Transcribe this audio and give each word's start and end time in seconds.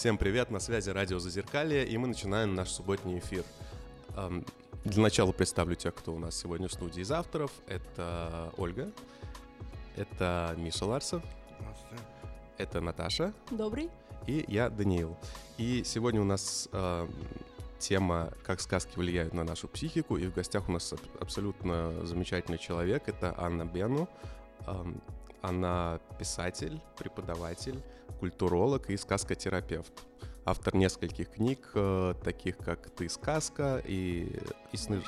Всем 0.00 0.16
привет, 0.16 0.50
на 0.50 0.60
связи 0.60 0.88
радио 0.88 1.18
Зазеркалье, 1.18 1.86
и 1.86 1.98
мы 1.98 2.08
начинаем 2.08 2.54
наш 2.54 2.70
субботний 2.70 3.18
эфир. 3.18 3.44
Для 4.82 5.02
начала 5.02 5.30
представлю 5.30 5.74
тех, 5.74 5.94
кто 5.94 6.14
у 6.14 6.18
нас 6.18 6.34
сегодня 6.34 6.68
в 6.68 6.72
студии 6.72 7.02
из 7.02 7.12
авторов. 7.12 7.52
Это 7.66 8.50
Ольга, 8.56 8.92
это 9.96 10.54
Миша 10.56 10.86
Ларсов, 10.86 11.22
это 12.56 12.80
Наташа 12.80 13.34
Добрый. 13.50 13.90
и 14.26 14.42
я, 14.48 14.70
Даниил. 14.70 15.18
И 15.58 15.82
сегодня 15.84 16.22
у 16.22 16.24
нас 16.24 16.70
э, 16.72 17.06
тема 17.78 18.32
«Как 18.42 18.62
сказки 18.62 18.96
влияют 18.96 19.34
на 19.34 19.44
нашу 19.44 19.68
психику», 19.68 20.16
и 20.16 20.26
в 20.28 20.32
гостях 20.32 20.70
у 20.70 20.72
нас 20.72 20.94
аб- 20.94 21.00
абсолютно 21.20 22.06
замечательный 22.06 22.56
человек, 22.56 23.02
это 23.06 23.34
Анна 23.36 23.66
Бену. 23.66 24.08
Она 25.42 26.00
писатель, 26.18 26.80
преподаватель, 26.98 27.82
культуролог 28.18 28.90
и 28.90 28.96
сказкотерапевт. 28.96 29.92
Автор 30.44 30.74
нескольких 30.74 31.30
книг, 31.30 31.70
э, 31.74 32.14
таких 32.24 32.56
как 32.56 32.90
«Ты 32.90 33.08
сказка» 33.08 33.80
и, 33.84 34.40
и 34.72 34.76
сны 34.76 35.02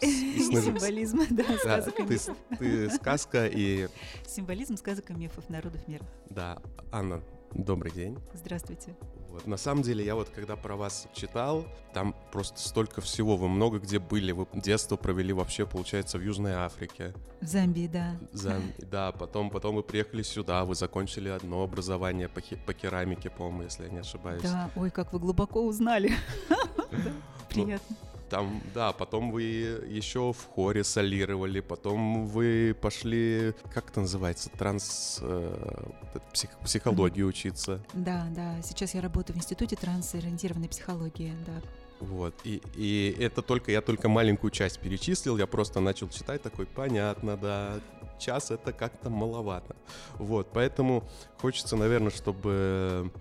Символизм, 0.00 1.20
да, 1.30 1.44
сказок 1.58 2.00
и 2.00 2.02
мифов. 2.02 2.36
ты 2.58 2.90
сказка 2.90 3.46
и... 3.46 3.88
Символизм 4.26 4.76
сказок 4.76 5.10
и 5.10 5.14
мифов 5.14 5.48
народов 5.48 5.86
мира. 5.86 6.04
Да, 6.30 6.60
Анна, 6.90 7.22
добрый 7.52 7.92
день. 7.92 8.18
Здравствуйте. 8.34 8.96
Вот. 9.32 9.46
На 9.46 9.56
самом 9.56 9.82
деле, 9.82 10.04
я 10.04 10.14
вот 10.14 10.28
когда 10.28 10.56
про 10.56 10.76
вас 10.76 11.08
читал, 11.14 11.66
там 11.94 12.14
просто 12.30 12.60
столько 12.60 13.00
всего. 13.00 13.36
Вы 13.36 13.48
много 13.48 13.78
где 13.78 13.98
были. 13.98 14.32
Вы 14.32 14.46
детство 14.52 14.96
провели 14.96 15.32
вообще, 15.32 15.64
получается, 15.66 16.18
в 16.18 16.22
Южной 16.22 16.52
Африке. 16.52 17.14
В 17.40 17.46
Замбии, 17.46 17.86
да. 17.86 18.16
Зам- 18.32 18.72
Да, 18.90 19.10
потом, 19.12 19.48
потом 19.50 19.76
вы 19.76 19.82
приехали 19.82 20.22
сюда, 20.22 20.64
вы 20.66 20.74
закончили 20.74 21.30
одно 21.30 21.62
образование 21.62 22.28
по, 22.28 22.42
по 22.66 22.74
керамике, 22.74 23.30
по-моему, 23.30 23.62
если 23.62 23.84
я 23.84 23.88
не 23.90 23.98
ошибаюсь. 24.00 24.42
Да, 24.42 24.70
ой, 24.76 24.90
как 24.90 25.12
вы 25.14 25.18
глубоко 25.18 25.62
узнали. 25.62 26.12
Приятно. 27.48 27.96
Там, 28.32 28.62
да, 28.74 28.92
потом 28.92 29.30
вы 29.30 29.42
еще 29.42 30.32
в 30.32 30.46
хоре 30.54 30.84
солировали, 30.84 31.60
потом 31.60 32.26
вы 32.26 32.74
пошли, 32.80 33.52
как 33.74 33.90
это 33.90 34.00
называется, 34.00 34.48
транс... 34.48 35.18
э, 35.20 35.90
псих- 36.32 36.58
психологии 36.64 37.20
учиться. 37.20 37.84
Да, 37.92 38.26
да, 38.34 38.56
сейчас 38.62 38.94
я 38.94 39.02
работаю 39.02 39.36
в 39.36 39.38
Институте 39.38 39.76
трансориентированной 39.76 40.70
психологии, 40.70 41.34
да. 41.44 41.60
Вот, 42.00 42.34
и, 42.44 42.62
и 42.74 43.14
это 43.20 43.42
только, 43.42 43.70
я 43.70 43.82
только 43.82 44.08
маленькую 44.08 44.50
часть 44.50 44.80
перечислил, 44.80 45.36
я 45.36 45.46
просто 45.46 45.80
начал 45.80 46.08
читать, 46.08 46.40
такой, 46.40 46.64
понятно, 46.64 47.36
да, 47.36 47.80
час 48.18 48.50
это 48.50 48.72
как-то 48.72 49.10
маловато. 49.10 49.76
Вот, 50.14 50.48
поэтому 50.54 51.04
хочется, 51.36 51.76
наверное, 51.76 52.10
чтобы 52.10 53.12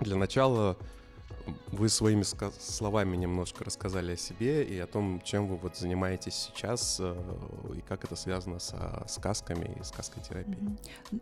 для 0.00 0.16
начала 0.16 0.78
вы 1.68 1.88
своими 1.88 2.22
словами 2.22 3.16
немножко 3.16 3.64
рассказали 3.64 4.12
о 4.12 4.16
себе 4.16 4.64
и 4.64 4.78
о 4.78 4.86
том, 4.86 5.20
чем 5.22 5.48
вы 5.48 5.56
вот 5.56 5.76
занимаетесь 5.76 6.34
сейчас, 6.34 6.98
э, 7.00 7.16
и 7.76 7.80
как 7.80 8.04
это 8.04 8.16
связано 8.16 8.58
со 8.58 9.04
сказками 9.08 9.76
и 9.78 9.82
сказкотерапией. 9.82 10.78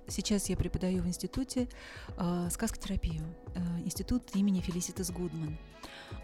Сейчас 0.08 0.48
я 0.48 0.56
преподаю 0.56 1.02
в 1.02 1.06
институте 1.06 1.68
э, 2.16 2.48
сказкотерапию, 2.50 3.24
э, 3.54 3.60
институт 3.84 4.34
имени 4.34 4.60
Фелиситас 4.60 5.10
Гудман. 5.10 5.58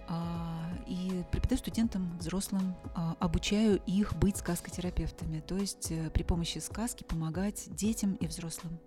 А, 0.08 0.70
и 0.86 1.22
преподаю 1.30 1.58
студентам, 1.58 2.18
взрослым, 2.18 2.74
а, 2.94 3.16
обучаю 3.20 3.80
их 3.86 4.14
быть 4.16 4.36
сказкотерапевтами, 4.36 5.40
то 5.40 5.56
есть 5.56 5.90
э, 5.90 6.10
при 6.10 6.22
помощи 6.22 6.58
сказки 6.58 7.04
помогать 7.04 7.64
детям 7.74 8.14
и 8.14 8.26
взрослым. 8.26 8.78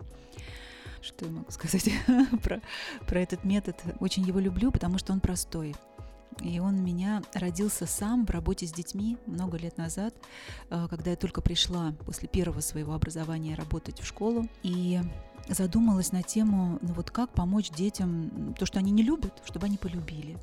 Что 1.06 1.24
я 1.24 1.30
могу 1.30 1.50
сказать 1.50 1.88
про, 2.42 2.60
про 3.06 3.20
этот 3.20 3.44
метод? 3.44 3.76
Очень 4.00 4.24
его 4.24 4.40
люблю, 4.40 4.72
потому 4.72 4.98
что 4.98 5.12
он 5.12 5.20
простой. 5.20 5.74
И 6.42 6.58
он 6.58 6.80
у 6.80 6.82
меня 6.82 7.22
родился 7.32 7.86
сам 7.86 8.26
в 8.26 8.30
работе 8.30 8.66
с 8.66 8.72
детьми 8.72 9.16
много 9.26 9.56
лет 9.56 9.78
назад, 9.78 10.14
э, 10.68 10.86
когда 10.90 11.10
я 11.10 11.16
только 11.16 11.40
пришла 11.40 11.92
после 12.04 12.28
первого 12.28 12.60
своего 12.60 12.92
образования 12.92 13.54
работать 13.54 14.00
в 14.00 14.06
школу. 14.06 14.46
И 14.62 15.00
задумалась 15.48 16.12
на 16.12 16.22
тему, 16.22 16.78
ну 16.82 16.92
вот 16.92 17.10
как 17.10 17.30
помочь 17.30 17.70
детям 17.70 18.54
то, 18.58 18.66
что 18.66 18.80
они 18.80 18.90
не 18.90 19.02
любят, 19.02 19.42
чтобы 19.46 19.66
они 19.66 19.78
полюбили 19.78 20.36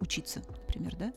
учиться, 0.00 0.42
например, 0.48 0.96
да? 0.96 1.12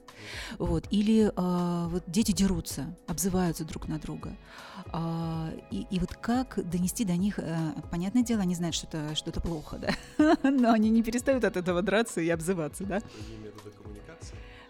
Вот. 0.57 0.85
Или 0.91 1.31
а, 1.35 1.87
вот 1.87 2.03
дети 2.07 2.31
дерутся, 2.31 2.95
обзываются 3.07 3.65
друг 3.65 3.87
на 3.87 3.99
друга. 3.99 4.35
А, 4.87 5.51
и, 5.71 5.85
и 5.89 5.99
вот 5.99 6.13
как 6.13 6.59
донести 6.69 7.05
до 7.05 7.15
них, 7.15 7.39
а, 7.39 7.73
понятное 7.91 8.23
дело, 8.23 8.41
они 8.41 8.55
знают, 8.55 8.75
что 8.75 8.87
это 8.87 9.15
что-то 9.15 9.41
плохо, 9.41 9.77
да? 9.77 10.37
Но 10.49 10.71
они 10.71 10.89
не 10.89 11.03
перестают 11.03 11.43
от 11.43 11.57
этого 11.57 11.81
драться 11.81 12.21
и 12.21 12.29
обзываться, 12.29 12.83
да? 12.83 13.01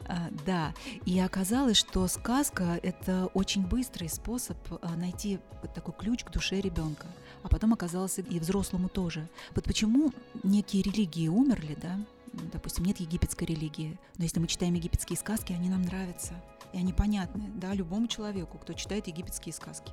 А, 0.08 0.30
да, 0.46 0.74
и 1.06 1.20
оказалось, 1.20 1.78
что 1.78 2.06
сказка– 2.08 2.80
это 2.84 3.28
очень 3.34 3.66
быстрый 3.66 4.10
способ 4.10 4.58
а, 4.82 4.96
найти 4.96 5.40
вот 5.62 5.74
такой 5.74 5.94
ключ 5.94 6.24
к 6.24 6.32
душе 6.32 6.60
ребенка. 6.60 7.08
А 7.44 7.48
потом 7.48 7.74
оказалось 7.74 8.20
и 8.20 8.40
взрослому 8.40 8.90
тоже. 8.90 9.28
Вот 9.56 9.64
почему 9.64 10.12
некие 10.44 10.84
религии 10.84 11.28
умерли, 11.28 11.78
да? 11.82 11.98
Допустим, 12.34 12.86
нет 12.86 13.00
египетской 13.00 13.44
религии, 13.44 14.00
но 14.18 14.24
если 14.24 14.40
мы 14.40 14.47
читаем 14.47 14.74
египетские 14.74 15.18
сказки, 15.18 15.53
они 15.53 15.69
нам 15.69 15.81
нравятся. 15.81 16.34
И 16.74 16.78
они 16.78 16.94
понятны, 16.94 17.52
да, 17.56 17.74
любому 17.74 18.08
человеку, 18.08 18.58
кто 18.58 18.72
читает 18.74 19.08
египетские 19.08 19.53
сказки. 19.53 19.92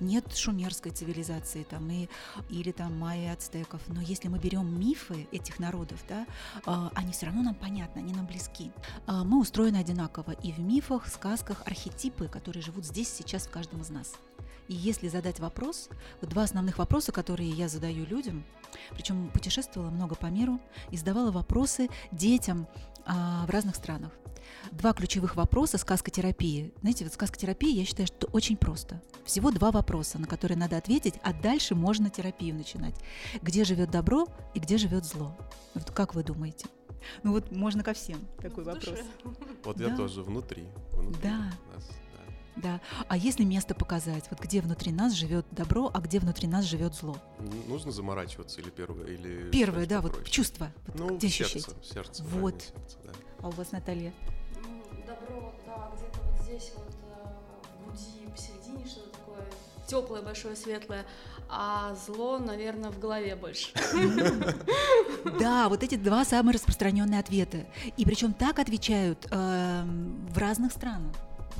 Нет 0.00 0.34
шумерской 0.34 0.90
цивилизации 0.90 1.64
там 1.64 1.90
и, 1.90 2.08
или 2.48 2.72
там 2.72 2.98
майя 2.98 3.34
ацтеков, 3.34 3.82
но 3.88 4.00
если 4.00 4.28
мы 4.28 4.38
берем 4.38 4.80
мифы 4.80 5.28
этих 5.32 5.58
народов, 5.58 6.02
да, 6.08 6.26
а, 6.64 6.90
они 6.94 7.12
все 7.12 7.26
равно 7.26 7.42
нам 7.42 7.54
понятны, 7.54 7.98
они 7.98 8.14
нам 8.14 8.26
близки. 8.26 8.72
А, 9.06 9.24
Мы 9.24 9.38
устроены 9.38 9.76
одинаково 9.76 10.30
и 10.30 10.52
в 10.52 10.60
мифах, 10.60 11.08
сказках, 11.08 11.62
архетипы, 11.66 12.28
которые 12.28 12.62
живут 12.62 12.86
здесь, 12.86 13.12
сейчас 13.12 13.46
в 13.46 13.50
каждом 13.50 13.82
из 13.82 13.90
нас. 13.90 14.14
И 14.68 14.74
если 14.74 15.08
задать 15.08 15.40
вопрос, 15.40 15.88
вот 16.20 16.30
два 16.30 16.44
основных 16.44 16.78
вопроса, 16.78 17.12
которые 17.12 17.50
я 17.50 17.68
задаю 17.68 18.06
людям, 18.06 18.44
причем 18.92 19.28
путешествовала 19.30 19.90
много 19.90 20.14
по 20.14 20.26
миру 20.26 20.60
и 20.90 20.96
задавала 20.96 21.30
вопросы 21.30 21.88
детям 22.12 22.66
а, 23.06 23.44
в 23.46 23.50
разных 23.50 23.76
странах. 23.76 24.10
Два 24.72 24.92
ключевых 24.92 25.36
вопроса 25.36 25.78
сказкотерапии. 25.78 26.72
Знаете, 26.80 27.04
вот 27.04 27.12
сказкотерапия, 27.14 27.70
я 27.74 27.84
считаю, 27.84 28.06
что 28.06 28.26
очень 28.28 28.56
просто. 28.56 29.02
Всего 29.24 29.50
два 29.50 29.70
вопроса, 29.70 30.18
на 30.18 30.26
которые 30.26 30.58
надо 30.58 30.76
ответить, 30.76 31.14
а 31.22 31.32
дальше 31.32 31.74
можно 31.74 32.10
терапию 32.10 32.54
начинать. 32.54 32.94
Где 33.42 33.64
живет 33.64 33.90
добро 33.90 34.26
и 34.54 34.60
где 34.60 34.76
живет 34.78 35.04
зло? 35.04 35.36
Вот 35.74 35.90
как 35.90 36.14
вы 36.14 36.22
думаете? 36.24 36.66
Ну 37.22 37.32
вот 37.32 37.50
можно 37.52 37.82
ко 37.82 37.92
всем 37.92 38.18
такой 38.38 38.64
вопрос. 38.64 38.98
Вот 39.64 39.76
Да. 39.76 39.88
я 39.88 39.96
тоже 39.96 40.22
внутри. 40.22 40.64
внутри 40.92 41.20
Да. 41.22 41.52
нас, 41.74 41.90
да. 42.56 42.80
А 43.08 43.16
если 43.16 43.44
место 43.44 43.74
показать, 43.74 44.24
вот 44.30 44.40
где 44.40 44.60
внутри 44.60 44.92
нас 44.92 45.12
живет 45.12 45.46
добро, 45.50 45.90
а 45.92 46.00
где 46.00 46.18
внутри 46.20 46.46
нас 46.48 46.64
живет 46.64 46.94
зло? 46.94 47.16
Нужно 47.68 47.90
заморачиваться 47.92 48.60
или 48.60 48.70
первое, 48.70 49.06
или 49.06 49.50
Первое, 49.50 49.86
да, 49.86 50.00
вот 50.00 50.12
попроще? 50.12 50.32
чувство. 50.32 50.72
Вот 50.86 50.98
Ну, 50.98 51.16
где 51.16 51.28
сердце, 51.28 51.58
ощущать? 51.58 51.86
сердце. 51.86 52.22
Вот. 52.24 52.62
сердце, 52.62 52.96
да. 53.04 53.10
А 53.42 53.48
у 53.48 53.50
вас, 53.52 53.72
Наталья? 53.72 54.12
Ну, 54.62 54.82
Добро, 55.06 55.52
да, 55.66 55.90
где-то 55.96 56.20
вот 56.20 56.40
здесь 56.46 56.72
вот 56.76 56.94
э, 56.94 57.26
в 57.80 57.86
груди, 57.86 58.28
посередине 58.34 58.86
что-то 58.86 59.10
такое 59.18 59.44
теплое, 59.86 60.22
большое, 60.22 60.56
светлое, 60.56 61.04
а 61.48 61.94
зло, 62.06 62.38
наверное, 62.38 62.90
в 62.90 62.98
голове 62.98 63.36
больше. 63.36 63.70
Да, 65.40 65.68
вот 65.68 65.82
эти 65.82 65.94
два 65.96 66.24
самые 66.24 66.54
распространенные 66.54 67.18
ответа. 67.20 67.64
И 67.96 68.04
причем 68.04 68.32
так 68.34 68.58
отвечают 68.58 69.26
эм, 69.30 70.26
в 70.28 70.38
разных 70.38 70.72
странах. 70.72 71.12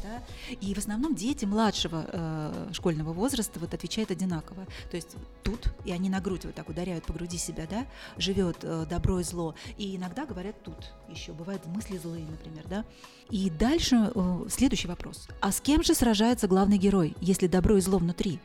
Да? 0.03 0.23
И 0.61 0.75
в 0.75 0.79
основном 0.79 1.15
дети 1.15 1.45
младшего 1.45 2.07
э, 2.07 2.69
школьного 2.73 3.13
возраста 3.13 3.59
вот 3.61 3.75
отвечают 3.75 4.11
одинаково. 4.11 4.67
То 4.91 4.97
есть 4.97 5.17
тут, 5.43 5.69
и 5.85 5.93
они 5.93 6.09
на 6.09 6.21
грудь 6.21 6.45
вот 6.45 6.55
так 6.55 6.69
ударяют 6.69 7.05
по 7.05 7.13
груди 7.13 7.39
себя, 7.39 7.67
да, 7.69 7.87
живет 8.17 8.59
э, 8.63 8.87
добро 8.89 9.21
и 9.21 9.25
зло. 9.25 9.55
И 9.79 9.97
иногда 9.97 10.27
говорят 10.27 10.63
тут 10.63 10.93
еще, 11.09 11.33
бывают 11.33 11.65
мысли 11.67 11.97
злые, 11.99 12.27
например, 12.27 12.65
да. 12.69 12.85
И 13.31 13.51
дальше 13.51 14.13
э, 14.15 14.47
следующий 14.51 14.89
вопрос. 14.89 15.29
А 15.41 15.53
с 15.53 15.61
кем 15.61 15.83
же 15.83 15.95
сражается 15.95 16.49
главный 16.49 16.79
герой, 16.79 17.17
если 17.21 17.47
добро 17.47 17.77
и 17.77 17.81
зло 17.81 17.99
внутри? 17.99 18.41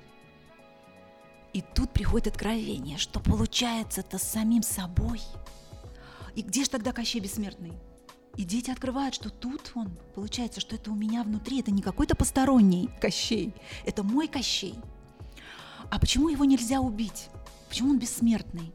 И 1.54 1.62
тут 1.62 1.92
приходит 1.92 2.28
откровение, 2.28 2.98
что 2.98 3.20
получается-то 3.20 4.18
с 4.18 4.24
самим 4.24 4.62
собой. 4.62 5.22
И 6.36 6.42
где 6.42 6.64
же 6.64 6.70
тогда 6.70 6.92
Кощей 6.92 7.20
Бессмертный? 7.20 7.74
И 8.36 8.44
дети 8.44 8.72
открывают, 8.72 9.16
что 9.16 9.30
тут 9.30 9.72
он, 9.76 9.98
получается, 10.16 10.62
что 10.62 10.76
это 10.76 10.92
у 10.92 10.96
меня 10.96 11.24
внутри, 11.24 11.60
это 11.60 11.72
не 11.72 11.82
какой-то 11.82 12.16
посторонний 12.16 12.90
Кощей, 13.02 13.54
это 13.86 14.04
мой 14.04 14.28
Кощей. 14.28 14.76
А 15.92 16.00
почему 16.00 16.30
его 16.30 16.46
нельзя 16.46 16.80
убить? 16.80 17.30
Почему 17.68 17.92
он 17.92 18.00
бессмертный? 18.00 18.72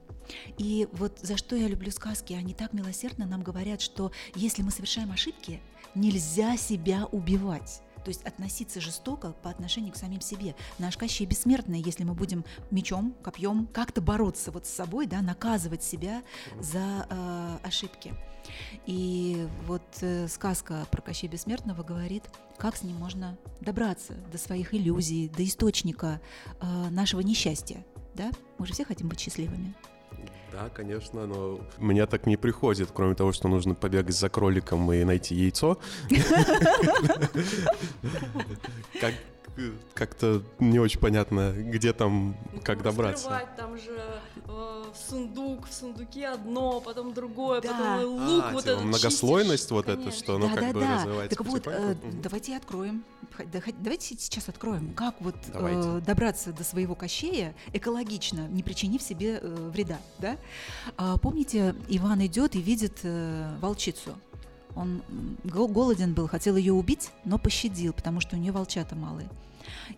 И 0.59 0.89
вот 0.93 1.19
за 1.21 1.37
что 1.37 1.57
я 1.57 1.69
люблю 1.69 1.91
сказки, 1.91 2.33
они 2.33 2.55
так 2.55 2.73
милосердно 2.73 3.27
нам 3.27 3.43
говорят, 3.43 3.81
что 3.81 4.13
если 4.35 4.63
мы 4.63 4.71
совершаем 4.71 5.13
ошибки, 5.13 5.61
нельзя 5.95 6.57
себя 6.57 7.07
убивать. 7.13 7.83
То 8.05 8.11
есть 8.11 8.23
относиться 8.25 8.81
жестоко 8.81 9.33
по 9.43 9.49
отношению 9.49 9.93
к 9.93 9.97
самим 9.97 10.21
себе. 10.21 10.55
Наш 10.79 10.97
Кощей 10.97 11.27
бессмертный, 11.27 11.81
если 11.81 12.05
мы 12.05 12.15
будем 12.15 12.45
мечом, 12.71 13.15
копьем 13.23 13.67
как-то 13.73 14.03
бороться 14.03 14.51
вот 14.51 14.67
с 14.67 14.71
собой, 14.71 15.07
да, 15.07 15.23
наказывать 15.23 15.83
себя 15.83 16.23
за 16.61 17.07
э, 17.09 17.59
ошибки. 17.63 18.13
И 18.87 19.47
вот 19.67 19.83
э, 20.01 20.29
сказка 20.29 20.87
про 20.91 21.03
Кощей 21.03 21.29
Бессмертного 21.29 21.83
говорит, 21.83 22.25
как 22.57 22.77
с 22.77 22.83
ним 22.83 22.97
можно 22.97 23.37
добраться 23.61 24.15
до 24.33 24.39
своих 24.39 24.75
иллюзий, 24.75 25.29
до 25.29 25.45
источника 25.45 26.21
э, 26.61 26.91
нашего 26.91 27.21
несчастья. 27.21 27.85
Да? 28.15 28.31
Мы 28.59 28.67
же 28.67 28.73
все 28.73 28.85
хотим 28.85 29.09
быть 29.09 29.21
счастливыми. 29.21 29.75
Да, 30.53 30.69
конечно, 30.69 31.27
но 31.27 31.59
мне 31.79 32.07
так 32.07 32.27
не 32.27 32.37
приходит, 32.37 32.91
кроме 32.95 33.17
того, 33.17 33.33
что 33.33 33.49
нужно 33.49 33.75
побегать 33.75 34.15
за 34.15 34.29
кроликом 34.29 34.93
и 34.93 35.03
найти 35.03 35.35
яйцо. 35.35 35.79
Как 39.95 40.15
как-то 40.15 40.43
не 40.61 40.79
очень 40.79 41.01
понятно, 41.01 41.53
где 41.57 41.93
там, 41.93 42.37
ну, 42.53 42.61
как 42.63 42.83
добраться. 42.83 43.43
там 43.57 43.77
же 43.77 44.21
э, 44.47 44.85
сундук, 45.09 45.67
в 45.69 45.73
сундуке 45.73 46.29
одно, 46.29 46.81
потом 46.81 47.13
другое, 47.13 47.61
да. 47.61 47.73
потом 47.73 48.05
лук 48.05 48.45
а, 48.45 48.53
вот 48.53 48.65
типа 48.65 48.73
этот 48.75 48.85
Многослойность 48.85 49.63
чистишь, 49.63 49.71
вот 49.71 49.89
это, 49.89 50.13
что 50.13 50.39
ну 50.39 50.49
да, 50.49 50.55
как 50.55 50.61
да, 50.61 50.73
бы 50.73 50.81
да. 50.81 50.97
развивается 50.97 51.37
Так 51.37 51.47
вот, 51.47 51.67
э, 51.67 51.97
давайте 52.23 52.57
откроем. 52.57 53.05
Давайте 53.81 54.17
сейчас 54.17 54.49
откроем, 54.49 54.95
как 54.95 55.17
вот 55.21 55.35
э, 55.53 56.01
добраться 56.07 56.53
до 56.53 56.63
своего 56.63 56.95
кощея 56.95 57.55
экологично, 57.73 58.47
не 58.49 58.63
причинив 58.63 59.03
себе 59.03 59.41
э, 59.43 59.71
вреда, 59.73 59.99
да? 60.19 60.37
А, 60.97 61.19
помните, 61.19 61.75
Иван 61.89 62.25
идет 62.27 62.55
и 62.55 62.61
видит 62.61 63.01
э, 63.03 63.57
волчицу. 63.61 64.17
Он 64.77 65.03
голоден 65.45 66.15
был, 66.15 66.27
хотел 66.27 66.57
ее 66.57 66.73
убить, 66.73 67.11
но 67.25 67.39
пощадил, 67.39 67.93
потому 67.93 68.21
что 68.21 68.37
у 68.37 68.39
нее 68.39 68.53
волчата 68.53 68.95
малые. 68.95 69.29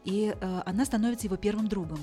И 0.05 0.35
э, 0.39 0.63
она 0.67 0.85
становится 0.85 1.27
его 1.27 1.37
первым 1.37 1.69
другом. 1.69 1.99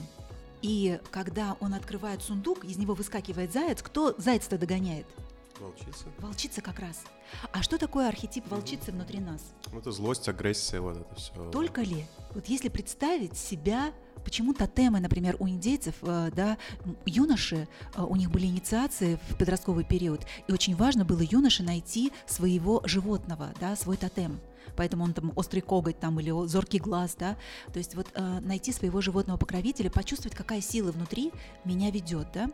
И 0.61 0.99
когда 1.11 1.57
он 1.59 1.73
открывает 1.73 2.21
сундук, 2.21 2.65
из 2.65 2.77
него 2.77 2.93
выскакивает 2.93 3.51
заяц, 3.51 3.81
кто 3.81 4.15
заяц-то 4.17 4.57
догоняет? 4.57 5.05
Волчица. 5.59 6.05
Волчица 6.19 6.61
как 6.61 6.79
раз. 6.79 7.03
А 7.51 7.61
что 7.61 7.77
такое 7.77 8.07
архетип 8.07 8.49
волчицы 8.49 8.91
внутри 8.91 9.19
нас? 9.19 9.53
Ну, 9.71 9.79
это 9.79 9.91
злость, 9.91 10.27
агрессия, 10.27 10.79
вот 10.79 10.97
это 10.97 11.15
все. 11.15 11.51
Только 11.51 11.81
ли? 11.81 12.05
Вот 12.33 12.47
если 12.47 12.69
представить 12.69 13.37
себя 13.37 13.93
Почему 14.23 14.53
тотемы, 14.53 14.99
например, 14.99 15.35
у 15.39 15.47
индейцев, 15.47 15.95
э, 16.01 16.31
да, 16.35 16.57
юноши, 17.05 17.67
э, 17.95 18.01
у 18.01 18.15
них 18.15 18.31
были 18.31 18.45
инициации 18.45 19.19
в 19.29 19.37
подростковый 19.37 19.83
период, 19.83 20.25
и 20.47 20.51
очень 20.53 20.75
важно 20.75 21.05
было 21.05 21.21
юноше 21.21 21.63
найти 21.63 22.11
своего 22.25 22.81
животного, 22.85 23.53
да, 23.59 23.75
свой 23.75 23.97
тотем 23.97 24.39
поэтому 24.75 25.03
он 25.03 25.13
там 25.13 25.31
острый 25.35 25.61
коготь 25.61 25.99
там 25.99 26.19
или 26.19 26.31
зоркий 26.47 26.79
глаз, 26.79 27.15
да, 27.17 27.37
то 27.71 27.79
есть 27.79 27.95
вот 27.95 28.07
э, 28.13 28.39
найти 28.41 28.71
своего 28.71 29.01
животного 29.01 29.37
покровителя, 29.37 29.89
почувствовать, 29.89 30.35
какая 30.35 30.61
сила 30.61 30.91
внутри 30.91 31.31
меня 31.63 31.91
ведет, 31.91 32.27
да. 32.33 32.49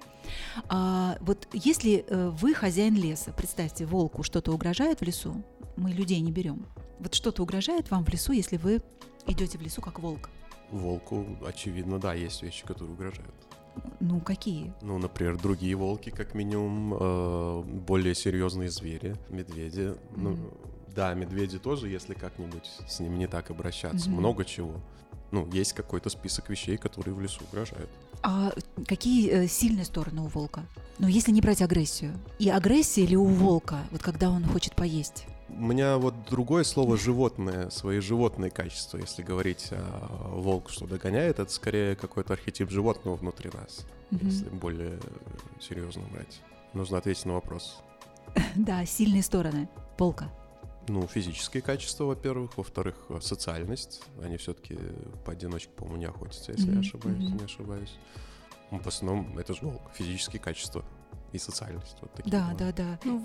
А, 0.67 1.17
вот 1.21 1.47
если 1.53 2.05
э, 2.07 2.29
вы 2.29 2.53
хозяин 2.53 2.95
леса, 2.95 3.31
представьте, 3.31 3.85
волку 3.85 4.23
что-то 4.23 4.51
угрожает 4.51 4.99
в 4.99 5.03
лесу, 5.03 5.43
мы 5.77 5.91
людей 5.91 6.19
не 6.19 6.31
берем, 6.31 6.65
вот 6.99 7.13
что-то 7.13 7.43
угрожает 7.43 7.89
вам 7.91 8.03
в 8.03 8.09
лесу, 8.09 8.33
если 8.33 8.57
вы 8.57 8.81
идете 9.27 9.57
в 9.57 9.61
лесу 9.61 9.81
как 9.81 9.99
волк. 9.99 10.29
Волку, 10.71 11.25
очевидно, 11.45 11.99
да, 11.99 12.13
есть 12.13 12.43
вещи, 12.43 12.65
которые 12.65 12.93
угрожают. 12.93 13.33
Ну, 13.99 14.19
какие? 14.19 14.73
Ну, 14.81 14.97
например, 14.97 15.37
другие 15.37 15.75
волки, 15.75 16.09
как 16.09 16.33
минимум, 16.33 16.93
э, 16.99 17.63
более 17.63 18.15
серьезные 18.15 18.69
звери, 18.69 19.15
медведи. 19.29 19.79
Mm-hmm. 19.79 19.97
Ну, 20.17 20.37
да, 20.95 21.13
медведи 21.13 21.59
тоже, 21.59 21.87
если 21.87 22.13
как-нибудь 22.13 22.69
с 22.87 22.99
ним 22.99 23.17
не 23.17 23.27
так 23.27 23.51
обращаться. 23.51 24.09
Mm-hmm. 24.09 24.13
Много 24.13 24.45
чего. 24.45 24.81
Ну, 25.31 25.47
есть 25.51 25.73
какой-то 25.73 26.09
список 26.09 26.49
вещей, 26.49 26.77
которые 26.77 27.13
в 27.13 27.21
лесу 27.21 27.41
угрожают. 27.49 27.89
А 28.21 28.51
какие 28.87 29.29
э, 29.29 29.47
сильные 29.47 29.85
стороны 29.85 30.21
у 30.21 30.27
волка? 30.27 30.65
Ну, 30.97 31.07
если 31.07 31.31
не 31.31 31.41
брать 31.41 31.61
агрессию. 31.61 32.13
И 32.39 32.49
агрессия 32.49 33.03
или 33.03 33.15
у 33.15 33.25
волка, 33.25 33.79
вот 33.91 34.01
когда 34.01 34.29
он 34.29 34.43
хочет 34.45 34.75
поесть? 34.75 35.25
У 35.57 35.61
меня 35.61 35.97
вот 35.97 36.13
другое 36.29 36.63
слово 36.63 36.97
животное, 36.97 37.69
свои 37.69 37.99
животные 37.99 38.51
качества, 38.51 38.97
если 38.97 39.23
говорить 39.23 39.69
о 39.71 40.35
волк, 40.35 40.69
что 40.69 40.85
догоняет, 40.85 41.39
это 41.39 41.51
скорее 41.51 41.95
какой-то 41.95 42.33
архетип 42.33 42.69
животного 42.69 43.15
внутри 43.15 43.49
нас, 43.53 43.85
mm-hmm. 44.11 44.25
если 44.25 44.49
более 44.49 44.99
серьезно 45.59 46.03
брать. 46.11 46.41
Нужно 46.73 46.97
ответить 46.97 47.25
на 47.25 47.33
вопрос. 47.33 47.81
Да, 48.55 48.85
сильные 48.85 49.23
стороны 49.23 49.67
волка. 49.97 50.31
Ну, 50.87 51.05
физические 51.07 51.61
качества, 51.61 52.05
во-первых. 52.05 52.57
Во-вторых, 52.57 52.95
социальность. 53.21 54.01
Они 54.23 54.37
все-таки 54.37 54.77
поодиночке, 55.25 55.71
по-моему, 55.71 55.99
не 55.99 56.05
охотятся, 56.05 56.51
если 56.51 56.69
mm-hmm. 56.69 56.73
я 56.73 56.79
ошибаюсь, 56.79 57.23
mm-hmm. 57.23 57.37
не 57.39 57.45
ошибаюсь. 57.45 57.97
Ну, 58.71 58.79
в 58.79 58.87
основном 58.87 59.37
это 59.37 59.53
же 59.53 59.61
волк. 59.61 59.81
Физические 59.95 60.39
качества 60.39 60.83
и 61.31 61.37
социальность. 61.37 61.95
Вот 62.01 62.11
такие 62.13 62.31
да, 62.31 62.55
да, 62.57 62.71
да. 62.71 62.99
Ну, 63.03 63.21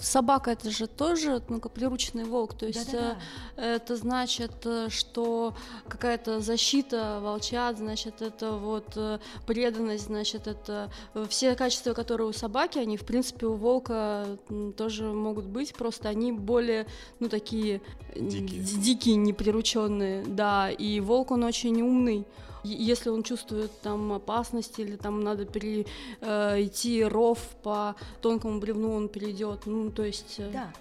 собака 0.00 0.50
это 0.50 0.70
же 0.70 0.86
тоже 0.86 1.42
ну, 1.48 1.60
как 1.60 1.72
прирученный 1.72 2.24
волк, 2.24 2.54
то 2.54 2.66
есть 2.66 2.92
да, 2.92 2.98
да, 3.00 3.16
да. 3.56 3.62
это 3.74 3.96
значит, 3.96 4.52
э, 4.64 4.88
что 4.90 5.54
какая-то 5.88 6.40
защита 6.40 7.20
волчат, 7.22 7.78
значит, 7.78 8.22
это 8.22 8.52
вот 8.52 8.92
э, 8.96 9.18
преданность, 9.46 10.06
значит, 10.06 10.46
это 10.46 10.90
э, 11.14 11.26
все 11.28 11.54
качества, 11.54 11.92
которые 11.92 12.28
у 12.28 12.32
собаки, 12.32 12.78
они 12.78 12.96
в 12.96 13.04
принципе 13.04 13.46
у 13.46 13.54
волка 13.54 14.38
тоже 14.76 15.04
могут 15.04 15.46
быть, 15.46 15.74
просто 15.74 16.08
они 16.08 16.32
более, 16.32 16.86
ну 17.20 17.28
такие 17.28 17.80
дикие, 18.16 18.62
дикие 18.62 19.16
неприрученные, 19.16 20.24
да, 20.24 20.70
и 20.70 21.00
волк 21.00 21.30
он 21.30 21.44
очень 21.44 21.80
умный 21.82 22.26
если 22.64 23.08
он 23.10 23.22
чувствует 23.22 23.70
там 23.80 24.12
опасность 24.12 24.78
или 24.78 24.96
там 24.96 25.22
надо 25.22 25.44
перейти 25.44 27.00
э, 27.00 27.08
ров 27.08 27.38
по 27.62 27.96
тонкому 28.20 28.60
бревну, 28.60 28.94
он 28.94 29.08
перейдет. 29.08 29.66
Ну, 29.66 29.90
то 29.90 30.04
есть... 30.04 30.36
Э, 30.38 30.50
да, 30.50 30.72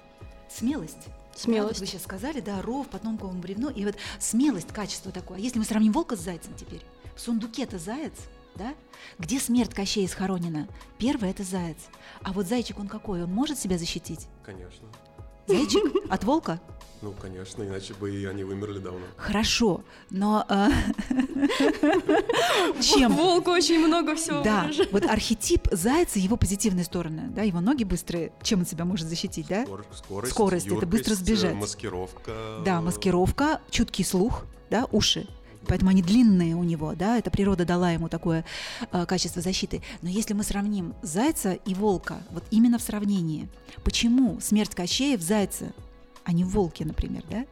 смелость. 0.49 1.07
Смелость. 1.35 1.63
Да, 1.63 1.67
вот 1.73 1.79
вы 1.79 1.85
сейчас 1.85 2.03
сказали, 2.03 2.39
да, 2.39 2.61
ров 2.61 2.87
по 2.87 2.99
тонкому 2.99 3.39
бревну. 3.39 3.69
И 3.69 3.85
вот 3.85 3.95
смелость, 4.19 4.69
качество 4.69 5.11
такое. 5.11 5.39
Если 5.39 5.59
мы 5.59 5.65
сравним 5.65 5.91
волка 5.91 6.15
с 6.15 6.19
зайцем 6.19 6.53
теперь, 6.55 6.81
в 7.15 7.21
сундуке-то 7.21 7.79
заяц, 7.79 8.13
да? 8.55 8.75
Где 9.17 9.39
смерть 9.39 9.73
Кощея 9.73 10.07
схоронена? 10.07 10.67
Первый– 10.97 11.29
это 11.31 11.43
заяц. 11.43 11.77
А 12.21 12.33
вот 12.33 12.47
зайчик 12.47 12.79
он 12.79 12.87
какой? 12.87 13.23
Он 13.23 13.31
может 13.31 13.57
себя 13.57 13.77
защитить? 13.77 14.27
Конечно. 14.43 14.87
Зайчик? 15.47 15.83
От 16.09 16.23
волка? 16.23 16.59
Ну, 17.01 17.13
конечно, 17.13 17.63
иначе 17.63 17.93
бы 17.95 18.15
и 18.15 18.25
они 18.25 18.43
вымерли 18.43 18.77
давно. 18.79 19.01
Хорошо, 19.17 19.83
но 20.11 20.45
э, 20.47 20.69
чем? 22.81 23.13
Волк 23.13 23.47
очень 23.47 23.85
много 23.85 24.15
всего 24.15 24.43
Да, 24.43 24.69
вот 24.91 25.05
архетип 25.05 25.67
зайца, 25.71 26.19
его 26.19 26.37
позитивные 26.37 26.85
стороны, 26.85 27.23
да, 27.29 27.41
его 27.41 27.59
ноги 27.59 27.83
быстрые, 27.83 28.31
чем 28.43 28.59
он 28.59 28.65
себя 28.67 28.85
может 28.85 29.07
защитить, 29.07 29.47
да? 29.47 29.65
Скорость, 29.65 30.31
Скорость, 30.31 30.67
это 30.67 30.85
быстро 30.85 31.15
сбежать. 31.15 31.55
Маскировка. 31.55 32.61
Да, 32.63 32.81
маскировка, 32.81 33.61
чуткий 33.71 34.05
слух, 34.05 34.45
да, 34.69 34.87
уши 34.91 35.27
поэтому 35.67 35.91
они 35.91 36.01
длинные 36.01 36.55
у 36.55 36.63
него, 36.63 36.95
да, 36.95 37.17
это 37.17 37.29
природа 37.29 37.65
дала 37.65 37.91
ему 37.91 38.09
такое 38.09 38.45
э, 38.91 39.05
качество 39.05 39.41
защиты. 39.41 39.81
Но 40.01 40.09
если 40.09 40.33
мы 40.33 40.43
сравним 40.43 40.93
зайца 41.01 41.53
и 41.53 41.73
волка, 41.73 42.23
вот 42.31 42.43
именно 42.51 42.77
в 42.77 42.81
сравнении, 42.81 43.47
почему 43.83 44.39
смерть 44.41 44.75
Кощея 44.75 45.17
в 45.17 45.21
зайце, 45.21 45.71
а 46.23 46.31
не 46.31 46.43
в 46.43 46.49
волке, 46.49 46.85
например, 46.85 47.23
да? 47.29 47.45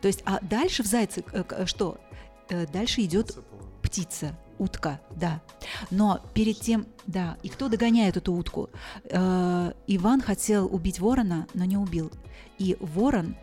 То 0.00 0.08
есть, 0.08 0.22
а 0.24 0.38
дальше 0.40 0.82
в 0.82 0.86
зайце 0.86 1.24
э, 1.32 1.66
что? 1.66 1.98
Э, 2.48 2.66
дальше 2.66 3.02
идет 3.02 3.36
птица, 3.82 4.36
утка, 4.58 5.00
да. 5.16 5.42
Но 5.90 6.20
перед 6.34 6.60
тем, 6.60 6.86
да, 7.06 7.36
и 7.42 7.48
кто 7.48 7.68
догоняет 7.68 8.16
эту 8.16 8.32
утку? 8.32 8.70
Э, 9.04 9.72
Иван 9.86 10.20
хотел 10.20 10.72
убить 10.72 11.00
ворона, 11.00 11.46
но 11.54 11.64
не 11.64 11.76
убил. 11.76 12.10
И 12.58 12.76
ворон 12.80 13.36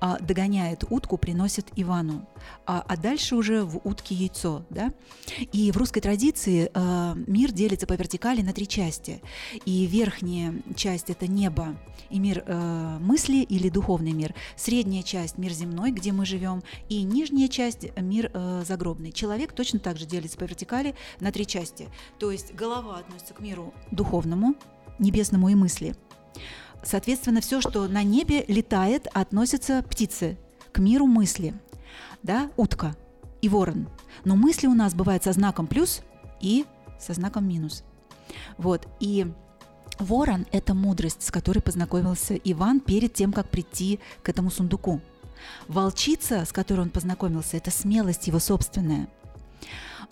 а, 0.00 0.18
догоняет 0.18 0.84
утку, 0.90 1.16
приносит 1.16 1.66
Ивану, 1.76 2.28
а, 2.66 2.84
а 2.86 2.96
дальше 2.96 3.36
уже 3.36 3.62
в 3.62 3.80
утке 3.84 4.14
яйцо, 4.14 4.64
да. 4.70 4.92
И 5.52 5.70
в 5.72 5.76
русской 5.76 6.00
традиции 6.00 6.70
а, 6.74 7.14
мир 7.26 7.52
делится 7.52 7.86
по 7.86 7.94
вертикали 7.94 8.42
на 8.42 8.52
три 8.52 8.66
части. 8.66 9.22
И 9.64 9.86
верхняя 9.86 10.54
часть 10.74 11.10
это 11.10 11.26
небо 11.26 11.76
и 12.10 12.18
мир 12.18 12.44
а, 12.46 12.98
мысли 12.98 13.38
или 13.38 13.68
духовный 13.68 14.12
мир. 14.12 14.34
Средняя 14.56 15.02
часть 15.02 15.38
мир 15.38 15.52
земной, 15.52 15.90
где 15.92 16.12
мы 16.12 16.26
живем, 16.26 16.62
и 16.88 17.02
нижняя 17.02 17.48
часть 17.48 17.96
мир 17.96 18.30
а, 18.34 18.62
загробный. 18.64 19.12
Человек 19.12 19.52
точно 19.52 19.78
так 19.78 19.96
же 19.98 20.06
делится 20.06 20.38
по 20.38 20.44
вертикали 20.44 20.94
на 21.20 21.32
три 21.32 21.46
части. 21.46 21.88
То 22.18 22.30
есть 22.30 22.54
голова 22.54 22.98
относится 22.98 23.34
к 23.34 23.40
миру 23.40 23.72
духовному, 23.90 24.54
небесному 24.98 25.48
и 25.48 25.54
мысли– 25.54 25.94
Соответственно, 26.82 27.40
все, 27.40 27.60
что 27.60 27.88
на 27.88 28.02
небе 28.02 28.44
летает, 28.46 29.08
относятся 29.12 29.82
птицы 29.82 30.38
к 30.72 30.78
миру 30.78 31.06
мысли. 31.06 31.54
Да, 32.22 32.50
утка 32.56 32.94
и 33.42 33.48
ворон. 33.48 33.88
Но 34.24 34.36
мысли 34.36 34.66
у 34.66 34.74
нас 34.74 34.94
бывают 34.94 35.24
со 35.24 35.32
знаком 35.32 35.66
плюс 35.66 36.02
и 36.40 36.64
со 37.00 37.12
знаком 37.14 37.48
минус. 37.48 37.84
Вот. 38.58 38.86
И 39.00 39.26
ворон– 39.98 40.46
это 40.52 40.74
мудрость, 40.74 41.22
с 41.22 41.30
которой 41.30 41.60
познакомился 41.60 42.34
Иван 42.34 42.80
перед 42.80 43.14
тем, 43.14 43.32
как 43.32 43.48
прийти 43.48 44.00
к 44.22 44.28
этому 44.28 44.50
сундуку. 44.50 45.00
Волчица, 45.68 46.44
с 46.44 46.52
которой 46.52 46.80
он 46.80 46.90
познакомился, 46.90 47.56
это 47.56 47.70
смелость 47.70 48.26
его 48.26 48.38
собственная. 48.38 49.08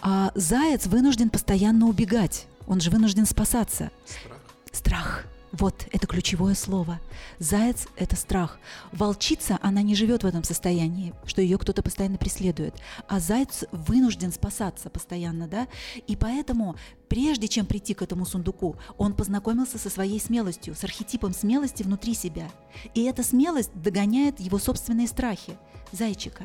А 0.00 0.32
заяц 0.34 0.86
вынужден 0.86 1.30
постоянно 1.30 1.86
убегать. 1.86 2.46
Он 2.66 2.80
же 2.80 2.90
вынужден 2.90 3.26
спасаться. 3.26 3.90
Страх. 4.06 4.38
Страх. 4.72 5.33
Вот, 5.54 5.86
это 5.92 6.08
ключевое 6.08 6.56
слово. 6.56 7.00
Заяц– 7.38 7.86
это 7.96 8.16
страх. 8.16 8.58
Волчица, 8.90 9.56
она 9.62 9.82
не 9.82 9.94
живет 9.94 10.24
в 10.24 10.26
этом 10.26 10.42
состоянии, 10.42 11.14
что 11.26 11.42
ее 11.42 11.58
кто-то 11.58 11.80
постоянно 11.80 12.18
преследует. 12.18 12.74
А 13.06 13.20
заяц 13.20 13.62
вынужден 13.70 14.32
спасаться 14.32 14.90
постоянно, 14.90 15.46
да? 15.46 15.68
И 16.08 16.16
поэтому, 16.16 16.74
прежде 17.14 17.46
чем 17.46 17.64
прийти 17.64 17.94
к 17.94 18.02
этому 18.02 18.26
сундуку, 18.26 18.74
он 18.98 19.14
познакомился 19.14 19.78
со 19.78 19.88
своей 19.88 20.18
смелостью, 20.18 20.74
с 20.74 20.82
архетипом 20.82 21.32
смелости 21.32 21.84
внутри 21.84 22.12
себя. 22.12 22.50
И 22.92 23.04
эта 23.04 23.22
смелость 23.22 23.70
догоняет 23.72 24.40
его 24.40 24.58
собственные 24.58 25.06
страхи 25.06 25.56
зайчика. 25.92 26.42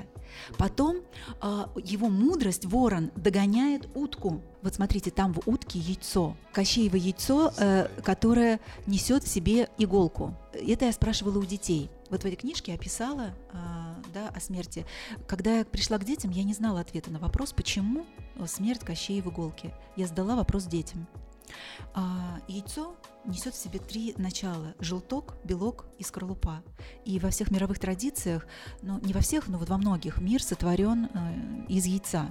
Потом 0.60 0.98
э, 1.42 1.66
его 1.84 2.10
мудрость, 2.10 2.66
ворон, 2.66 3.10
догоняет 3.16 3.90
утку. 3.96 4.44
Вот 4.62 4.76
смотрите, 4.76 5.10
там 5.10 5.34
в 5.34 5.40
утке 5.48 5.80
яйцо, 5.80 6.38
Кощеево 6.54 6.98
яйцо, 6.98 7.52
э, 7.58 7.88
которое 8.04 8.60
несет 8.86 9.24
в 9.24 9.28
себе 9.28 9.70
иголку. 9.80 10.36
Это 10.54 10.86
я 10.86 10.92
спрашивала 10.92 11.40
у 11.40 11.46
детей. 11.46 11.90
Вот 12.10 12.24
в 12.24 12.26
этой 12.26 12.36
книжке 12.36 12.74
описала 12.74 13.34
э, 13.52 13.56
да, 14.14 14.30
о 14.30 14.40
смерти. 14.40 14.86
Когда 15.28 15.60
я 15.60 15.66
пришла 15.66 15.98
к 15.98 16.06
детям, 16.06 16.32
я 16.32 16.44
не 16.44 16.54
знала 16.54 16.82
ответа 16.82 17.12
на 17.12 17.20
вопрос, 17.20 17.54
почему 17.54 18.06
смерть 18.48 18.82
Кощея 18.82 19.22
в 19.22 19.28
иголке. 19.30 19.74
Я 19.96 20.08
задала 20.08 20.36
вопрос 20.36 20.66
детям. 20.66 21.08
А, 21.94 22.40
яйцо 22.48 22.96
несет 23.26 23.54
в 23.54 23.58
себе 23.58 23.80
три 23.80 24.14
начала– 24.18 24.74
желток, 24.80 25.36
белок 25.44 25.86
и 25.98 26.04
скорлупа. 26.04 26.64
И 27.06 27.20
во 27.20 27.30
всех 27.30 27.52
мировых 27.52 27.80
традициях, 27.80 28.46
ну 28.82 29.00
не 29.00 29.14
во 29.14 29.22
всех, 29.22 29.48
но 29.48 29.58
вот 29.58 29.70
во 29.70 29.78
многих, 29.78 30.20
мир 30.20 30.42
сотворен 30.42 31.06
э, 31.06 31.66
из 31.68 31.86
яйца. 31.86 32.30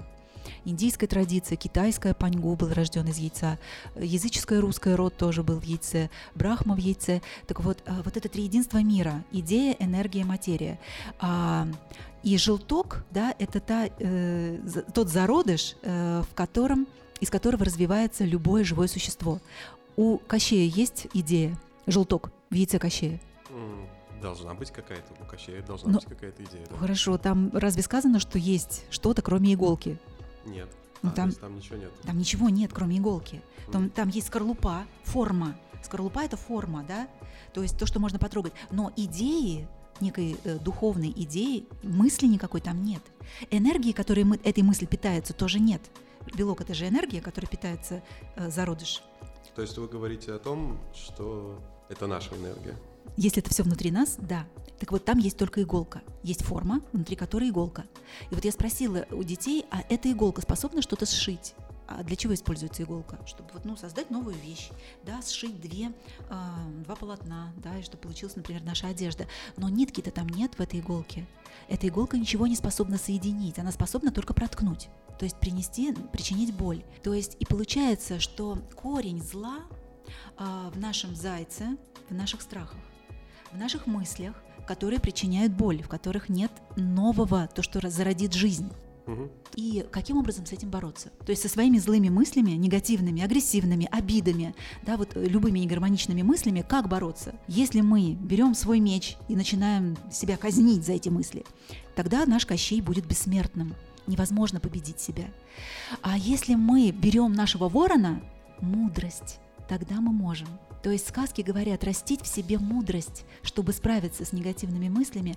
Индийская 0.64 1.07
традиция, 1.07 1.57
китайская 1.57 2.14
паньгу 2.14 2.55
был 2.57 2.73
рожден 2.73 3.07
из 3.09 3.19
яйца, 3.19 3.59
языческая 3.97 4.61
русская 4.61 4.97
род 4.97 5.17
тоже 5.17 5.43
был 5.43 5.59
в 5.59 5.64
яйце, 5.64 6.11
брахма 6.35 6.75
в 6.75 6.78
яйце. 6.78 7.23
Так 7.47 7.61
вот, 7.61 7.78
э, 7.87 7.93
вот 8.05 8.17
это 8.17 8.28
три 8.28 8.45
единства 8.45 8.78
мира– 8.78 9.25
идея, 9.33 9.76
энергия, 9.78 10.25
материя. 10.25 10.78
А, 11.21 11.67
и 12.23 12.37
желток, 12.37 13.05
да, 13.11 13.35
это 13.38 13.61
та, 13.61 13.88
э, 13.99 14.59
тот 14.95 15.09
зародыш, 15.09 15.76
э, 15.83 16.23
в 16.28 16.35
котором 16.35 16.87
из 17.21 17.31
которого 17.31 17.64
развивается 17.64 18.25
любое 18.25 18.64
живое 18.64 18.88
существо. 18.88 19.40
У 19.97 20.19
Кощея 20.19 20.71
есть 20.71 21.09
идея, 21.14 21.59
желток 21.87 22.31
в 22.50 22.55
яйце 22.55 22.78
Кощея? 22.78 23.21
Должна 24.23 24.55
быть 24.55 24.71
какая-то, 24.73 25.14
у 25.23 25.25
Кощея 25.26 25.62
должна 25.62 25.93
Но, 25.93 25.99
быть 25.99 26.09
какая-то 26.09 26.43
идея. 26.43 26.67
Да. 26.69 26.76
Хорошо, 26.76 27.19
там 27.19 27.50
разве 27.52 27.83
сказано, 27.83 28.19
что 28.19 28.38
есть 28.38 28.85
что-то, 28.90 29.23
кроме 29.23 29.55
иголки? 29.55 29.97
Нет. 30.49 30.69
Ну, 31.02 31.11
а, 31.11 31.12
там, 31.12 31.33
там 31.33 31.57
ничего 31.57 31.76
нет. 31.76 31.93
Там 32.02 32.19
ничего 32.19 32.49
нет, 32.49 32.73
кроме 32.73 32.99
иголки. 32.99 33.43
Там, 33.71 33.90
там 33.90 34.09
есть 34.09 34.28
скорлупа, 34.28 34.87
форма. 35.05 35.57
Скорлупа 35.83 36.21
это 36.21 36.37
форма, 36.37 36.85
да? 36.87 37.09
То 37.52 37.62
есть 37.62 37.78
то, 37.78 37.87
что 37.87 38.00
можно 38.00 38.19
потрогать. 38.19 38.52
Но 38.71 38.93
идеи, 38.97 39.69
некой 40.00 40.37
э, 40.45 40.59
духовной 40.59 41.12
идеи, 41.14 41.67
мысли 41.83 42.26
никакой 42.26 42.61
там 42.61 42.85
нет. 42.85 43.02
Энергии, 43.50 43.93
которые 43.93 44.25
мы, 44.25 44.40
этой 44.43 44.62
мысли 44.62 44.87
питаются, 44.87 45.33
тоже 45.33 45.61
нет. 45.61 45.83
Белок 46.35 46.61
это 46.61 46.75
же 46.75 46.88
энергия, 46.88 47.21
которая 47.21 47.49
питается 47.49 48.02
э, 48.37 48.50
зародыш. 48.50 49.02
То 49.55 49.62
есть 49.62 49.76
вы 49.78 49.88
говорите 49.88 50.33
о 50.33 50.38
том, 50.38 50.78
что 50.95 51.61
это 51.88 52.07
наша 52.07 52.35
энергия? 52.37 52.76
Если 53.17 53.43
это 53.43 53.50
все 53.50 53.62
внутри 53.62 53.91
нас, 53.91 54.17
да. 54.19 54.47
Так 54.79 54.93
вот, 54.93 55.05
там 55.05 55.19
есть 55.19 55.37
только 55.37 55.62
иголка. 55.62 56.03
Есть 56.23 56.43
форма, 56.43 56.81
внутри 56.93 57.17
которой 57.17 57.50
иголка. 57.50 57.85
И 58.31 58.35
вот 58.35 58.45
я 58.45 58.53
спросила 58.53 59.07
у 59.11 59.25
детей, 59.25 59.65
а 59.71 59.83
эта 59.88 60.11
иголка 60.11 60.41
способна 60.43 60.83
что-то 60.83 61.05
сшить? 61.07 61.55
А 61.88 62.03
для 62.03 62.17
чего 62.17 62.35
используется 62.35 62.83
иголка? 62.83 63.19
Чтобы 63.27 63.49
вот, 63.55 63.65
ну, 63.65 63.77
создать 63.77 64.11
новую 64.11 64.37
вещь, 64.37 64.71
да, 65.05 65.23
сшить 65.23 65.59
две, 65.61 65.87
э, 65.87 65.93
два 66.85 66.95
полотна, 66.95 67.53
да, 67.57 67.79
и 67.79 67.83
чтобы 67.83 68.03
получилась, 68.03 68.37
например, 68.37 68.62
наша 68.62 68.88
одежда. 68.88 69.27
Но 69.57 69.69
нитки-то 69.69 70.11
там 70.11 70.29
нет 70.29 70.55
в 70.55 70.61
этой 70.61 70.81
иголке. 70.81 71.27
Эта 71.69 71.88
иголка 71.88 72.19
ничего 72.19 72.47
не 72.47 72.57
способна 72.57 72.99
соединить, 72.99 73.59
она 73.59 73.73
способна 73.73 74.12
только 74.12 74.35
проткнуть 74.35 74.88
то 75.19 75.25
есть 75.25 75.38
принести, 75.38 75.93
причинить 76.12 76.55
боль. 76.55 76.83
То 77.03 77.12
есть 77.12 77.37
и 77.41 77.45
получается, 77.45 78.21
что 78.21 78.59
корень 78.77 79.23
зла 79.23 79.59
а, 80.37 80.71
в 80.71 80.79
нашем 80.79 81.15
зайце, 81.15 81.77
в 82.09 82.15
наших 82.15 82.41
страхах, 82.41 82.79
в 83.52 83.59
наших 83.59 83.87
мыслях, 83.87 84.35
которые 84.67 85.00
причиняют 85.00 85.52
боль, 85.52 85.83
в 85.83 85.88
которых 85.88 86.28
нет 86.28 86.52
нового, 86.76 87.49
то, 87.55 87.62
что 87.62 87.88
зародит 87.88 88.35
жизнь. 88.35 88.71
И 89.55 89.87
каким 89.90 90.19
образом 90.19 90.45
с 90.45 90.52
этим 90.52 90.69
бороться? 90.71 91.11
То 91.25 91.31
есть 91.31 91.40
со 91.40 91.49
своими 91.49 91.78
злыми 91.78 92.11
мыслями, 92.11 92.50
негативными, 92.50 93.23
агрессивными, 93.23 93.88
обидами, 93.90 94.55
да, 94.83 94.97
вот 94.99 95.12
любыми 95.14 95.61
негармоничными 95.61 96.23
мыслями, 96.23 96.64
как 96.69 96.88
бороться? 96.88 97.35
Если 97.49 97.81
мы 97.81 98.12
берем 98.12 98.55
свой 98.55 98.81
меч 98.81 99.17
и 99.28 99.35
начинаем 99.35 99.97
себя 100.12 100.37
казнить 100.37 100.85
за 100.85 100.93
эти 100.93 101.09
мысли, 101.09 101.47
тогда 101.97 102.26
наш 102.26 102.45
Кощей 102.45 102.83
будет 102.83 103.07
бессмертным 103.07 103.75
невозможно 104.07 104.61
победить 104.61 105.00
себя. 105.00 105.25
А 106.02 106.17
если 106.19 106.55
мы 106.55 106.90
берем 106.90 107.33
нашего 107.33 107.69
ворона, 107.69 108.21
мудрость, 108.61 109.38
тогда 109.69 110.00
мы 110.00 110.12
можем. 110.12 110.49
То 110.82 110.90
есть 110.90 111.08
сказки 111.08 111.42
говорят 111.42 111.85
растить 111.85 112.23
в 112.23 112.26
себе 112.26 112.58
мудрость, 112.58 113.25
чтобы 113.42 113.73
справиться 113.73 114.25
с 114.25 114.32
негативными 114.32 114.88
мыслями, 114.88 115.37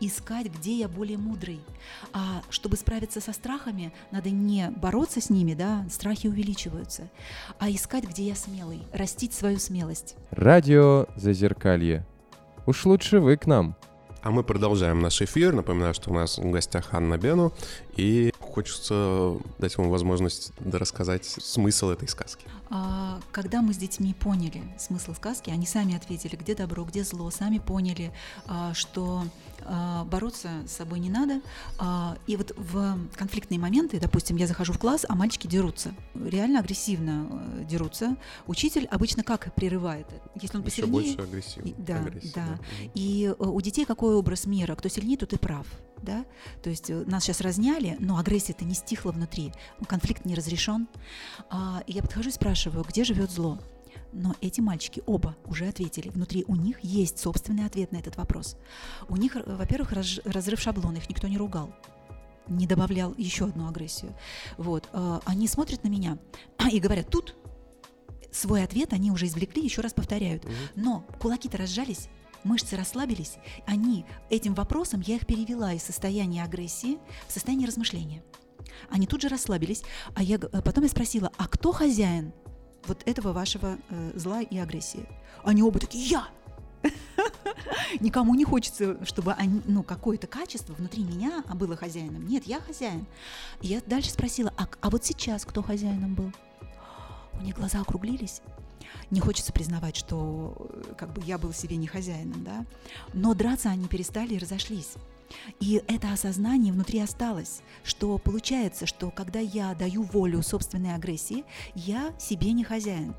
искать, 0.00 0.46
где 0.46 0.78
я 0.78 0.88
более 0.88 1.18
мудрый. 1.18 1.60
А 2.12 2.42
чтобы 2.50 2.76
справиться 2.76 3.20
со 3.20 3.32
страхами, 3.32 3.92
надо 4.10 4.30
не 4.30 4.70
бороться 4.70 5.20
с 5.20 5.30
ними, 5.30 5.54
да, 5.54 5.86
страхи 5.90 6.26
увеличиваются, 6.26 7.10
а 7.58 7.70
искать, 7.70 8.04
где 8.04 8.24
я 8.24 8.34
смелый, 8.34 8.82
растить 8.92 9.34
свою 9.34 9.58
смелость. 9.58 10.16
Радио 10.30 11.06
Зазеркалье. 11.16 12.06
Уж 12.66 12.84
лучше 12.84 13.20
вы 13.20 13.36
к 13.36 13.46
нам. 13.46 13.76
А 14.22 14.30
мы 14.30 14.42
продолжаем 14.42 15.00
наш 15.00 15.22
эфир. 15.22 15.52
Напоминаю, 15.52 15.94
что 15.94 16.10
у 16.10 16.14
нас 16.14 16.38
в 16.38 16.50
гостях 16.50 16.92
Анна 16.92 17.16
Бену. 17.16 17.52
И 17.98 18.32
хочется 18.38 19.38
дать 19.58 19.76
вам 19.76 19.90
возможность 19.90 20.52
рассказать 20.72 21.24
смысл 21.24 21.90
этой 21.90 22.06
сказки. 22.08 22.46
А, 22.70 23.18
когда 23.32 23.60
мы 23.60 23.74
с 23.74 23.76
детьми 23.76 24.14
поняли 24.14 24.62
смысл 24.78 25.14
сказки, 25.14 25.50
они 25.50 25.66
сами 25.66 25.96
ответили, 25.96 26.36
где 26.36 26.54
добро, 26.54 26.84
где 26.84 27.02
зло, 27.02 27.28
сами 27.30 27.58
поняли, 27.58 28.12
а, 28.46 28.72
что 28.72 29.24
а, 29.64 30.04
бороться 30.04 30.48
с 30.68 30.72
собой 30.72 31.00
не 31.00 31.10
надо. 31.10 31.40
И 32.28 32.36
вот 32.36 32.52
в 32.56 32.98
конфликтные 33.16 33.58
моменты, 33.58 33.98
допустим, 33.98 34.36
я 34.36 34.46
захожу 34.46 34.72
в 34.72 34.78
класс, 34.78 35.04
а 35.08 35.16
мальчики 35.16 35.48
дерутся, 35.48 35.92
реально 36.14 36.60
агрессивно 36.60 37.26
э, 37.30 37.64
дерутся. 37.64 38.16
Учитель 38.46 38.86
обычно 38.86 39.24
как 39.24 39.52
прерывает? 39.54 40.06
Если 40.40 40.56
он 40.56 40.62
Еще 40.62 40.82
посильнее... 40.82 41.16
больше 41.16 41.28
агрессивно. 41.28 41.72
Да, 41.78 42.00
да. 42.00 42.20
да. 42.34 42.58
И 42.94 43.34
э, 43.36 43.42
у 43.42 43.60
детей 43.60 43.84
какой 43.84 44.14
образ 44.14 44.46
мира? 44.46 44.74
Кто 44.76 44.88
сильнее, 44.88 45.16
тот 45.16 45.32
и 45.32 45.36
прав 45.36 45.66
да, 46.02 46.24
то 46.62 46.70
есть 46.70 46.90
э, 46.90 47.04
нас 47.06 47.24
сейчас 47.24 47.40
разняли, 47.40 47.96
но 48.00 48.18
агрессия-то 48.18 48.64
не 48.64 48.74
стихла 48.74 49.12
внутри, 49.12 49.52
конфликт 49.86 50.24
не 50.24 50.34
разрешен. 50.34 50.88
А, 51.50 51.82
и 51.86 51.92
я 51.92 52.02
подхожу 52.02 52.28
и 52.28 52.32
спрашиваю, 52.32 52.84
где 52.84 53.04
живет 53.04 53.30
зло? 53.30 53.58
Но 54.12 54.34
эти 54.40 54.60
мальчики 54.60 55.02
оба 55.06 55.36
уже 55.44 55.66
ответили. 55.66 56.08
Внутри 56.08 56.44
у 56.48 56.56
них 56.56 56.80
есть 56.80 57.18
собственный 57.18 57.66
ответ 57.66 57.92
на 57.92 57.98
этот 57.98 58.16
вопрос. 58.16 58.56
У 59.08 59.16
них, 59.16 59.36
э, 59.36 59.42
во-первых, 59.44 59.92
раз, 59.92 60.20
разрыв 60.24 60.60
шаблона, 60.60 60.96
их 60.96 61.08
никто 61.08 61.28
не 61.28 61.38
ругал 61.38 61.74
не 62.48 62.66
добавлял 62.66 63.14
еще 63.18 63.44
одну 63.44 63.68
агрессию. 63.68 64.14
Вот. 64.56 64.88
А, 64.92 65.20
они 65.26 65.46
смотрят 65.46 65.84
на 65.84 65.88
меня 65.88 66.18
и 66.72 66.80
говорят, 66.80 67.08
тут 67.10 67.36
свой 68.32 68.62
ответ 68.62 68.92
они 68.92 69.10
уже 69.10 69.26
извлекли, 69.26 69.62
еще 69.62 69.80
раз 69.80 69.92
повторяют. 69.92 70.44
Но 70.74 71.06
кулаки-то 71.20 71.56
разжались, 71.56 72.08
мышцы 72.48 72.76
расслабились, 72.76 73.36
они 73.66 74.04
этим 74.30 74.54
вопросом, 74.54 75.00
я 75.00 75.16
их 75.16 75.26
перевела 75.26 75.72
из 75.74 75.82
состояния 75.82 76.42
агрессии 76.42 76.98
в 77.28 77.32
состояние 77.32 77.68
размышления. 77.68 78.22
Они 78.90 79.06
тут 79.06 79.22
же 79.22 79.28
расслабились, 79.28 79.82
а 80.14 80.22
я, 80.22 80.36
э, 80.36 80.62
потом 80.62 80.84
я 80.84 80.90
спросила, 80.90 81.30
а 81.36 81.46
кто 81.46 81.72
хозяин 81.72 82.32
вот 82.86 83.02
этого 83.06 83.32
вашего 83.32 83.78
э, 83.90 84.12
зла 84.14 84.40
и 84.40 84.56
агрессии? 84.58 85.06
Они 85.44 85.62
оба 85.62 85.78
такие, 85.78 86.04
я! 86.04 86.28
Никому 88.00 88.34
не 88.34 88.44
хочется, 88.44 89.04
чтобы 89.04 89.32
они, 89.32 89.60
ну, 89.66 89.82
какое-то 89.82 90.26
качество 90.26 90.72
внутри 90.74 91.02
меня 91.02 91.42
было 91.54 91.76
хозяином. 91.76 92.26
Нет, 92.26 92.46
я 92.46 92.60
хозяин. 92.60 93.06
Я 93.60 93.80
дальше 93.84 94.10
спросила, 94.10 94.52
а, 94.56 94.68
а 94.80 94.90
вот 94.90 95.04
сейчас 95.04 95.44
кто 95.44 95.62
хозяином 95.62 96.14
был? 96.14 96.32
У 97.34 97.42
них 97.42 97.56
глаза 97.56 97.80
округлились, 97.80 98.42
не 99.10 99.20
хочется 99.20 99.52
признавать, 99.52 99.96
что 99.96 100.54
э, 100.58 100.94
как 100.96 101.12
бы 101.12 101.22
я 101.24 101.38
был 101.38 101.52
себе 101.52 101.76
не 101.76 101.86
хозяином, 101.86 102.44
да, 102.44 102.64
но 103.12 103.34
драться 103.34 103.70
они 103.70 103.86
перестали 103.88 104.34
и 104.34 104.38
разошлись. 104.38 104.94
И 105.60 105.82
это 105.88 106.12
осознание 106.12 106.72
внутри 106.72 107.00
осталось, 107.00 107.60
что 107.84 108.16
получается, 108.18 108.86
что 108.86 109.10
когда 109.10 109.40
я 109.40 109.74
даю 109.74 110.02
волю 110.02 110.42
собственной 110.42 110.94
агрессии, 110.94 111.44
я 111.74 112.14
себе 112.18 112.52
не 112.52 112.64
хозяин. 112.64 113.14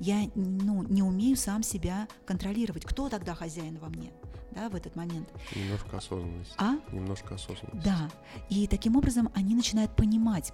Я 0.00 0.28
ну, 0.34 0.82
не 0.82 1.02
умею 1.02 1.36
сам 1.36 1.62
себя 1.62 2.08
контролировать. 2.26 2.84
Кто 2.84 3.08
тогда 3.08 3.34
хозяин 3.34 3.78
во 3.78 3.88
мне? 3.88 4.10
да, 4.54 4.68
в 4.68 4.74
этот 4.74 4.96
момент. 4.96 5.28
Немножко 5.54 5.96
осознанность. 5.96 6.54
А? 6.56 6.76
Немножко 6.92 7.34
осознанность. 7.34 7.84
Да. 7.84 8.10
И 8.48 8.66
таким 8.66 8.96
образом 8.96 9.30
они 9.34 9.54
начинают 9.54 9.94
понимать, 9.96 10.52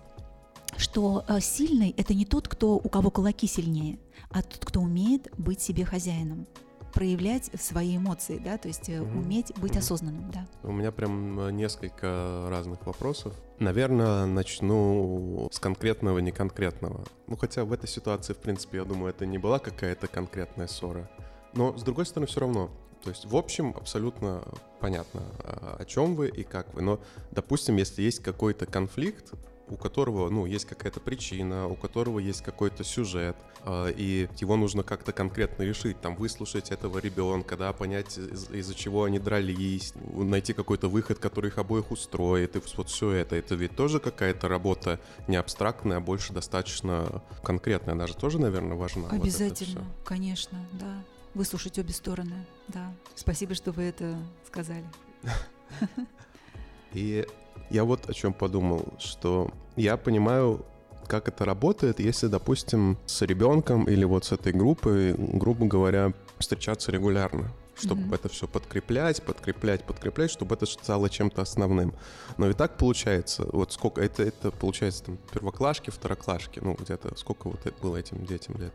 что 0.76 1.24
э, 1.28 1.40
сильный 1.40 1.94
это 1.96 2.14
не 2.14 2.24
тот, 2.24 2.48
кто 2.48 2.76
у 2.76 2.88
кого 2.88 3.10
кулаки 3.10 3.46
сильнее, 3.46 3.98
а 4.30 4.42
тот, 4.42 4.64
кто 4.64 4.80
умеет 4.80 5.28
быть 5.36 5.60
себе 5.60 5.84
хозяином 5.84 6.46
проявлять 6.92 7.50
свои 7.60 7.96
эмоции, 7.96 8.38
да, 8.38 8.58
то 8.58 8.68
есть 8.68 8.88
угу. 8.88 9.20
уметь 9.20 9.52
быть 9.58 9.72
угу. 9.72 9.78
осознанным, 9.78 10.30
да. 10.30 10.46
У 10.62 10.72
меня 10.72 10.90
прям 10.90 11.38
э, 11.40 11.52
несколько 11.52 12.46
разных 12.50 12.84
вопросов. 12.86 13.32
Наверное, 13.58 14.26
начну 14.26 15.48
с 15.52 15.58
конкретного, 15.58 16.18
не 16.18 16.32
конкретного. 16.32 17.04
Ну, 17.26 17.36
хотя 17.36 17.64
в 17.64 17.72
этой 17.72 17.88
ситуации, 17.88 18.32
в 18.32 18.38
принципе, 18.38 18.78
я 18.78 18.84
думаю, 18.84 19.10
это 19.10 19.26
не 19.26 19.38
была 19.38 19.58
какая-то 19.58 20.08
конкретная 20.08 20.66
ссора. 20.66 21.08
Но, 21.54 21.76
с 21.76 21.82
другой 21.82 22.06
стороны, 22.06 22.26
все 22.26 22.40
равно. 22.40 22.70
То 23.02 23.10
есть, 23.10 23.24
в 23.24 23.36
общем, 23.36 23.74
абсолютно 23.76 24.42
понятно, 24.78 25.22
а, 25.38 25.76
о 25.78 25.84
чем 25.84 26.14
вы 26.14 26.28
и 26.28 26.42
как 26.42 26.74
вы. 26.74 26.82
Но, 26.82 27.00
допустим, 27.30 27.76
если 27.76 28.02
есть 28.02 28.20
какой-то 28.22 28.66
конфликт, 28.66 29.32
у 29.70 29.76
которого, 29.76 30.28
ну, 30.30 30.46
есть 30.46 30.64
какая-то 30.66 31.00
причина, 31.00 31.66
у 31.68 31.76
которого 31.76 32.18
есть 32.18 32.42
какой-то 32.42 32.82
сюжет, 32.84 33.36
э, 33.64 33.92
и 33.96 34.28
его 34.38 34.56
нужно 34.56 34.82
как-то 34.82 35.12
конкретно 35.12 35.62
решить, 35.62 36.00
там, 36.00 36.16
выслушать 36.16 36.70
этого 36.70 36.98
ребенка, 36.98 37.56
да, 37.56 37.72
понять, 37.72 38.18
из- 38.18 38.50
из-за 38.50 38.74
чего 38.74 39.04
они 39.04 39.18
дрались, 39.18 39.94
найти 40.12 40.52
какой-то 40.52 40.88
выход, 40.88 41.18
который 41.18 41.48
их 41.48 41.58
обоих 41.58 41.90
устроит, 41.92 42.56
и 42.56 42.60
вот 42.76 42.88
все 42.88 43.12
это, 43.12 43.36
это 43.36 43.54
ведь 43.54 43.76
тоже 43.76 44.00
какая-то 44.00 44.48
работа 44.48 44.98
не 45.28 45.36
абстрактная, 45.36 45.98
а 45.98 46.00
больше 46.00 46.32
достаточно 46.32 47.22
конкретная, 47.44 47.94
она 47.94 48.06
же 48.06 48.14
тоже, 48.16 48.40
наверное, 48.40 48.76
важна. 48.76 49.08
Обязательно, 49.10 49.80
вот 49.82 50.04
конечно, 50.04 50.58
да. 50.72 51.04
Выслушать 51.34 51.78
обе 51.78 51.92
стороны, 51.92 52.44
да. 52.66 52.92
Спасибо, 53.14 53.54
что 53.54 53.70
вы 53.70 53.84
это 53.84 54.18
сказали. 54.44 54.84
И 56.92 57.24
я 57.70 57.84
вот 57.84 58.08
о 58.08 58.14
чем 58.14 58.32
подумал, 58.32 58.84
что 58.98 59.50
я 59.76 59.96
понимаю, 59.96 60.64
как 61.06 61.28
это 61.28 61.44
работает, 61.44 62.00
если, 62.00 62.26
допустим, 62.26 62.98
с 63.06 63.22
ребенком 63.22 63.84
или 63.84 64.04
вот 64.04 64.24
с 64.24 64.32
этой 64.32 64.52
группой, 64.52 65.14
грубо 65.14 65.66
говоря, 65.66 66.12
встречаться 66.38 66.92
регулярно 66.92 67.50
чтобы 67.80 68.02
mm-hmm. 68.02 68.14
это 68.14 68.28
все 68.28 68.46
подкреплять, 68.46 69.22
подкреплять, 69.22 69.84
подкреплять, 69.84 70.30
чтобы 70.30 70.54
это 70.54 70.66
стало 70.66 71.08
чем-то 71.08 71.42
основным. 71.42 71.94
Но 72.36 72.48
и 72.48 72.52
так 72.52 72.76
получается, 72.76 73.46
вот 73.50 73.72
сколько, 73.72 74.00
это, 74.00 74.22
это 74.22 74.50
получается 74.50 75.04
там 75.04 75.18
первоклашки, 75.32 75.90
второклашки, 75.90 76.60
ну 76.60 76.74
где-то 76.78 77.16
сколько 77.16 77.48
вот 77.48 77.60
было 77.80 77.96
этим 77.96 78.24
детям 78.26 78.56
лет? 78.58 78.72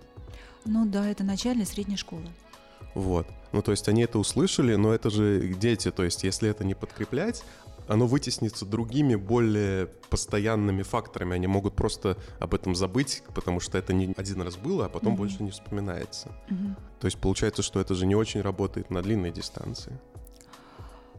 Ну 0.66 0.86
да, 0.86 1.08
это 1.08 1.24
начальная 1.24 1.66
средняя 1.66 1.98
школа. 1.98 2.26
Вот. 2.96 3.28
Ну, 3.52 3.62
то 3.62 3.72
есть 3.72 3.88
они 3.90 4.04
это 4.04 4.18
услышали, 4.18 4.76
но 4.76 4.94
это 4.94 5.10
же 5.10 5.54
дети. 5.60 5.92
То 5.92 6.04
есть 6.04 6.24
если 6.24 6.50
это 6.50 6.64
не 6.64 6.74
подкреплять, 6.76 7.44
оно 7.88 8.08
вытеснится 8.08 8.66
другими, 8.66 9.16
более 9.16 9.88
постоянными 10.10 10.84
факторами. 10.84 11.36
Они 11.36 11.48
могут 11.48 11.76
просто 11.76 12.18
об 12.40 12.54
этом 12.54 12.76
забыть, 12.76 13.24
потому 13.34 13.60
что 13.60 13.78
это 13.78 13.94
не 13.94 14.14
один 14.18 14.42
раз 14.42 14.56
было, 14.58 14.86
а 14.86 14.90
потом 14.90 15.14
mm-hmm. 15.14 15.18
больше 15.18 15.44
не 15.44 15.52
вспоминается. 15.52 16.30
Mm-hmm. 16.50 16.76
То 17.00 17.06
есть 17.06 17.18
получается, 17.18 17.62
что 17.62 17.80
это 17.80 17.96
же 17.96 18.06
не 18.06 18.16
очень 18.16 18.42
работает 18.42 18.90
на 18.90 19.02
длинной 19.02 19.32
дистанции. 19.32 19.98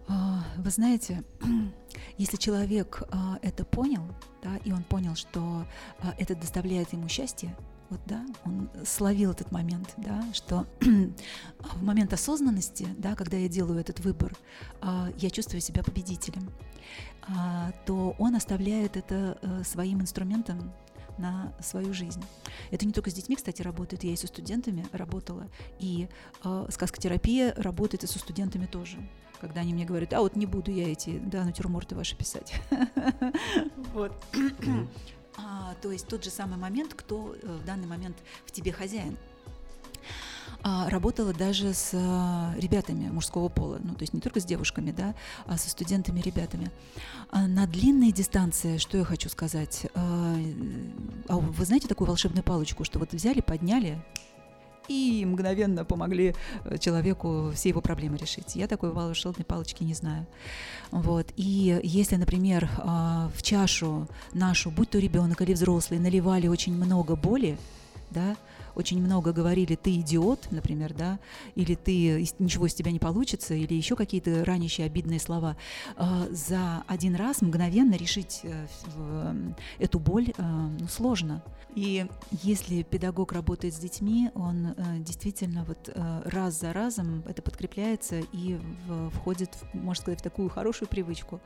А, 0.08 0.44
вы 0.56 0.70
знаете, 0.70 1.25
если 2.18 2.37
человек 2.37 3.02
а, 3.11 3.38
это 3.42 3.64
понял, 3.64 4.02
да, 4.42 4.56
и 4.64 4.73
он 4.73 4.82
понял, 4.85 5.14
что 5.14 5.66
а, 6.00 6.14
это 6.18 6.35
доставляет 6.35 6.92
ему 6.92 7.08
счастье, 7.08 7.56
вот, 7.90 8.00
да, 8.07 8.25
он 8.45 8.69
словил 8.85 9.33
этот 9.33 9.52
момент, 9.52 9.95
да, 9.97 10.25
что 10.33 10.66
в 10.81 11.83
момент 11.83 12.12
осознанности, 12.12 12.88
да, 12.99 13.14
когда 13.14 13.37
я 13.37 13.49
делаю 13.49 13.81
этот 13.81 14.00
выбор, 14.00 14.37
а, 14.81 15.09
я 15.16 15.31
чувствую 15.31 15.61
себя 15.61 15.83
победителем, 15.83 16.50
а, 17.28 17.73
то 17.85 18.14
он 18.19 18.35
оставляет 18.37 18.97
это 18.97 19.38
э, 19.43 19.64
своим 19.64 20.00
инструментом 20.00 20.73
на 21.19 21.52
свою 21.61 21.95
жизнь. 21.95 22.23
Это 22.71 22.87
не 22.87 22.93
только 22.93 23.11
с 23.11 23.14
детьми, 23.14 23.37
кстати, 23.37 23.62
работает. 23.62 24.05
Я 24.05 24.12
и 24.12 24.16
со 24.16 24.26
студентами 24.26 24.87
работала, 24.93 25.49
и 25.78 26.09
э, 26.45 26.66
сказкотерапия 26.71 27.55
работает 27.57 28.05
и 28.05 28.07
со 28.07 28.19
студентами 28.19 28.66
тоже. 28.66 28.99
Когда 29.40 29.61
они 29.61 29.75
мне 29.75 29.85
говорят, 29.85 30.12
а 30.12 30.21
вот 30.21 30.37
не 30.37 30.47
буду 30.47 30.71
я 30.71 30.90
эти, 30.90 31.19
да, 31.19 31.45
натюрморты 31.45 31.95
ваши 31.95 32.17
писать. 32.17 32.54
Вот. 33.95 34.13
А, 35.36 35.75
то 35.82 35.90
есть 35.90 36.06
тот 36.06 36.25
же 36.25 36.30
самый 36.30 36.58
момент, 36.58 36.94
кто 36.94 37.34
э, 37.34 37.58
в 37.62 37.64
данный 37.64 37.86
момент 37.86 38.16
в 38.44 38.52
тебе 38.52 38.72
хозяин. 38.72 39.16
А, 40.62 40.88
работала 40.88 41.32
даже 41.32 41.75
с 41.75 41.90
а, 41.94 42.54
ребятами 42.56 43.08
мужского 43.08 43.49
пола, 43.49 43.78
ну 43.82 43.94
то 43.94 44.02
есть 44.02 44.12
не 44.12 44.20
только 44.20 44.40
с 44.40 44.44
девушками, 44.44 44.90
да, 44.90 45.14
а 45.46 45.58
со 45.58 45.70
студентами 45.70 46.20
ребятами. 46.20 46.70
А 47.30 47.46
на 47.46 47.66
длинной 47.66 48.12
дистанции, 48.12 48.78
что 48.78 48.99
я 48.99 49.04
хочу 49.04 49.28
сказать, 49.28 49.86
а, 49.94 50.36
а 51.28 51.36
вы 51.36 51.64
знаете 51.64 51.88
такую 51.88 52.08
волшебную 52.08 52.42
палочку, 52.42 52.84
что 52.84 52.99
вот 52.99 53.12
взяли, 53.12 53.40
подняли, 53.40 54.02
и 54.88 55.25
мгновенно 55.25 55.84
помогли 55.84 56.34
э, 56.64 56.78
человеку 56.78 57.50
все 57.54 57.70
его 57.70 57.80
проблемы 57.80 58.16
решить. 58.16 58.56
Я 58.56 58.66
такой 58.66 58.92
волшебной 58.92 59.44
палочки 59.44 59.82
не 59.84 59.94
знаю. 59.94 60.26
Вот. 60.90 61.26
И 61.36 61.80
если, 61.82 62.16
например, 62.16 62.68
а, 62.78 63.30
в 63.34 63.42
чашу 63.42 64.08
нашу, 64.32 64.70
будь 64.70 64.90
то 64.90 64.99
ребенок 64.99 65.42
или 65.42 65.52
взрослый, 65.52 65.99
наливали 65.99 66.49
очень 66.49 66.75
много 66.75 67.16
боли, 67.16 67.58
да, 68.10 68.36
очень 68.76 69.02
много 69.02 69.32
говорили 69.32 69.75
«ты 69.75 69.97
идиот», 69.97 70.49
например, 70.50 70.95
да, 70.95 71.19
или 71.54 71.75
«ты 71.75 72.28
ничего 72.39 72.67
из 72.67 72.75
тебя 72.75 72.93
не 72.93 72.99
получится», 72.99 73.54
или 73.54 73.75
еще 73.75 73.97
какие-то 73.97 74.45
ранящие 74.45 74.86
обидные 74.86 75.19
слова, 75.19 75.56
а, 75.97 76.26
за 76.30 76.84
один 76.86 77.17
раз 77.17 77.41
мгновенно 77.41 77.95
решить 77.95 78.41
э, 78.43 78.67
эту 79.78 79.99
боль 79.99 80.32
э, 80.36 80.43
ну, 80.43 80.86
сложно. 80.89 81.43
И 81.75 82.06
если 82.30 82.82
педагог 82.82 83.32
работает 83.32 83.75
с 83.75 83.78
детьми, 83.78 84.30
он 84.34 84.69
э, 84.69 84.99
действительно 85.00 85.65
вот 85.65 85.91
раз 86.25 86.60
за 86.60 86.73
разом 86.73 87.23
это 87.26 87.43
подкрепляется 87.43 88.21
и 88.32 88.58
входит, 89.12 89.50
можно 89.73 90.02
сказать, 90.02 90.21
в 90.21 90.23
такую 90.23 90.49
хорошую 90.49 90.89
привычку. 90.89 91.41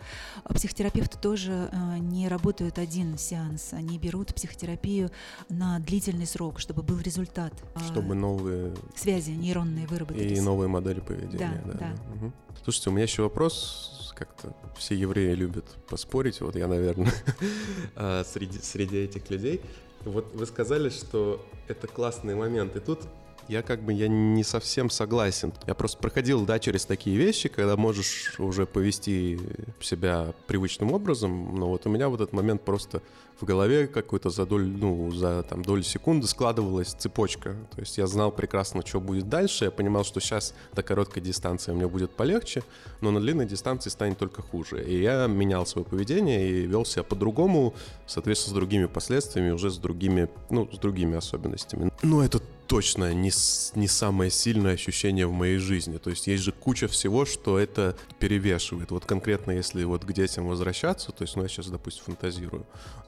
А 0.45 0.55
психотерапевты 0.55 1.19
тоже 1.19 1.71
не 2.01 2.29
работают 2.29 2.79
один 2.79 3.19
сеанс, 3.19 3.73
они 3.73 3.99
берут 3.99 4.35
психотерапию 4.35 5.11
на 5.49 5.79
длительный 5.79 6.27
срок, 6.27 6.61
чтобы 6.61 6.83
был 6.83 6.99
результат 6.99 7.20
результат. 7.21 7.53
А, 7.75 7.81
Чтобы 7.81 8.15
новые... 8.15 8.75
Связи 8.95 9.31
нейронные 9.31 9.87
выработались. 9.87 10.39
И 10.39 10.41
новые 10.41 10.69
модели 10.69 11.01
поведения. 11.01 11.63
Да, 11.65 11.73
да. 11.73 11.79
да. 11.79 11.95
Угу. 12.15 12.33
Слушайте, 12.65 12.91
у 12.91 12.93
меня 12.93 13.03
еще 13.05 13.23
вопрос. 13.23 14.13
Как-то 14.17 14.55
все 14.77 14.95
евреи 14.95 15.35
любят 15.35 15.65
поспорить. 15.89 16.41
Вот 16.41 16.57
я, 16.57 16.67
наверное, 16.67 17.13
а, 17.97 18.25
среди, 18.25 18.59
среди 18.59 18.99
этих 18.99 19.31
людей. 19.31 19.61
Вот 20.05 20.35
вы 20.35 20.47
сказали, 20.47 20.89
что 20.89 21.45
это 21.69 21.87
классный 21.87 22.35
момент. 22.35 22.77
И 22.77 22.81
тут 22.81 23.01
я 23.49 23.63
как 23.63 23.83
бы 23.83 23.93
я 23.93 24.09
не 24.09 24.45
совсем 24.45 24.91
согласен. 24.91 25.53
Я 25.67 25.75
просто 25.75 25.99
проходил, 25.99 26.45
да, 26.45 26.59
через 26.59 26.85
такие 26.85 27.17
вещи, 27.17 27.49
когда 27.49 27.77
можешь 27.77 28.39
уже 28.39 28.65
повести 28.67 29.41
себя 29.81 30.35
привычным 30.47 30.93
образом, 30.93 31.57
но 31.57 31.69
вот 31.69 31.87
у 31.87 31.91
меня 31.91 32.09
в 32.09 32.15
этот 32.15 32.33
момент 32.33 32.63
просто 32.63 33.03
в 33.41 33.45
голове 33.45 33.87
какой-то 33.87 34.31
за 34.31 34.47
долю, 34.47 34.67
ну, 34.67 35.11
за 35.13 35.43
там 35.43 35.63
долю 35.63 35.83
секунды 35.83 36.27
складывалась 36.27 36.89
цепочка. 36.89 37.57
То 37.75 37.81
есть 37.81 37.97
я 37.99 38.07
знал 38.07 38.31
прекрасно, 38.31 38.85
что 38.85 39.01
будет 39.01 39.29
дальше, 39.29 39.67
я 39.67 39.71
понимал, 39.71 40.05
что 40.05 40.21
сейчас 40.21 40.55
до 40.75 40.83
короткой 40.83 41.23
дистанции 41.23 41.73
мне 41.73 41.89
будет 41.89 42.11
полегче, 42.11 42.63
но 43.01 43.11
на 43.11 43.21
длинной 43.21 43.47
дистанции 43.47 43.91
станет 43.91 44.19
только 44.19 44.43
хуже. 44.43 44.85
И 44.85 45.01
я 45.01 45.27
менял 45.27 45.67
свое 45.67 45.87
поведение 45.87 46.49
и 46.49 46.67
вел 46.67 46.85
себя 46.85 47.03
по-другому, 47.03 47.75
соответственно, 48.07 48.55
с 48.55 48.57
другими 48.57 48.87
последствиями, 48.87 49.51
уже 49.51 49.71
с 49.71 49.79
другими, 49.79 50.29
ну, 50.51 50.69
с 50.71 50.79
другими 50.79 51.17
особенностями. 51.17 51.91
Но 52.03 52.23
это 52.23 52.41
точно 52.71 53.13
не, 53.13 53.33
не 53.75 53.89
самое 53.89 54.31
сильное 54.31 54.75
ощущение 54.75 55.27
в 55.27 55.33
моей 55.33 55.59
жизни. 55.59 55.99
То 55.99 56.11
есть 56.11 56.29
есть 56.29 56.45
же 56.45 56.53
куча 56.53 56.87
всего, 56.87 57.25
что 57.25 57.59
это 57.59 57.97
перевешивает. 58.21 58.93
Вот 58.93 59.05
конкретно, 59.05 59.51
если 59.51 59.83
вот 59.83 60.05
к 60.05 60.13
детям 60.13 60.47
возвращаться, 60.47 61.11
то 61.11 61.23
есть, 61.23 61.35
ну, 61.35 61.43
я 61.43 61.49
сейчас, 61.49 61.67
допустим, 61.67 62.05
фантазирую. 62.05 62.65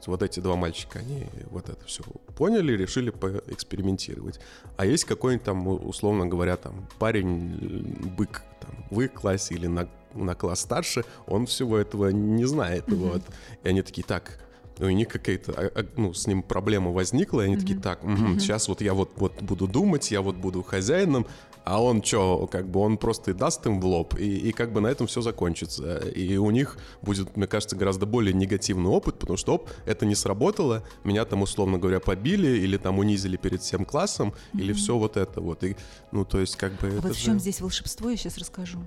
Вот 0.06 0.20
эти 0.24 0.40
два 0.40 0.56
мальчика, 0.56 0.98
они 0.98 1.26
вот 1.48 1.68
это 1.68 1.84
все 1.86 2.02
поняли, 2.36 2.72
решили 2.72 3.10
поэкспериментировать. 3.10 4.40
А 4.76 4.84
есть 4.84 5.04
какой-нибудь 5.04 5.44
там, 5.44 5.68
условно 5.68 6.26
говоря, 6.26 6.56
там 6.56 6.88
парень, 6.98 8.16
бык, 8.16 8.42
там, 8.58 8.84
в 8.90 9.00
их 9.00 9.12
классе 9.12 9.54
или 9.54 9.68
на, 9.68 9.88
на 10.12 10.34
класс 10.34 10.62
старше, 10.62 11.04
он 11.28 11.46
всего 11.46 11.78
этого 11.78 12.08
не 12.08 12.46
знает. 12.46 12.88
Mm-hmm. 12.88 12.96
Вот. 12.96 13.22
И 13.62 13.68
они 13.68 13.82
такие, 13.82 14.02
так, 14.02 14.40
у 14.78 14.88
них 14.88 15.08
какая-то, 15.08 15.52
а, 15.52 15.80
а, 15.80 15.86
ну, 15.96 16.14
с 16.14 16.26
ним 16.26 16.42
проблема 16.42 16.90
возникла, 16.90 17.42
и 17.42 17.44
они 17.44 17.54
mm-hmm. 17.54 17.60
такие, 17.60 17.80
так, 17.80 18.04
угу, 18.04 18.38
сейчас 18.38 18.68
вот 18.68 18.80
я 18.80 18.94
вот, 18.94 19.10
вот 19.16 19.40
буду 19.42 19.66
думать, 19.66 20.10
я 20.10 20.22
вот 20.22 20.36
буду 20.36 20.62
хозяином, 20.62 21.26
а 21.64 21.82
он 21.82 22.02
что, 22.02 22.48
как 22.50 22.68
бы 22.68 22.80
он 22.80 22.98
просто 22.98 23.30
и 23.30 23.34
даст 23.34 23.64
им 23.66 23.80
в 23.80 23.86
лоб, 23.86 24.18
и, 24.18 24.48
и 24.48 24.52
как 24.52 24.72
бы 24.72 24.80
на 24.80 24.88
этом 24.88 25.06
все 25.06 25.20
закончится. 25.20 25.98
И 25.98 26.36
у 26.36 26.50
них 26.50 26.76
будет, 27.02 27.36
мне 27.36 27.46
кажется, 27.46 27.76
гораздо 27.76 28.04
более 28.04 28.34
негативный 28.34 28.90
опыт, 28.90 29.18
потому 29.18 29.36
что, 29.36 29.54
оп, 29.54 29.70
это 29.86 30.04
не 30.04 30.14
сработало, 30.14 30.82
меня 31.04 31.24
там, 31.24 31.42
условно 31.42 31.78
говоря, 31.78 32.00
побили, 32.00 32.48
или 32.58 32.76
там 32.78 32.98
унизили 32.98 33.36
перед 33.36 33.62
всем 33.62 33.84
классом, 33.84 34.34
mm-hmm. 34.52 34.60
или 34.60 34.72
все 34.72 34.98
вот 34.98 35.16
это 35.16 35.40
вот. 35.40 35.62
И, 35.62 35.76
ну, 36.10 36.24
то 36.24 36.40
есть, 36.40 36.56
как 36.56 36.72
бы... 36.80 36.88
А 36.98 37.00
вот 37.00 37.14
в 37.14 37.22
чем 37.22 37.34
же... 37.34 37.40
здесь 37.40 37.60
волшебство, 37.60 38.10
я 38.10 38.16
сейчас 38.16 38.38
расскажу 38.38 38.80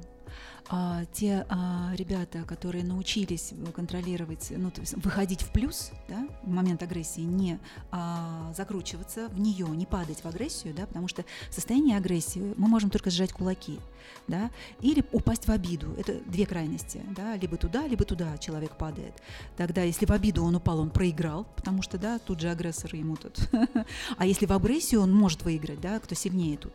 а, 0.69 1.05
те 1.13 1.45
а, 1.49 1.91
ребята, 1.95 2.43
которые 2.43 2.83
научились 2.83 3.53
контролировать, 3.75 4.51
ну, 4.55 4.71
то 4.71 4.81
есть 4.81 4.95
выходить 4.95 5.41
в 5.41 5.51
плюс, 5.51 5.91
да, 6.09 6.27
в 6.43 6.49
момент 6.49 6.81
агрессии, 6.81 7.21
не 7.21 7.59
а, 7.91 8.51
закручиваться 8.55 9.27
в 9.29 9.39
нее, 9.39 9.67
не 9.67 9.85
падать 9.85 10.23
в 10.23 10.25
агрессию, 10.25 10.73
да, 10.73 10.87
потому 10.87 11.07
что 11.07 11.23
в 11.49 11.53
состоянии 11.53 11.95
агрессии 11.95 12.53
мы 12.57 12.67
можем 12.67 12.89
только 12.89 13.11
сжать 13.11 13.31
кулаки, 13.31 13.79
да, 14.27 14.49
или 14.81 15.03
упасть 15.11 15.47
в 15.47 15.51
обиду. 15.51 15.93
Это 15.97 16.19
две 16.25 16.45
крайности, 16.45 17.01
да, 17.15 17.35
либо 17.35 17.57
туда, 17.57 17.87
либо 17.87 18.03
туда 18.03 18.37
человек 18.37 18.75
падает. 18.75 19.13
Тогда, 19.57 19.83
если 19.83 20.05
в 20.05 20.11
обиду 20.11 20.43
он 20.43 20.55
упал, 20.55 20.79
он 20.79 20.89
проиграл, 20.89 21.45
потому 21.55 21.81
что, 21.81 21.97
да, 21.97 22.17
тут 22.19 22.39
же 22.39 22.49
агрессор 22.49 22.95
ему 22.95 23.15
тут. 23.15 23.37
А 24.17 24.25
если 24.25 24.45
в 24.45 24.53
агрессию, 24.53 25.01
он 25.01 25.13
может 25.13 25.43
выиграть, 25.43 25.81
да, 25.81 25.99
кто 25.99 26.15
сильнее 26.15 26.57
тут. 26.57 26.73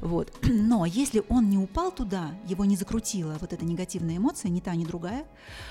Вот. 0.00 0.32
Но 0.42 0.86
если 0.86 1.22
он 1.28 1.48
не 1.48 1.58
упал 1.58 1.90
туда, 1.90 2.30
его 2.46 2.64
не 2.64 2.76
закрутило, 3.24 3.38
вот 3.40 3.52
эта 3.52 3.64
негативная 3.64 4.16
эмоция, 4.16 4.50
ни 4.50 4.60
та, 4.60 4.74
ни 4.74 4.84
другая, 4.84 5.24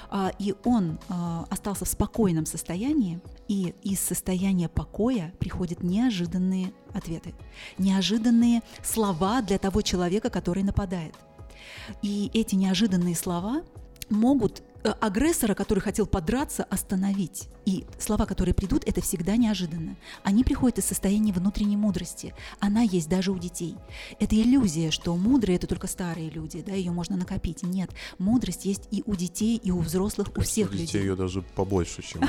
а, 0.09 0.31
и 0.39 0.55
он 0.63 0.99
а, 1.09 1.45
остался 1.49 1.85
в 1.85 1.87
спокойном 1.87 2.45
состоянии, 2.45 3.19
и 3.47 3.73
из 3.83 3.99
состояния 3.99 4.69
покоя 4.69 5.33
приходят 5.39 5.83
неожиданные 5.83 6.73
ответы, 6.93 7.33
неожиданные 7.77 8.61
слова 8.83 9.41
для 9.41 9.57
того 9.57 9.81
человека, 9.81 10.29
который 10.29 10.63
нападает. 10.63 11.15
И 12.01 12.29
эти 12.33 12.55
неожиданные 12.55 13.15
слова 13.15 13.63
могут 14.09 14.63
агрессора, 14.91 15.53
который 15.53 15.79
хотел 15.79 16.05
подраться, 16.05 16.63
остановить. 16.63 17.49
И 17.65 17.85
слова, 17.99 18.25
которые 18.25 18.53
придут, 18.53 18.83
это 18.85 19.01
всегда 19.01 19.37
неожиданно. 19.37 19.95
Они 20.23 20.43
приходят 20.43 20.79
из 20.79 20.85
состояния 20.85 21.33
внутренней 21.33 21.77
мудрости. 21.77 22.33
Она 22.59 22.81
есть 22.81 23.09
даже 23.09 23.31
у 23.31 23.37
детей. 23.37 23.75
Это 24.19 24.35
иллюзия, 24.35 24.91
что 24.91 25.15
мудрые 25.15 25.55
это 25.55 25.67
только 25.67 25.87
старые 25.87 26.29
люди, 26.29 26.61
да, 26.61 26.73
ее 26.73 26.91
можно 26.91 27.15
накопить. 27.15 27.63
Нет, 27.63 27.91
мудрость 28.17 28.65
есть 28.65 28.87
и 28.91 29.03
у 29.05 29.15
детей, 29.15 29.57
и 29.63 29.71
у 29.71 29.79
взрослых, 29.79 30.29
у 30.35 30.41
всех 30.41 30.71
людей. 30.71 30.83
У 30.83 30.87
детей 30.87 31.01
ее 31.01 31.15
даже 31.15 31.41
побольше, 31.41 32.01
чем 32.01 32.23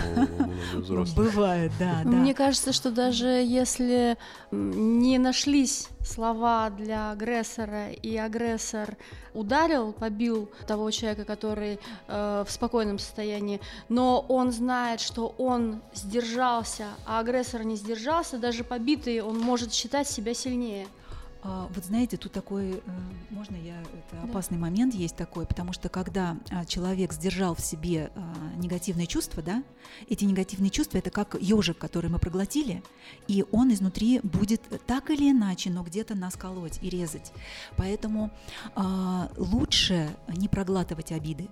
у 0.75 0.81
взрослых. 0.81 1.17
Бывает, 1.17 1.73
да, 1.79 2.03
да. 2.05 2.11
Мне 2.11 2.35
кажется, 2.35 2.73
что 2.73 2.91
даже 2.91 3.27
если 3.27 4.17
не 4.51 5.19
нашлись 5.19 5.89
слова 6.05 6.71
для 6.71 7.11
агрессора, 7.11 7.91
и 7.91 8.17
агрессор 8.17 8.97
ударил, 9.33 9.93
побил 9.93 10.51
того 10.67 10.91
человека, 10.91 11.25
который 11.25 11.79
э, 12.07 12.45
в 12.47 12.51
спокойном 12.51 12.99
состоянии, 12.99 13.61
но 13.89 14.25
он 14.29 14.53
знает, 14.53 15.01
что 15.01 15.35
он 15.39 15.81
сдержался, 15.95 16.87
а 17.07 17.21
агрессор 17.21 17.65
не 17.65 17.77
сдержался, 17.77 18.39
даже 18.39 18.65
побитый, 18.65 19.21
он 19.21 19.39
может 19.39 19.73
считать 19.73 20.09
себя 20.09 20.35
сильнее. 20.35 20.87
А, 21.47 21.69
вот 21.75 21.85
знаете, 21.85 22.17
тут 22.17 22.33
такой, 22.33 22.71
э, 22.71 22.81
можно 23.29 23.55
я, 23.57 23.79
это 23.79 24.23
опасный 24.23 24.57
да. 24.57 24.63
момент 24.63 24.95
есть 24.95 25.15
такой, 25.15 25.45
потому 25.45 25.75
что 25.75 25.91
когда 25.91 26.39
а, 26.51 26.65
человек 26.65 27.13
сдержал 27.13 27.55
в 27.55 27.61
себе 27.61 28.11
а, 28.15 28.35
негативные 28.57 29.07
чувства, 29.07 29.43
да, 29.43 29.63
эти 30.09 30.25
негативные 30.25 30.71
чувства 30.71 30.97
это 30.99 31.11
как 31.11 31.37
ежик, 31.39 31.77
который 31.77 32.09
мы 32.09 32.19
проглотили, 32.19 32.83
и 33.29 33.45
он 33.53 33.71
изнутри 33.75 34.21
будет 34.23 34.63
так 34.87 35.11
или 35.11 35.31
иначе, 35.31 35.69
но 35.69 35.83
где-то 35.83 36.15
нас 36.15 36.35
колоть 36.35 36.79
и 36.81 36.89
резать. 36.89 37.33
Поэтому 37.77 38.31
лучше 39.37 40.17
не 40.29 40.49
проглатывать 40.49 41.13
обиды. 41.13 41.49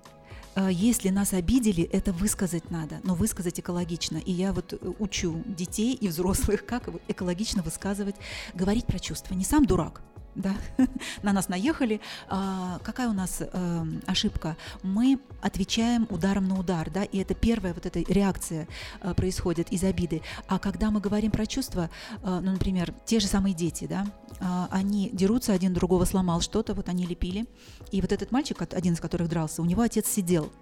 А, 0.55 0.71
если 0.71 1.09
нас 1.09 1.33
обидели, 1.33 1.85
это 1.85 2.13
высказать 2.13 2.71
надо, 2.71 3.01
но 3.05 3.15
высказать 3.15 3.59
экологично. 3.59 4.19
И 4.19 4.33
я 4.33 4.53
вот 4.53 4.75
э, 4.75 4.93
учу 4.99 5.43
детей 5.47 5.95
и 5.95 6.09
взрослых, 6.09 6.67
как 6.67 6.89
экологично 7.09 7.63
высказывать, 7.63 8.17
говорить 8.55 8.87
про 8.87 8.99
чувства. 8.99 9.35
Не 9.35 9.45
сам 9.45 9.65
дурак, 9.65 10.03
да, 10.35 10.55
на 11.23 11.33
нас 11.33 11.49
наехали. 11.49 12.01
А, 12.29 12.79
какая 12.83 13.09
у 13.09 13.13
нас 13.13 13.39
э, 13.41 13.85
ошибка? 14.07 14.57
Мы 14.83 15.19
отвечаем 15.41 16.07
ударом 16.11 16.49
на 16.49 16.59
удар, 16.59 16.91
да, 16.91 17.05
и 17.05 17.19
это 17.19 17.35
первая 17.35 17.75
вот 17.75 17.87
эта 17.87 18.01
реакция 18.01 18.69
э, 19.01 19.15
происходит 19.15 19.73
из 19.73 19.85
обиды. 19.85 20.23
А 20.49 20.59
когда 20.59 20.91
мы 20.91 21.01
говорим 21.01 21.31
про 21.31 21.47
чувства, 21.47 21.91
э, 22.23 22.41
ну, 22.43 22.53
например, 22.53 22.95
те 23.05 23.21
же 23.21 23.27
самые 23.27 23.55
дети, 23.55 23.87
да, 23.87 24.07
э, 24.41 24.67
они 24.71 25.11
дерутся, 25.13 25.53
один 25.53 25.75
другого 25.75 26.05
сломал 26.05 26.41
что-то, 26.41 26.75
вот 26.75 26.89
они 26.89 27.07
лепили, 27.07 27.47
и 27.91 28.01
вот 28.01 28.13
этот 28.13 28.33
мальчик, 28.33 28.63
один 28.73 28.95
из 28.95 29.01
которых 29.01 29.29
дрался, 29.29 29.63
у 29.63 29.65
него 29.65 29.83
отец 29.83 30.09
сидел, 30.09 30.53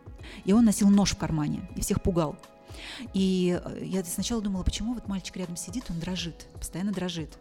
и 0.45 0.53
он 0.53 0.65
носил 0.65 0.89
нож 0.89 1.13
в 1.13 1.19
кармане 1.19 1.69
и 1.77 1.81
всех 1.81 2.03
пугал. 2.03 2.37
И 3.15 3.61
э, 3.63 3.85
я 3.85 4.05
сначала 4.05 4.41
думала, 4.43 4.63
почему 4.63 4.95
вот 4.95 5.09
мальчик 5.09 5.37
рядом 5.37 5.57
сидит, 5.57 5.85
он 5.91 5.99
дрожит, 5.99 6.47
постоянно 6.55 6.93
дрожит, 6.93 7.39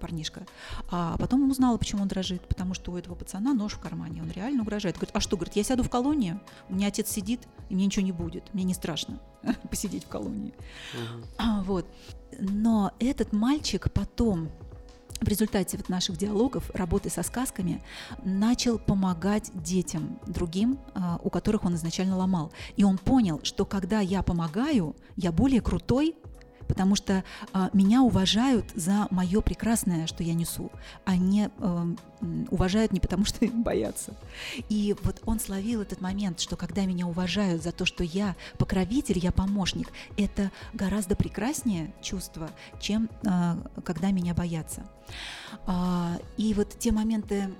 парнишка. 0.00 0.46
А 0.90 1.16
потом 1.18 1.50
узнала, 1.50 1.76
почему 1.76 2.02
он 2.02 2.08
дрожит, 2.08 2.42
потому 2.48 2.74
что 2.74 2.92
у 2.92 2.96
этого 2.96 3.14
пацана 3.14 3.54
нож 3.54 3.74
в 3.74 3.80
кармане, 3.80 4.22
он 4.22 4.30
реально 4.30 4.62
угрожает. 4.62 4.96
Говорит, 4.96 5.14
а 5.14 5.20
что, 5.20 5.36
говорит, 5.36 5.56
я 5.56 5.64
сяду 5.64 5.82
в 5.82 5.90
колонию, 5.90 6.40
у 6.68 6.74
меня 6.74 6.88
отец 6.88 7.10
сидит, 7.10 7.40
и 7.68 7.74
мне 7.74 7.86
ничего 7.86 8.04
не 8.04 8.12
будет, 8.12 8.52
мне 8.52 8.64
не 8.64 8.74
страшно 8.74 9.20
посидеть 9.70 10.04
в 10.04 10.08
колонии. 10.08 10.54
Угу. 10.94 11.62
Вот. 11.64 11.86
Но 12.38 12.92
этот 12.98 13.32
мальчик 13.32 13.92
потом 13.92 14.50
в 15.20 15.28
результате 15.28 15.76
вот 15.76 15.88
наших 15.88 16.16
диалогов, 16.16 16.70
работы 16.74 17.10
со 17.10 17.22
сказками, 17.22 17.82
начал 18.24 18.78
помогать 18.78 19.50
детям 19.54 20.18
другим, 20.26 20.78
а, 20.94 21.18
у 21.22 21.30
которых 21.30 21.64
он 21.64 21.74
изначально 21.76 22.16
ломал. 22.16 22.52
И 22.76 22.84
он 22.84 22.98
понял, 22.98 23.40
что 23.42 23.64
когда 23.64 24.00
я 24.00 24.22
помогаю, 24.22 24.96
я 25.16 25.32
более 25.32 25.60
крутой, 25.60 26.14
потому 26.66 26.94
что 26.96 27.24
э, 27.52 27.68
меня 27.72 28.02
уважают 28.02 28.70
за 28.74 29.06
мое 29.10 29.40
прекрасное, 29.40 30.06
что 30.06 30.22
я 30.22 30.34
несу, 30.34 30.70
а 31.04 31.16
не 31.16 31.50
э, 31.58 31.94
уважают 32.50 32.92
не 32.92 33.00
потому, 33.00 33.24
что 33.26 33.46
боятся. 33.46 34.14
И 34.68 34.94
вот 35.02 35.20
он 35.26 35.40
словил 35.40 35.82
этот 35.82 36.00
момент, 36.00 36.40
что 36.40 36.56
когда 36.56 36.84
меня 36.84 37.06
уважают 37.06 37.62
за 37.62 37.72
то, 37.72 37.84
что 37.84 38.04
я 38.04 38.36
покровитель, 38.58 39.18
я 39.18 39.32
помощник, 39.32 39.88
это 40.16 40.50
гораздо 40.72 41.16
прекраснее 41.16 41.92
чувство, 42.02 42.50
чем 42.80 43.08
э, 43.22 43.56
когда 43.84 44.10
меня 44.10 44.34
боятся. 44.34 44.82
Э, 45.66 46.18
и 46.36 46.54
вот 46.54 46.78
те 46.78 46.92
моменты, 46.92 47.50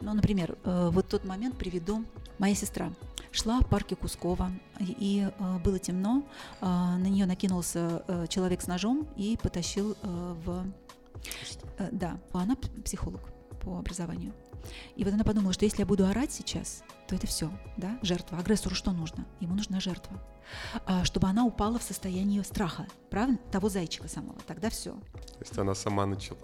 ну, 0.00 0.14
например, 0.14 0.56
э, 0.64 0.90
вот 0.92 1.08
тот 1.08 1.24
момент 1.24 1.56
приведу 1.56 2.04
моя 2.38 2.54
сестра 2.54 2.90
шла 3.36 3.60
в 3.60 3.68
парке 3.68 3.96
Кускова, 3.96 4.50
и 4.80 5.28
э, 5.28 5.58
было 5.58 5.78
темно, 5.78 6.22
э, 6.60 6.64
на 6.64 7.06
нее 7.06 7.26
накинулся 7.26 8.02
э, 8.08 8.26
человек 8.28 8.62
с 8.62 8.66
ножом 8.66 9.06
и 9.16 9.38
потащил 9.40 9.96
э, 10.02 10.34
в... 10.44 10.66
Э, 11.78 11.88
да, 11.92 12.18
она 12.32 12.56
психолог 12.84 13.20
по 13.66 13.78
образованию. 13.78 14.32
И 14.94 15.04
вот 15.04 15.12
она 15.12 15.24
подумала, 15.24 15.52
что 15.52 15.64
если 15.64 15.80
я 15.80 15.86
буду 15.86 16.06
орать 16.06 16.32
сейчас, 16.32 16.84
то 17.08 17.16
это 17.16 17.26
все, 17.26 17.50
да, 17.76 17.98
жертва. 18.02 18.38
Агрессору 18.38 18.76
что 18.76 18.92
нужно? 18.92 19.26
Ему 19.40 19.54
нужна 19.54 19.80
жертва. 19.80 20.16
А, 20.86 21.04
чтобы 21.04 21.26
она 21.26 21.44
упала 21.44 21.78
в 21.78 21.82
состояние 21.82 22.44
страха, 22.44 22.86
правильно? 23.10 23.38
Того 23.50 23.68
зайчика 23.68 24.06
самого. 24.08 24.38
Тогда 24.46 24.70
все. 24.70 24.92
То 24.92 25.40
есть 25.40 25.58
она 25.58 25.74
сама 25.74 26.06
начала... 26.06 26.38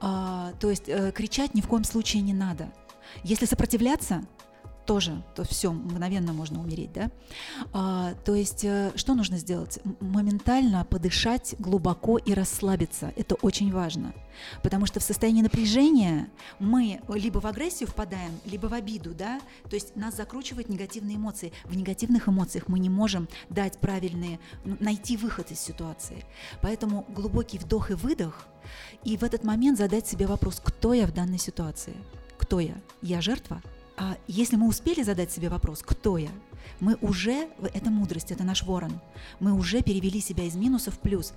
А, 0.00 0.52
то 0.58 0.70
есть 0.70 0.88
э, 0.88 1.12
кричать 1.12 1.52
ни 1.54 1.60
в 1.60 1.68
коем 1.68 1.84
случае 1.84 2.22
не 2.22 2.32
надо. 2.32 2.72
Если 3.22 3.44
сопротивляться, 3.44 4.22
тоже, 4.86 5.22
то 5.34 5.44
все, 5.44 5.72
мгновенно 5.72 6.32
можно 6.32 6.60
умереть, 6.60 6.92
да. 6.92 7.10
А, 7.72 8.14
то 8.24 8.34
есть, 8.34 8.64
э, 8.64 8.92
что 8.94 9.14
нужно 9.14 9.38
сделать? 9.38 9.78
Моментально 10.00 10.84
подышать 10.84 11.54
глубоко 11.58 12.18
и 12.18 12.32
расслабиться. 12.32 13.12
Это 13.16 13.34
очень 13.36 13.72
важно. 13.72 14.14
Потому 14.62 14.86
что 14.86 15.00
в 15.00 15.02
состоянии 15.02 15.42
напряжения 15.42 16.28
мы 16.58 17.00
либо 17.08 17.38
в 17.38 17.46
агрессию 17.46 17.88
впадаем, 17.88 18.32
либо 18.44 18.66
в 18.66 18.74
обиду, 18.74 19.14
да. 19.14 19.40
То 19.68 19.76
есть 19.76 19.96
нас 19.96 20.16
закручивают 20.16 20.68
негативные 20.68 21.16
эмоции. 21.16 21.52
В 21.64 21.76
негативных 21.76 22.28
эмоциях 22.28 22.68
мы 22.68 22.78
не 22.78 22.88
можем 22.88 23.28
дать 23.50 23.78
правильные, 23.78 24.38
найти 24.64 25.16
выход 25.16 25.50
из 25.50 25.60
ситуации. 25.60 26.24
Поэтому 26.62 27.04
глубокий 27.08 27.58
вдох 27.58 27.90
и 27.90 27.94
выдох, 27.94 28.46
и 29.04 29.16
в 29.16 29.22
этот 29.22 29.44
момент 29.44 29.78
задать 29.78 30.06
себе 30.06 30.26
вопрос, 30.26 30.60
кто 30.62 30.92
я 30.92 31.06
в 31.06 31.12
данной 31.12 31.38
ситуации? 31.38 31.94
Кто 32.38 32.60
я? 32.60 32.74
Я 33.02 33.20
жертва? 33.20 33.62
А 33.96 34.16
если 34.26 34.56
мы 34.56 34.68
успели 34.68 35.02
задать 35.02 35.32
себе 35.32 35.48
вопрос, 35.48 35.82
кто 35.82 36.18
я, 36.18 36.30
мы 36.80 36.96
уже, 37.00 37.48
это 37.74 37.90
мудрость, 37.90 38.30
это 38.30 38.44
наш 38.44 38.62
ворон, 38.62 39.00
мы 39.40 39.52
уже 39.52 39.82
перевели 39.82 40.20
себя 40.20 40.44
из 40.44 40.54
минуса 40.54 40.90
в 40.90 40.98
плюс. 40.98 41.32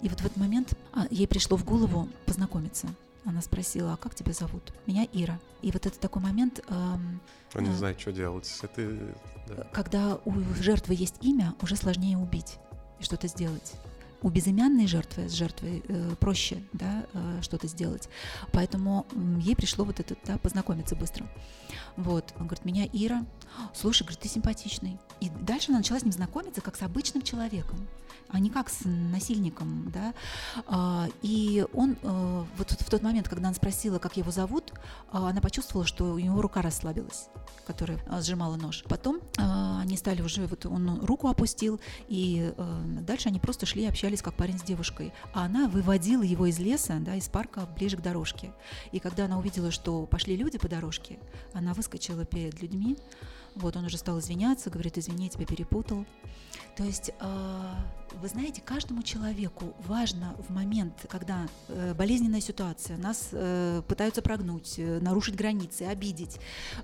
И 0.00 0.08
вот 0.08 0.20
в 0.20 0.24
этот 0.24 0.36
момент 0.36 0.76
а, 0.92 1.06
ей 1.10 1.28
пришло 1.28 1.56
в 1.56 1.64
голову 1.64 2.08
познакомиться. 2.26 2.88
Она 3.24 3.40
спросила, 3.40 3.94
а 3.94 3.96
как 3.96 4.14
тебя 4.14 4.32
зовут? 4.32 4.72
Меня 4.86 5.06
Ира. 5.12 5.38
И 5.62 5.70
вот 5.70 5.86
это 5.86 5.98
такой 5.98 6.20
момент... 6.20 6.60
Эм, 6.68 7.20
Он 7.54 7.64
не 7.64 7.70
э, 7.70 7.74
знает, 7.74 8.00
что 8.00 8.12
делать. 8.12 8.52
Это, 8.62 9.14
да. 9.48 9.66
Когда 9.72 10.18
у 10.24 10.34
жертвы 10.60 10.94
есть 10.94 11.16
имя, 11.22 11.54
уже 11.62 11.76
сложнее 11.76 12.18
убить 12.18 12.58
и 13.00 13.04
что-то 13.04 13.28
сделать. 13.28 13.72
У 14.22 14.30
безымянной 14.30 14.86
жертвы 14.86 15.28
с 15.28 15.32
жертвой 15.32 15.82
э, 15.86 16.14
проще 16.18 16.62
да, 16.72 17.06
э, 17.12 17.38
что-то 17.42 17.66
сделать. 17.68 18.08
Поэтому 18.52 19.06
ей 19.40 19.54
пришло 19.54 19.84
вот 19.84 20.00
это, 20.00 20.16
да, 20.24 20.38
познакомиться 20.38 20.96
быстро. 20.96 21.26
Вот. 21.96 22.32
Он 22.38 22.46
говорит, 22.46 22.64
меня 22.64 22.88
Ира. 22.92 23.24
Слушай, 23.74 24.02
говорит, 24.02 24.20
ты 24.20 24.28
симпатичный. 24.28 24.98
И 25.20 25.30
дальше 25.30 25.70
она 25.70 25.78
начала 25.78 25.98
с 25.98 26.02
ним 26.02 26.12
знакомиться 26.12 26.60
как 26.60 26.76
с 26.76 26.82
обычным 26.82 27.22
человеком 27.22 27.86
а 28.28 28.40
не 28.40 28.50
как 28.50 28.68
с 28.68 28.80
насильником, 28.84 29.90
да. 29.92 30.12
А, 30.66 31.06
и 31.22 31.64
он 31.72 31.96
э, 32.02 32.44
вот 32.56 32.70
в 32.70 32.90
тот 32.90 33.02
момент, 33.02 33.28
когда 33.28 33.48
она 33.48 33.54
спросила, 33.54 33.98
как 33.98 34.16
его 34.16 34.30
зовут, 34.30 34.72
а, 35.12 35.28
она 35.28 35.40
почувствовала, 35.40 35.86
что 35.86 36.12
у 36.12 36.18
него 36.18 36.42
рука 36.42 36.62
расслабилась, 36.62 37.28
которая 37.66 37.98
а, 38.08 38.20
сжимала 38.22 38.56
нож. 38.56 38.82
Потом 38.88 39.20
они 39.36 39.96
стали 39.96 40.22
уже, 40.22 40.46
вот 40.46 40.66
он 40.66 41.04
руку 41.04 41.28
опустил, 41.28 41.80
и 42.08 42.52
э, 42.56 42.82
дальше 43.02 43.28
они 43.28 43.38
просто 43.38 43.66
шли 43.66 43.82
и 43.82 43.86
общались 43.86 44.22
как 44.22 44.34
парень 44.34 44.58
с 44.58 44.62
девушкой. 44.62 45.12
А 45.32 45.44
она 45.44 45.68
выводила 45.68 46.22
его 46.22 46.46
из 46.46 46.58
леса, 46.58 46.96
да, 47.00 47.14
из 47.14 47.28
парка 47.28 47.66
ближе 47.76 47.96
к 47.96 48.02
дорожке. 48.02 48.52
И 48.92 48.98
когда 48.98 49.26
она 49.26 49.38
увидела, 49.38 49.70
что 49.70 50.06
пошли 50.06 50.36
люди 50.36 50.58
по 50.58 50.68
дорожке, 50.68 51.18
она 51.52 51.74
выскочила 51.74 52.24
перед 52.24 52.60
людьми, 52.62 52.96
вот 53.54 53.76
он 53.76 53.84
уже 53.84 53.98
стал 53.98 54.18
извиняться, 54.18 54.70
говорит, 54.70 54.98
извини, 54.98 55.24
я 55.24 55.30
тебя 55.30 55.46
перепутал. 55.46 56.04
То 56.76 56.82
есть, 56.82 57.12
э, 57.20 57.74
вы 58.20 58.28
знаете, 58.28 58.60
каждому 58.60 59.02
человеку 59.02 59.74
важно 59.86 60.34
в 60.48 60.52
момент, 60.52 61.06
когда 61.08 61.46
э, 61.68 61.94
болезненная 61.94 62.40
ситуация, 62.40 62.96
нас 62.96 63.28
э, 63.30 63.82
пытаются 63.86 64.22
прогнуть, 64.22 64.74
нарушить 64.78 65.36
границы, 65.36 65.82
обидеть 65.82 66.38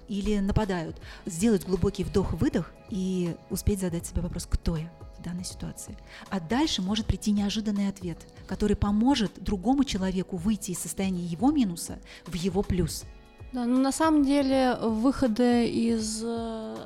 или 0.09 0.39
нападают, 0.39 1.01
сделать 1.27 1.67
глубокий 1.67 2.05
вдох-выдох 2.05 2.73
и 2.89 3.35
успеть 3.51 3.81
задать 3.81 4.07
себе 4.07 4.23
вопрос, 4.23 4.47
кто 4.47 4.77
я 4.77 4.93
в 5.19 5.23
данной 5.23 5.45
ситуации. 5.45 5.97
А 6.31 6.39
дальше 6.39 6.83
может 6.83 7.07
прийти 7.07 7.33
неожиданный 7.33 7.89
ответ, 7.89 8.19
который 8.47 8.77
поможет 8.77 9.43
другому 9.43 9.85
человеку 9.85 10.37
выйти 10.37 10.71
из 10.71 10.79
состояния 10.79 11.25
его 11.25 11.51
минуса 11.51 11.99
в 12.27 12.35
его 12.35 12.63
плюс. 12.63 13.05
Да, 13.53 13.65
ну 13.65 13.81
на 13.81 13.91
самом 13.91 14.25
деле 14.25 14.77
выходы 14.81 15.67
из 15.67 16.23
э, 16.25 16.77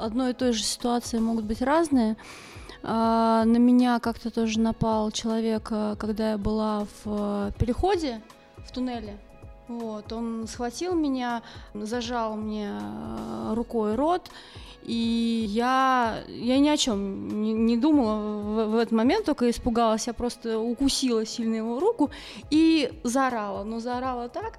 одной 0.00 0.32
и 0.32 0.34
той 0.34 0.52
же 0.52 0.62
ситуации 0.62 1.18
могут 1.18 1.44
быть 1.44 1.62
разные. 1.62 2.16
А, 2.82 3.44
на 3.46 3.56
меня 3.56 3.98
как-то 4.00 4.30
тоже 4.30 4.60
напал 4.60 5.10
человек, 5.10 5.68
э, 5.70 5.96
когда 5.98 6.32
я 6.32 6.38
была 6.38 6.86
в 7.04 7.52
переходе 7.58 8.20
в 8.58 8.70
туннеле. 8.70 9.16
Вот, 9.66 10.12
он 10.12 10.46
схватил 10.46 10.94
меня, 10.94 11.42
зажал 11.72 12.36
мне 12.36 12.70
э, 12.70 13.54
рукой 13.54 13.94
рот, 13.94 14.30
и 14.82 15.46
я, 15.48 16.18
я 16.28 16.58
ни 16.58 16.68
о 16.68 16.76
чем 16.76 17.40
не, 17.42 17.54
не 17.54 17.78
думала 17.78 18.16
в, 18.16 18.72
в 18.72 18.76
этот 18.76 18.92
момент, 18.92 19.24
только 19.24 19.48
испугалась, 19.48 20.06
я 20.06 20.12
просто 20.12 20.58
укусила 20.58 21.24
сильно 21.24 21.54
его 21.54 21.80
руку 21.80 22.10
и 22.50 22.92
заорала. 23.04 23.64
Но 23.64 23.80
заорала 23.80 24.28
так, 24.28 24.58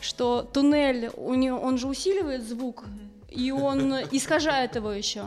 что 0.00 0.42
туннель, 0.42 1.10
у 1.16 1.34
него, 1.34 1.58
он 1.58 1.78
же 1.78 1.86
усиливает 1.88 2.46
звук, 2.46 2.84
и 3.28 3.50
он 3.50 3.92
искажает 4.10 4.76
его 4.76 4.92
еще. 4.92 5.26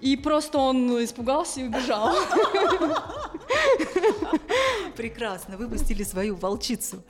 И 0.00 0.16
просто 0.16 0.58
он 0.58 1.02
испугался 1.02 1.60
и 1.60 1.64
убежал. 1.64 2.14
Прекрасно, 4.96 5.56
вы 5.56 5.66
выпустили 5.66 6.02
свою 6.02 6.36
волчицу. 6.36 7.02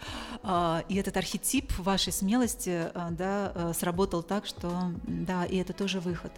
А, 0.43 0.85
и 0.89 0.97
этот 0.97 1.17
архетип 1.17 1.77
вашей 1.79 2.13
смелости 2.13 2.91
а, 2.95 3.09
да, 3.11 3.53
а, 3.55 3.73
сработал 3.75 4.23
так, 4.23 4.47
что 4.47 4.93
да, 5.03 5.45
и 5.45 5.57
это 5.57 5.73
тоже 5.73 5.99
выход. 5.99 6.33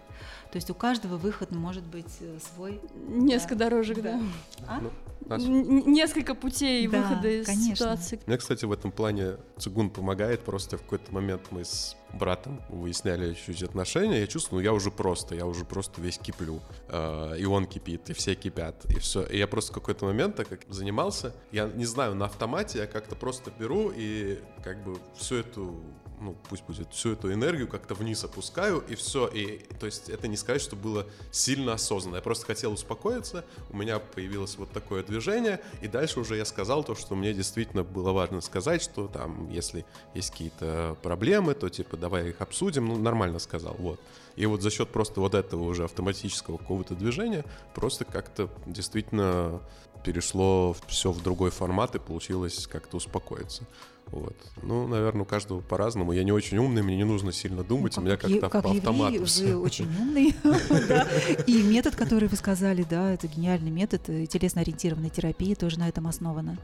То 0.51 0.55
есть 0.55 0.69
у 0.69 0.73
каждого 0.73 1.17
выход 1.17 1.51
может 1.51 1.83
быть 1.83 2.17
э, 2.21 2.39
свой. 2.53 2.81
Несколько 3.07 3.55
да. 3.55 3.69
дорожек, 3.69 4.01
да. 4.01 4.19
да. 4.59 4.65
А? 4.67 4.81
Ну. 4.81 4.91
Несколько 5.37 6.33
путей 6.33 6.87
да, 6.87 7.01
выхода 7.01 7.29
из 7.29 7.45
конечно. 7.45 7.75
ситуации. 7.75 8.19
Мне, 8.25 8.37
кстати, 8.37 8.65
в 8.65 8.71
этом 8.71 8.91
плане 8.91 9.37
цигун 9.57 9.91
помогает. 9.91 10.41
Просто 10.41 10.77
в 10.77 10.81
какой-то 10.81 11.13
момент 11.13 11.43
мы 11.51 11.65
с 11.65 11.95
братом 12.13 12.61
выясняли 12.69 13.35
чуть 13.35 13.61
отношения. 13.61 14.21
Я 14.21 14.27
чувствую, 14.27 14.61
ну 14.61 14.65
я 14.65 14.73
уже 14.73 14.89
просто, 14.89 15.35
я 15.35 15.45
уже 15.45 15.65
просто 15.65 16.01
весь 16.01 16.17
киплю. 16.17 16.61
Э, 16.87 17.35
и 17.37 17.45
он 17.45 17.67
кипит, 17.67 18.09
и 18.09 18.13
все 18.13 18.33
кипят, 18.33 18.85
и 18.85 18.97
все. 18.97 19.23
И 19.25 19.37
я 19.37 19.45
просто 19.45 19.71
в 19.71 19.75
какой-то 19.75 20.05
момент, 20.05 20.35
так 20.35 20.47
как 20.47 20.61
занимался, 20.67 21.35
я 21.51 21.67
не 21.67 21.85
знаю, 21.85 22.15
на 22.15 22.25
автомате 22.25 22.79
я 22.79 22.87
как-то 22.87 23.15
просто 23.15 23.51
беру 23.59 23.91
и 23.95 24.39
как 24.63 24.83
бы 24.83 24.97
всю 25.15 25.35
эту 25.35 25.79
ну, 26.19 26.35
пусть 26.49 26.63
будет, 26.63 26.93
всю 26.93 27.13
эту 27.13 27.31
энергию 27.33 27.67
как-то 27.67 27.95
вниз 27.95 28.23
опускаю, 28.23 28.83
и 28.87 28.95
все. 28.95 29.27
И, 29.27 29.59
то 29.79 29.85
есть 29.85 30.09
это 30.09 30.27
не 30.27 30.37
сказать, 30.37 30.61
что 30.61 30.75
было 30.75 31.05
сильно 31.31 31.73
осознанно. 31.73 32.17
Я 32.17 32.21
просто 32.21 32.45
хотел 32.45 32.73
успокоиться, 32.73 33.45
у 33.69 33.77
меня 33.77 33.99
появилось 33.99 34.57
вот 34.57 34.71
такое 34.71 35.03
движение, 35.03 35.61
и 35.81 35.87
дальше 35.87 36.19
уже 36.19 36.35
я 36.37 36.45
сказал 36.45 36.83
то, 36.83 36.95
что 36.95 37.15
мне 37.15 37.33
действительно 37.33 37.83
было 37.83 38.11
важно 38.11 38.41
сказать, 38.41 38.81
что 38.81 39.07
там, 39.07 39.49
если 39.49 39.85
есть 40.13 40.31
какие-то 40.31 40.97
проблемы, 41.01 41.53
то 41.53 41.69
типа 41.69 41.97
давай 41.97 42.29
их 42.29 42.41
обсудим, 42.41 42.87
ну, 42.87 42.97
нормально 42.97 43.39
сказал, 43.39 43.75
вот. 43.79 43.99
И 44.35 44.45
вот 44.45 44.61
за 44.61 44.69
счет 44.69 44.89
просто 44.89 45.19
вот 45.19 45.35
этого 45.35 45.63
уже 45.63 45.83
автоматического 45.83 46.57
какого-то 46.57 46.95
движения 46.95 47.43
просто 47.73 48.05
как-то 48.05 48.49
действительно 48.65 49.61
перешло 50.03 50.75
все 50.87 51.11
в 51.11 51.21
другой 51.21 51.51
формат 51.51 51.95
и 51.95 51.99
получилось 51.99 52.67
как-то 52.67 52.97
успокоиться. 52.97 53.65
Вот. 54.11 54.35
Ну, 54.63 54.87
наверное, 54.87 55.21
у 55.21 55.25
каждого 55.25 55.61
по-разному. 55.61 56.11
Я 56.11 56.23
не 56.23 56.31
очень 56.31 56.57
умный, 56.57 56.81
мне 56.81 56.97
не 56.97 57.03
нужно 57.03 57.31
сильно 57.31 57.63
думать, 57.63 57.95
ну, 57.95 58.01
у 58.01 58.05
меня 58.05 58.17
как-то 58.17 58.49
как 58.49 58.63
по 58.63 58.71
автомату. 58.71 59.23
Вы 59.23 59.57
очень 59.57 59.85
умный. 59.85 60.35
И 61.47 61.61
метод, 61.61 61.95
который 61.95 62.27
вы 62.27 62.35
сказали, 62.35 62.85
да, 62.89 63.13
это 63.13 63.27
гениальный 63.27 63.71
метод, 63.71 64.03
телесно-ориентированной 64.03 65.09
терапии 65.09 65.53
тоже 65.53 65.79
на 65.79 65.87
этом 65.87 66.07
основана. 66.07 66.57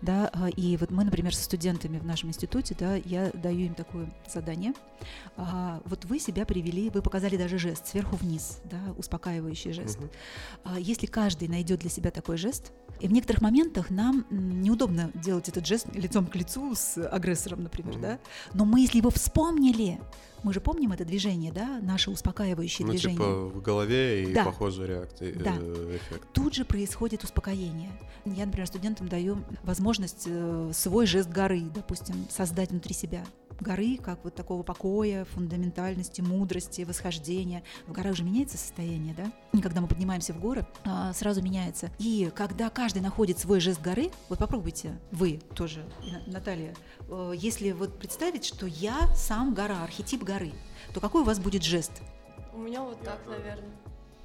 Да, 0.00 0.30
а, 0.32 0.48
и 0.48 0.76
вот 0.76 0.90
мы, 0.90 1.04
например, 1.04 1.34
со 1.34 1.44
студентами 1.44 1.98
в 1.98 2.04
нашем 2.04 2.28
институте, 2.28 2.76
да, 2.78 2.94
я 2.96 3.30
даю 3.34 3.66
им 3.66 3.74
такое 3.74 4.12
задание. 4.32 4.74
А, 5.36 5.80
вот 5.84 6.04
вы 6.04 6.18
себя 6.18 6.44
привели, 6.44 6.90
вы 6.90 7.02
показали 7.02 7.36
даже 7.36 7.58
жест 7.58 7.86
сверху 7.86 8.16
вниз, 8.16 8.60
да, 8.64 8.80
успокаивающий 8.96 9.72
жест. 9.72 9.98
А, 10.64 10.78
если 10.78 11.06
каждый 11.06 11.48
найдет 11.48 11.80
для 11.80 11.90
себя 11.90 12.10
такой 12.10 12.36
жест, 12.36 12.72
и 13.00 13.08
в 13.08 13.12
некоторых 13.12 13.42
моментах 13.42 13.90
нам 13.90 14.24
неудобно 14.30 15.10
делать 15.14 15.48
этот 15.48 15.66
жест 15.66 15.86
лицом 15.94 16.26
к 16.26 16.36
лицу 16.36 16.74
с 16.74 16.91
агрессором, 16.98 17.62
например, 17.62 17.96
mm-hmm. 17.96 18.00
да. 18.00 18.18
Но 18.54 18.64
мы, 18.64 18.80
если 18.80 18.98
его 18.98 19.10
вспомнили, 19.10 19.98
мы 20.42 20.52
же 20.52 20.60
помним 20.60 20.92
это 20.92 21.04
движение, 21.04 21.52
да, 21.52 21.78
наше 21.82 22.10
успокаивающее 22.10 22.84
ну, 22.86 22.92
движение. 22.92 23.18
Типа 23.18 23.46
в 23.46 23.62
голове 23.62 24.24
и 24.24 24.32
да. 24.32 24.44
похожая 24.44 24.86
реакция, 24.86 25.34
да. 25.34 25.54
э, 25.58 25.96
эффект. 25.96 26.26
Тут 26.32 26.54
же 26.54 26.64
происходит 26.64 27.22
успокоение. 27.22 27.90
Я, 28.24 28.46
например, 28.46 28.66
студентам 28.66 29.08
даю 29.08 29.38
возможность 29.62 30.24
э, 30.26 30.70
свой 30.74 31.06
жест 31.06 31.28
горы, 31.28 31.62
допустим, 31.74 32.26
создать 32.28 32.70
внутри 32.70 32.94
себя 32.94 33.24
горы, 33.62 33.96
как 33.96 34.24
вот 34.24 34.34
такого 34.34 34.62
покоя, 34.62 35.24
фундаментальности, 35.24 36.20
мудрости, 36.20 36.82
восхождения. 36.82 37.62
В 37.86 37.92
горах 37.92 38.16
же 38.16 38.24
меняется 38.24 38.58
состояние, 38.58 39.14
да? 39.14 39.32
И 39.52 39.62
когда 39.62 39.80
мы 39.80 39.88
поднимаемся 39.88 40.32
в 40.32 40.40
горы, 40.40 40.66
а, 40.84 41.12
сразу 41.12 41.42
меняется. 41.42 41.90
И 41.98 42.30
когда 42.34 42.70
каждый 42.70 43.02
находит 43.02 43.38
свой 43.38 43.60
жест 43.60 43.80
горы, 43.80 44.10
вот 44.28 44.38
попробуйте, 44.38 44.98
вы 45.10 45.40
тоже, 45.54 45.84
Наталья, 46.26 46.74
э, 47.08 47.32
если 47.36 47.72
вот 47.72 47.98
представить, 47.98 48.44
что 48.44 48.66
я 48.66 49.08
сам 49.14 49.54
гора, 49.54 49.82
архетип 49.82 50.22
горы, 50.22 50.52
то 50.92 51.00
какой 51.00 51.22
у 51.22 51.24
вас 51.24 51.38
будет 51.38 51.62
жест? 51.62 51.92
У 52.52 52.58
меня 52.58 52.82
вот 52.82 53.00
так, 53.02 53.20
наверное. 53.26 53.70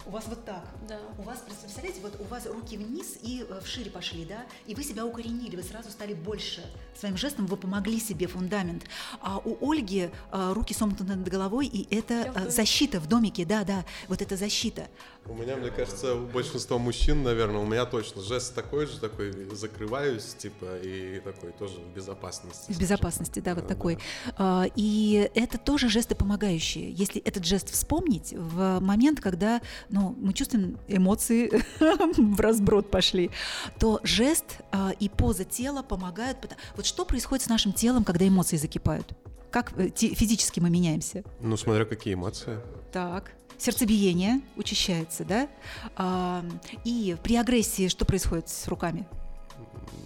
У 0.07 0.09
вас 0.09 0.23
вот 0.27 0.45
так. 0.45 0.63
Да. 0.87 0.97
У 1.17 1.23
вас, 1.23 1.43
представляете, 1.45 1.99
вот 2.01 2.13
у 2.21 2.23
вас 2.23 2.45
руки 2.45 2.77
вниз 2.77 3.17
и 3.21 3.45
э, 3.47 3.59
вшире 3.61 3.91
пошли, 3.91 4.23
да? 4.23 4.45
И 4.65 4.73
вы 4.73 4.81
себя 4.81 5.05
укоренили, 5.05 5.57
вы 5.57 5.63
сразу 5.63 5.89
стали 5.89 6.13
больше. 6.13 6.63
Своим 6.97 7.17
жестом 7.17 7.45
вы 7.45 7.57
помогли 7.57 7.99
себе 7.99 8.27
фундамент. 8.27 8.85
А 9.19 9.37
у 9.37 9.69
Ольги 9.69 10.09
а, 10.31 10.53
руки 10.53 10.73
сомкнуты 10.73 11.13
над 11.13 11.27
головой, 11.27 11.67
и 11.67 11.93
это 11.93 12.31
а, 12.33 12.49
защита 12.49 13.01
в 13.01 13.07
домике, 13.07 13.45
да, 13.45 13.65
да, 13.65 13.83
вот 14.07 14.21
это 14.21 14.37
защита. 14.37 14.87
У 15.25 15.33
меня, 15.33 15.57
мне 15.57 15.69
кажется, 15.69 16.15
у 16.15 16.25
большинства 16.25 16.77
мужчин, 16.77 17.21
наверное, 17.21 17.59
у 17.59 17.65
меня 17.65 17.85
точно 17.85 18.21
жест 18.21 18.55
такой 18.55 18.85
же, 18.85 18.99
такой 18.99 19.53
закрываюсь, 19.53 20.33
типа, 20.35 20.77
и 20.81 21.19
такой 21.19 21.51
тоже 21.51 21.79
в 21.79 21.93
безопасности. 21.93 22.71
В 22.71 22.79
безопасности, 22.79 23.41
да, 23.41 23.53
вот 23.53 23.67
да, 23.67 23.75
такой. 23.75 23.99
Да. 24.37 24.65
И 24.75 25.29
это 25.35 25.57
тоже 25.57 25.89
жесты 25.89 26.15
помогающие. 26.15 26.91
Если 26.91 27.21
этот 27.21 27.45
жест 27.45 27.69
вспомнить 27.69 28.33
в 28.33 28.79
момент, 28.79 29.19
когда 29.19 29.61
ну, 29.97 30.15
мы 30.19 30.33
чувствуем 30.33 30.77
эмоции 30.87 31.51
в 32.17 32.39
разброд 32.39 32.91
пошли, 32.91 33.31
то 33.79 33.99
жест 34.03 34.59
и 34.99 35.09
поза 35.09 35.43
тела 35.43 35.81
помогают. 35.81 36.37
Вот 36.75 36.85
что 36.85 37.05
происходит 37.05 37.45
с 37.45 37.49
нашим 37.49 37.73
телом, 37.73 38.03
когда 38.03 38.27
эмоции 38.27 38.57
закипают? 38.57 39.13
Как 39.49 39.71
э, 39.77 39.89
физически 39.89 40.59
мы 40.59 40.69
меняемся? 40.69 41.23
Ну, 41.39 41.57
смотря 41.57 41.85
какие 41.85 42.13
эмоции. 42.13 42.59
Так 42.91 43.31
сердцебиение 43.57 44.41
учащается, 44.55 45.25
да? 45.25 45.47
А, 45.95 46.45
и 46.83 47.15
при 47.23 47.35
агрессии 47.37 47.87
что 47.87 48.05
происходит 48.05 48.49
с 48.49 48.67
руками? 48.67 49.07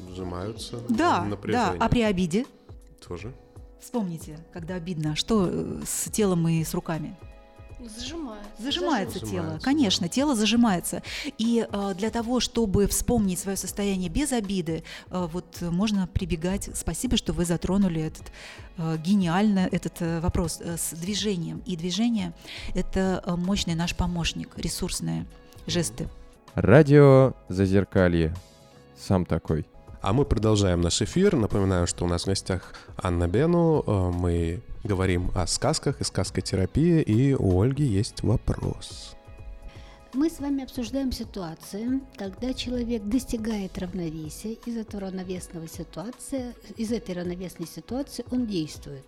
Сжимаются. 0.10 0.80
Да, 0.90 1.28
да. 1.48 1.76
А 1.80 1.90
при 1.90 2.02
обиде? 2.02 2.46
Тоже. 3.06 3.34
Вспомните, 3.80 4.38
когда 4.54 4.76
обидно, 4.76 5.16
что 5.16 5.50
э, 5.50 5.82
с 5.86 6.10
телом 6.12 6.48
и 6.48 6.64
с 6.64 6.74
руками? 6.74 7.18
Зажимается. 7.88 8.50
Зажимается 8.60 9.20
тело, 9.20 9.30
Зажимается, 9.30 9.66
конечно, 9.66 10.08
да. 10.08 10.10
тело 10.10 10.36
зажимается. 10.36 11.04
И 11.38 11.68
э, 11.72 11.94
для 11.96 12.10
того, 12.10 12.40
чтобы 12.40 12.88
вспомнить 12.88 13.40
свое 13.40 13.58
состояние 13.58 14.10
без 14.10 14.32
обиды, 14.32 14.84
э, 15.10 15.28
вот 15.32 15.58
э, 15.62 15.70
можно 15.70 16.08
прибегать. 16.08 16.70
Спасибо, 16.74 17.18
что 17.18 17.34
вы 17.34 17.46
затронули 17.46 18.02
этот 18.02 18.32
э, 18.78 18.98
гениально 18.98 19.68
этот 19.72 20.02
э, 20.02 20.20
вопрос 20.20 20.60
э, 20.62 20.78
с 20.78 20.94
движением. 20.94 21.62
И 21.66 21.76
движение 21.76 22.34
это 22.76 23.24
э, 23.26 23.36
мощный 23.36 23.76
наш 23.76 23.96
помощник, 23.96 24.50
ресурсные 24.58 25.26
жесты. 25.68 26.08
Радио 26.56 27.34
Зазеркалье. 27.50 28.36
Сам 28.98 29.26
такой. 29.26 29.66
А 30.02 30.14
мы 30.14 30.26
продолжаем 30.26 30.82
наш 30.82 31.00
эфир. 31.04 31.36
Напоминаю, 31.36 31.86
что 31.86 32.06
у 32.06 32.08
нас 32.08 32.24
в 32.24 32.26
гостях 32.26 32.74
Анна 32.98 33.28
Бену. 33.28 33.84
Э, 33.86 34.10
Мы 34.12 34.62
говорим 34.84 35.30
о 35.36 35.46
сказках 35.46 36.02
и 36.02 36.04
сказкотерапии, 36.04 37.04
и 37.04 37.36
у 37.36 37.62
Ольги 37.62 37.84
есть 37.84 38.24
вопрос. 38.24 39.16
Мы 40.14 40.32
с 40.32 40.40
вами 40.40 40.64
обсуждаем 40.64 41.12
ситуацию, 41.12 42.02
когда 42.16 42.52
человек 42.56 43.04
достигает 43.04 43.78
равновесия, 43.78 44.54
из 44.66 44.76
этого 44.76 45.04
равновесного 45.04 45.68
ситуации, 45.68 46.56
из 46.78 46.92
этой 46.92 47.14
равновесной 47.14 47.68
ситуации 47.68 48.26
он 48.32 48.48
действует 48.48 49.06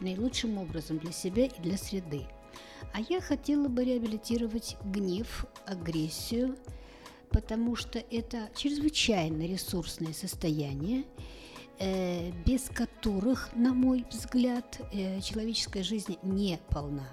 наилучшим 0.00 0.58
образом 0.58 0.98
для 0.98 1.12
себя 1.12 1.46
и 1.46 1.62
для 1.62 1.78
среды. 1.78 2.26
А 2.92 3.00
я 3.00 3.22
хотела 3.22 3.68
бы 3.68 3.82
реабилитировать 3.82 4.76
гнев, 4.84 5.46
агрессию, 5.66 6.54
потому 7.30 7.76
что 7.76 7.98
это 8.10 8.48
чрезвычайно 8.54 9.42
ресурсное 9.42 10.12
состояние, 10.12 11.04
э, 11.78 12.30
без 12.44 12.62
которых, 12.62 13.50
на 13.54 13.72
мой 13.74 14.04
взгляд, 14.10 14.80
э, 14.92 15.20
человеческая 15.20 15.82
жизнь 15.82 16.16
не 16.22 16.58
полна. 16.70 17.08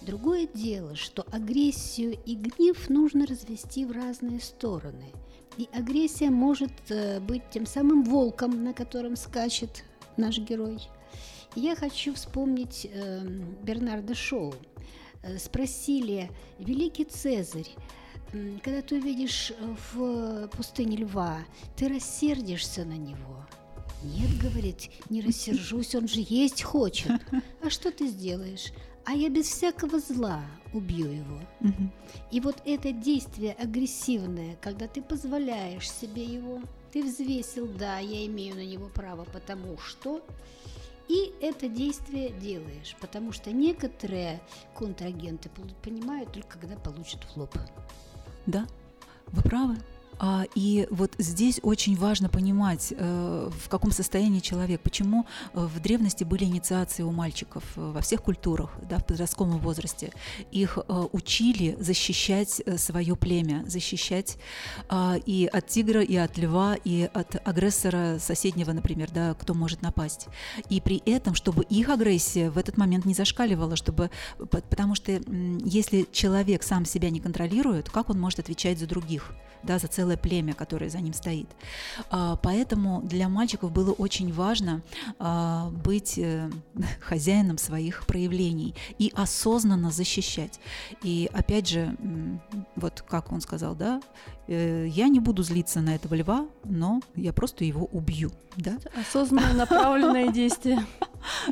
Другое 0.00 0.48
дело, 0.52 0.96
что 0.96 1.26
агрессию 1.30 2.18
и 2.24 2.34
гнев 2.34 2.88
нужно 2.88 3.26
развести 3.26 3.84
в 3.84 3.92
разные 3.92 4.40
стороны. 4.40 5.12
И 5.58 5.68
агрессия 5.72 6.30
может 6.30 6.72
э, 6.88 7.20
быть 7.20 7.42
тем 7.50 7.66
самым 7.66 8.04
волком, 8.04 8.64
на 8.64 8.72
котором 8.72 9.16
скачет 9.16 9.84
наш 10.16 10.38
герой. 10.38 10.78
Я 11.54 11.76
хочу 11.76 12.14
вспомнить 12.14 12.88
э, 12.90 13.20
Бернарда 13.62 14.14
Шоу. 14.14 14.54
Спросили, 15.38 16.30
великий 16.58 17.04
Цезарь, 17.04 17.68
когда 18.62 18.82
ты 18.82 18.96
увидишь 18.96 19.50
э, 19.50 19.74
в 19.92 20.48
пустыне 20.48 20.98
льва, 20.98 21.38
ты 21.76 21.88
рассердишься 21.88 22.84
на 22.84 22.96
него? 22.96 23.46
Нет, 24.02 24.30
говорит, 24.40 24.90
не 25.10 25.20
рассержусь, 25.20 25.94
он 25.94 26.08
же 26.08 26.24
есть 26.28 26.62
хочет. 26.62 27.12
А 27.62 27.68
что 27.68 27.90
ты 27.90 28.06
сделаешь? 28.06 28.72
А 29.04 29.12
я 29.12 29.28
без 29.28 29.46
всякого 29.46 29.98
зла 29.98 30.42
убью 30.72 31.10
его. 31.10 31.40
И 32.30 32.40
вот 32.40 32.62
это 32.64 32.92
действие 32.92 33.52
агрессивное, 33.54 34.56
когда 34.56 34.86
ты 34.86 35.02
позволяешь 35.02 35.90
себе 35.90 36.24
его, 36.24 36.62
ты 36.92 37.02
взвесил, 37.02 37.66
да, 37.66 37.98
я 37.98 38.24
имею 38.26 38.54
на 38.56 38.64
него 38.64 38.88
право, 38.88 39.24
потому 39.24 39.78
что, 39.78 40.22
и 41.08 41.32
это 41.40 41.68
действие 41.68 42.30
делаешь, 42.30 42.96
потому 43.00 43.32
что 43.32 43.52
некоторые 43.52 44.40
контрагенты 44.74 45.50
понимают 45.82 46.32
только 46.32 46.58
когда 46.58 46.76
получат 46.76 47.24
в 47.24 47.36
лоб. 47.36 47.54
Да, 48.46 48.66
вы 49.32 49.42
правы. 49.42 49.76
А, 50.22 50.44
и 50.54 50.86
вот 50.90 51.14
здесь 51.16 51.60
очень 51.62 51.96
важно 51.96 52.28
понимать, 52.28 52.92
э, 52.94 53.50
в 53.50 53.68
каком 53.70 53.90
состоянии 53.90 54.40
человек. 54.40 54.82
Почему 54.82 55.24
э, 55.54 55.64
в 55.64 55.80
древности 55.80 56.24
были 56.24 56.44
инициации 56.44 57.02
у 57.02 57.10
мальчиков 57.10 57.64
э, 57.76 57.80
во 57.80 58.02
всех 58.02 58.22
культурах, 58.22 58.70
да, 58.82 58.98
в 58.98 59.06
подростковом 59.06 59.58
возрасте. 59.60 60.12
Их 60.50 60.78
учили 61.12 61.76
защищать 61.80 62.60
свое 62.76 63.16
племя, 63.16 63.64
защищать 63.66 64.36
а, 64.88 65.16
и 65.24 65.46
от 65.46 65.68
тигра, 65.68 66.02
и 66.02 66.16
от 66.16 66.36
льва, 66.36 66.74
и 66.74 67.08
от 67.12 67.36
агрессора 67.46 68.18
соседнего, 68.18 68.72
например, 68.72 69.10
да, 69.10 69.34
кто 69.34 69.54
может 69.54 69.80
напасть. 69.80 70.26
И 70.68 70.80
при 70.80 70.98
этом, 71.06 71.34
чтобы 71.34 71.64
их 71.64 71.88
агрессия 71.88 72.50
в 72.50 72.58
этот 72.58 72.76
момент 72.76 73.06
не 73.06 73.14
зашкаливала, 73.14 73.76
чтобы, 73.76 74.10
по- 74.38 74.60
потому 74.60 74.94
что 74.94 75.12
если 75.64 76.06
человек 76.12 76.62
сам 76.62 76.84
себя 76.84 77.08
не 77.08 77.20
контролирует, 77.20 77.88
как 77.88 78.10
он 78.10 78.20
может 78.20 78.40
отвечать 78.40 78.78
за 78.78 78.86
других? 78.86 79.32
да, 79.62 79.78
за 79.78 79.88
целое 80.10 80.16
племя, 80.16 80.54
которое 80.54 80.90
за 80.90 81.00
ним 81.00 81.12
стоит. 81.12 81.48
А, 82.10 82.36
Поэтому 82.36 83.02
для 83.02 83.28
мальчиков 83.28 83.70
было 83.72 83.92
очень 83.92 84.32
важно 84.32 84.82
а, 85.18 85.70
быть 85.84 86.18
э, 86.18 86.50
хозяином 87.00 87.58
своих 87.58 88.06
проявлений 88.06 88.74
и 88.98 89.12
осознанно 89.14 89.90
защищать. 89.90 90.60
И 91.04 91.28
опять 91.32 91.68
же, 91.68 91.96
вот 92.76 93.02
как 93.08 93.32
он 93.32 93.40
сказал, 93.40 93.74
да, 93.74 94.00
э, 94.48 94.86
я 94.88 95.08
не 95.08 95.20
буду 95.20 95.42
злиться 95.42 95.80
на 95.80 95.94
этого 95.94 96.14
льва, 96.14 96.46
но 96.64 97.00
я 97.16 97.32
просто 97.32 97.64
его 97.64 97.86
убью, 97.92 98.30
да? 98.56 98.78
Осознанное 99.00 99.54
направленное 99.54 100.28
действие. 100.32 100.84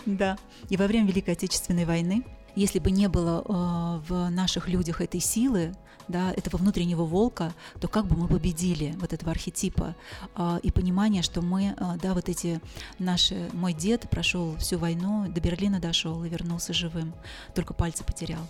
Да. 0.07 0.37
И 0.71 0.77
во 0.77 0.87
время 0.87 1.07
Великой 1.07 1.35
Отечественной 1.35 1.85
войны, 1.85 2.25
если 2.59 2.79
бы 2.79 2.91
не 2.91 3.09
было 3.09 3.43
э, 3.45 4.01
в 4.09 4.31
наших 4.31 4.69
людях 4.69 5.01
этой 5.01 5.21
силы, 5.21 5.75
да, 6.09 6.33
этого 6.33 6.57
внутреннего 6.57 7.05
волка, 7.05 7.55
то 7.81 7.87
как 7.87 8.07
бы 8.07 8.17
мы 8.17 8.29
победили 8.29 8.95
вот 8.99 9.13
этого 9.13 9.31
архетипа 9.31 9.95
А, 10.35 10.59
и 10.63 10.71
понимание, 10.71 11.23
что 11.23 11.43
мы, 11.43 11.75
а, 11.77 11.97
да, 11.99 12.15
вот 12.15 12.29
эти 12.29 12.61
наши, 12.99 13.49
мой 13.53 13.75
дед 13.75 14.09
прошел 14.11 14.57
всю 14.57 14.79
войну, 14.79 15.27
до 15.29 15.41
Берлина 15.41 15.81
дошел 15.81 16.25
и 16.25 16.29
вернулся 16.29 16.73
живым, 16.73 17.13
только 17.55 17.75
пальцы 17.75 18.05
потерял. 18.05 18.41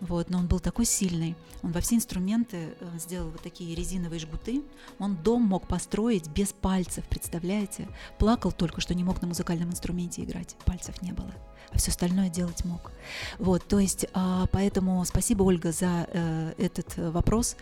Вот, 0.00 0.28
но 0.28 0.38
он 0.38 0.46
был 0.46 0.60
такой 0.60 0.84
сильный. 0.84 1.36
Он 1.62 1.72
во 1.72 1.80
все 1.80 1.94
инструменты 1.94 2.56
э, 2.56 2.98
сделал 2.98 3.30
вот 3.30 3.42
такие 3.42 3.74
резиновые 3.74 4.20
жгуты. 4.20 4.62
Он 4.98 5.16
дом 5.16 5.42
мог 5.42 5.66
построить 5.68 6.28
без 6.28 6.52
пальцев, 6.52 7.04
представляете? 7.08 7.88
Плакал 8.18 8.52
только, 8.52 8.80
что 8.80 8.94
не 8.94 9.04
мог 9.04 9.22
на 9.22 9.28
музыкальном 9.28 9.70
инструменте 9.70 10.22
играть. 10.22 10.56
Пальцев 10.66 11.00
не 11.00 11.12
было. 11.12 11.32
А 11.72 11.78
все 11.78 11.90
остальное 11.90 12.28
делать 12.28 12.64
мог. 12.64 12.90
Вот, 13.38 13.66
то 13.66 13.78
есть, 13.78 14.06
а, 14.14 14.46
поэтому 14.52 15.04
спасибо, 15.04 15.42
Ольга, 15.42 15.72
за 15.72 16.08
э, 16.12 16.54
этот 16.58 16.96
э, 16.96 17.10
вопрос. 17.10 17.56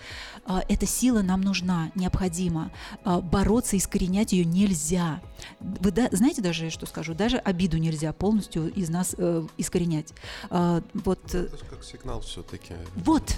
А, 0.47 0.63
эта 0.69 0.87
сила 0.87 1.23
нам 1.23 1.41
нужна, 1.41 1.91
необходима. 1.95 2.71
А, 3.05 3.21
бороться, 3.21 3.77
искоренять 3.77 4.33
ее 4.33 4.45
нельзя. 4.45 5.21
Вы 5.61 5.91
да- 5.91 6.09
знаете 6.13 6.43
даже, 6.43 6.71
что 6.71 6.87
скажу? 6.87 7.15
Даже 7.15 7.39
обиду 7.39 7.79
нельзя 7.79 8.13
полностью 8.13 8.73
из 8.73 8.89
нас 8.89 9.15
э, 9.17 9.47
искоренять. 9.57 10.13
Вот 10.51 11.35
Это 11.35 11.65
как 11.69 11.85
сигнал 11.85 12.21
все-таки. 12.21 12.75
Вот. 12.97 13.37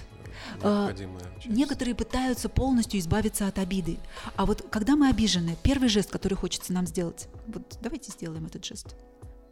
Некоторые 1.46 1.94
пытаются 1.94 2.48
полностью 2.48 3.00
избавиться 3.00 3.46
от 3.46 3.58
обиды. 3.58 3.98
А 4.36 4.46
вот 4.46 4.66
когда 4.70 4.96
мы 4.96 5.08
обижены, 5.08 5.56
первый 5.62 5.88
жест, 5.88 6.10
который 6.10 6.34
хочется 6.34 6.72
нам 6.72 6.86
сделать, 6.86 7.28
вот 7.46 7.78
давайте 7.80 8.10
сделаем 8.12 8.46
этот 8.46 8.64
жест. 8.64 8.94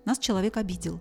Нас 0.05 0.19
человек 0.19 0.57
обидел. 0.57 1.01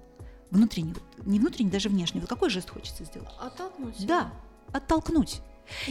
Внутренне, 0.52 0.94
вот, 0.94 1.26
не 1.26 1.40
внутренне, 1.40 1.72
даже 1.72 1.90
внешне. 1.90 2.22
Вот 2.22 2.30
какой 2.30 2.50
жест 2.50 2.70
хочется 2.70 3.06
сделать? 3.06 3.30
Оттолкнуть. 3.40 4.06
Да, 4.06 4.32
оттолкнуть. 4.72 5.42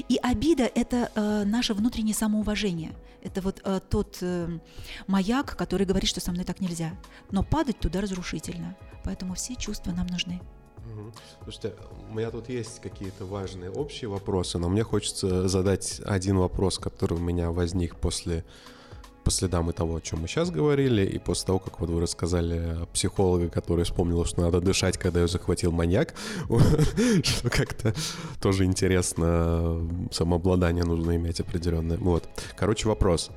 И 0.09 0.19
обида– 0.23 0.65
это 0.75 1.11
э, 1.15 1.45
наше 1.45 1.75
внутреннее 1.75 2.15
самоуважение. 2.15 2.93
Это 3.23 3.41
вот 3.41 3.61
э, 3.65 3.81
тот 3.89 4.19
э, 4.21 4.59
маяк, 5.07 5.57
который 5.57 5.87
говорит, 5.87 6.09
что 6.09 6.21
со 6.21 6.33
мной 6.33 6.45
так 6.45 6.61
нельзя. 6.61 6.93
Но 7.31 7.43
падать 7.43 7.79
туда 7.79 8.01
разрушительно. 8.01 8.77
Поэтому 9.05 9.35
все 9.35 9.57
чувства 9.57 9.93
нам 9.93 10.07
нужны. 10.07 10.41
Слушайте, 11.43 11.75
у 12.11 12.15
меня 12.15 12.31
тут 12.31 12.49
есть 12.49 12.81
какие-то 12.81 13.25
важные 13.25 13.71
общие 13.71 14.09
вопросы, 14.09 14.59
но 14.59 14.69
мне 14.69 14.83
хочется 14.83 15.49
задать 15.49 16.01
один 16.05 16.39
вопрос, 16.39 16.79
который 16.79 17.15
у 17.15 17.21
меня 17.21 17.51
возник 17.51 17.97
после 17.97 18.45
по 19.25 19.31
следам 19.31 19.71
и 19.71 19.73
того, 19.73 19.97
о 19.97 20.01
чем 20.01 20.21
мы 20.23 20.29
сейчас 20.29 20.51
говорили, 20.51 21.05
и 21.05 21.19
после 21.19 21.47
того, 21.47 21.59
как 21.59 21.81
вот 21.81 21.91
вы 21.91 22.01
рассказали 22.01 22.87
психолога, 22.93 23.49
который 23.49 23.85
вспомнил, 23.85 24.25
что 24.25 24.43
надо 24.43 24.61
дышать, 24.61 24.99
когда 24.99 25.21
ее 25.21 25.29
захватил 25.29 25.73
маньяк, 25.73 26.15
что 27.23 27.51
как-то 27.51 27.95
тоже 28.41 28.65
интересно, 28.65 29.89
самообладание 30.11 30.85
нужно 30.85 31.17
иметь 31.17 31.41
определенное. 31.41 31.99
Вот. 31.99 32.29
Короче, 32.57 32.89
вопрос. 32.89 33.31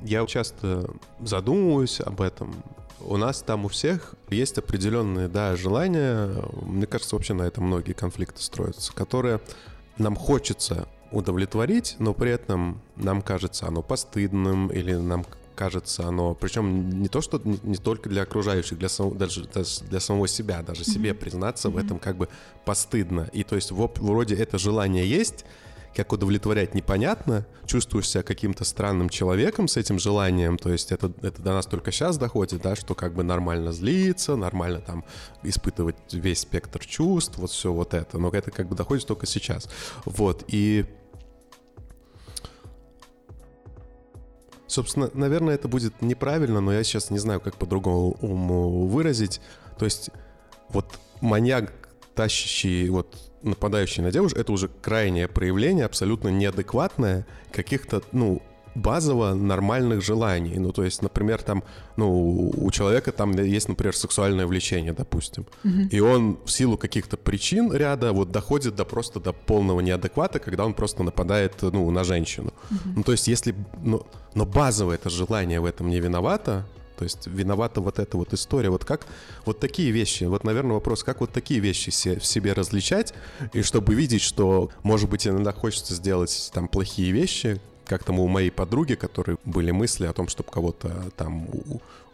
Я 0.00 0.24
часто 0.26 0.88
задумываюсь 1.20 2.00
об 2.00 2.20
этом. 2.20 2.54
У 3.00 3.16
нас 3.16 3.42
там 3.42 3.64
у 3.64 3.68
всех 3.68 4.14
есть 4.28 4.58
определенные, 4.58 5.28
да, 5.28 5.56
желания. 5.56 6.30
Мне 6.62 6.86
кажется, 6.86 7.16
вообще 7.16 7.34
на 7.34 7.42
этом 7.42 7.64
многие 7.64 7.92
конфликты 7.92 8.42
строятся, 8.42 8.92
которые 8.92 9.40
нам 9.98 10.16
хочется 10.16 10.88
удовлетворить, 11.10 11.96
но 11.98 12.14
при 12.14 12.30
этом 12.30 12.80
нам 12.96 13.22
кажется 13.22 13.66
оно 13.66 13.82
постыдным 13.82 14.68
или 14.68 14.94
нам 14.94 15.24
кажется 15.58 16.06
оно, 16.06 16.34
причем 16.34 16.88
не 17.02 17.08
то, 17.08 17.20
что 17.20 17.40
не, 17.44 17.76
только 17.76 18.08
для 18.08 18.22
окружающих, 18.22 18.78
для 18.78 18.88
самого, 18.88 19.16
даже, 19.16 19.44
даже 19.48 19.82
для 19.84 19.98
самого 19.98 20.28
себя, 20.28 20.62
даже 20.62 20.84
себе 20.84 21.14
признаться 21.14 21.68
в 21.68 21.76
этом 21.76 21.98
как 21.98 22.16
бы 22.16 22.28
постыдно. 22.64 23.28
И 23.32 23.42
то 23.42 23.56
есть 23.56 23.72
вроде 23.72 24.36
это 24.36 24.56
желание 24.56 25.08
есть, 25.08 25.44
как 25.98 26.12
удовлетворять 26.12 26.76
непонятно, 26.76 27.44
чувствуешь 27.66 28.08
себя 28.08 28.22
каким-то 28.22 28.64
странным 28.64 29.08
человеком 29.08 29.66
с 29.66 29.76
этим 29.76 29.98
желанием, 29.98 30.56
то 30.56 30.70
есть 30.70 30.92
это, 30.92 31.12
это 31.22 31.42
до 31.42 31.54
нас 31.54 31.66
только 31.66 31.90
сейчас 31.90 32.18
доходит, 32.18 32.62
да, 32.62 32.76
что 32.76 32.94
как 32.94 33.14
бы 33.14 33.24
нормально 33.24 33.72
злиться, 33.72 34.36
нормально 34.36 34.80
там 34.80 35.04
испытывать 35.42 35.96
весь 36.12 36.38
спектр 36.38 36.86
чувств, 36.86 37.36
вот 37.38 37.50
все 37.50 37.72
вот 37.72 37.94
это, 37.94 38.16
но 38.16 38.30
это 38.30 38.52
как 38.52 38.68
бы 38.68 38.76
доходит 38.76 39.08
только 39.08 39.26
сейчас. 39.26 39.68
Вот, 40.04 40.44
и 40.46 40.84
Собственно, 44.68 45.10
наверное, 45.14 45.54
это 45.54 45.66
будет 45.66 46.00
неправильно, 46.02 46.60
но 46.60 46.72
я 46.72 46.84
сейчас 46.84 47.10
не 47.10 47.18
знаю, 47.18 47.40
как 47.40 47.56
по-другому 47.56 48.86
выразить. 48.86 49.40
То 49.78 49.86
есть 49.86 50.10
вот 50.68 51.00
маньяк, 51.22 51.72
тащащий, 52.18 52.88
вот 52.88 53.16
нападающий 53.42 54.02
на 54.02 54.10
девушку, 54.10 54.40
это 54.40 54.52
уже 54.52 54.68
крайнее 54.82 55.28
проявление, 55.28 55.84
абсолютно 55.84 56.30
неадекватное 56.30 57.24
каких-то, 57.52 58.02
ну, 58.10 58.42
базово 58.74 59.34
нормальных 59.34 60.02
желаний. 60.02 60.58
Ну, 60.58 60.72
то 60.72 60.82
есть, 60.82 61.00
например, 61.02 61.42
там, 61.42 61.62
ну, 61.96 62.52
у 62.56 62.70
человека 62.72 63.12
там 63.12 63.30
есть, 63.30 63.68
например, 63.68 63.94
сексуальное 63.94 64.46
влечение, 64.46 64.92
допустим. 64.92 65.46
Mm-hmm. 65.64 65.88
И 65.90 66.00
он 66.00 66.38
в 66.44 66.50
силу 66.50 66.76
каких-то 66.76 67.16
причин 67.16 67.72
ряда 67.72 68.12
вот 68.12 68.32
доходит 68.32 68.74
до 68.74 68.84
просто 68.84 69.20
до 69.20 69.32
полного 69.32 69.80
неадеквата, 69.80 70.40
когда 70.40 70.64
он 70.64 70.74
просто 70.74 71.04
нападает, 71.04 71.62
ну, 71.62 71.88
на 71.90 72.02
женщину. 72.02 72.48
Mm-hmm. 72.48 72.92
Ну, 72.96 73.02
то 73.02 73.12
есть, 73.12 73.28
если... 73.28 73.54
Ну, 73.84 74.06
но 74.34 74.44
базовое 74.44 74.96
это 74.96 75.08
желание 75.08 75.60
в 75.60 75.66
этом 75.66 75.88
не 75.88 76.00
виновато, 76.00 76.64
то 76.98 77.04
есть 77.04 77.28
виновата 77.28 77.80
вот 77.80 77.98
эта 77.98 78.16
вот 78.16 78.34
история. 78.34 78.70
Вот 78.70 78.84
как 78.84 79.06
вот 79.44 79.60
такие 79.60 79.92
вещи, 79.92 80.24
вот, 80.24 80.44
наверное, 80.44 80.74
вопрос, 80.74 81.04
как 81.04 81.20
вот 81.20 81.32
такие 81.32 81.60
вещи 81.60 81.90
в 82.18 82.26
себе 82.26 82.52
различать, 82.52 83.14
и 83.52 83.62
чтобы 83.62 83.94
видеть, 83.94 84.22
что, 84.22 84.70
может 84.82 85.08
быть, 85.08 85.26
иногда 85.26 85.52
хочется 85.52 85.94
сделать 85.94 86.50
там 86.52 86.66
плохие 86.66 87.12
вещи, 87.12 87.60
как 87.86 88.04
там 88.04 88.18
у 88.18 88.26
моей 88.26 88.50
подруги, 88.50 88.94
которые 88.94 89.38
были 89.44 89.70
мысли 89.70 90.06
о 90.06 90.12
том, 90.12 90.28
чтобы 90.28 90.50
кого-то 90.50 91.10
там 91.16 91.48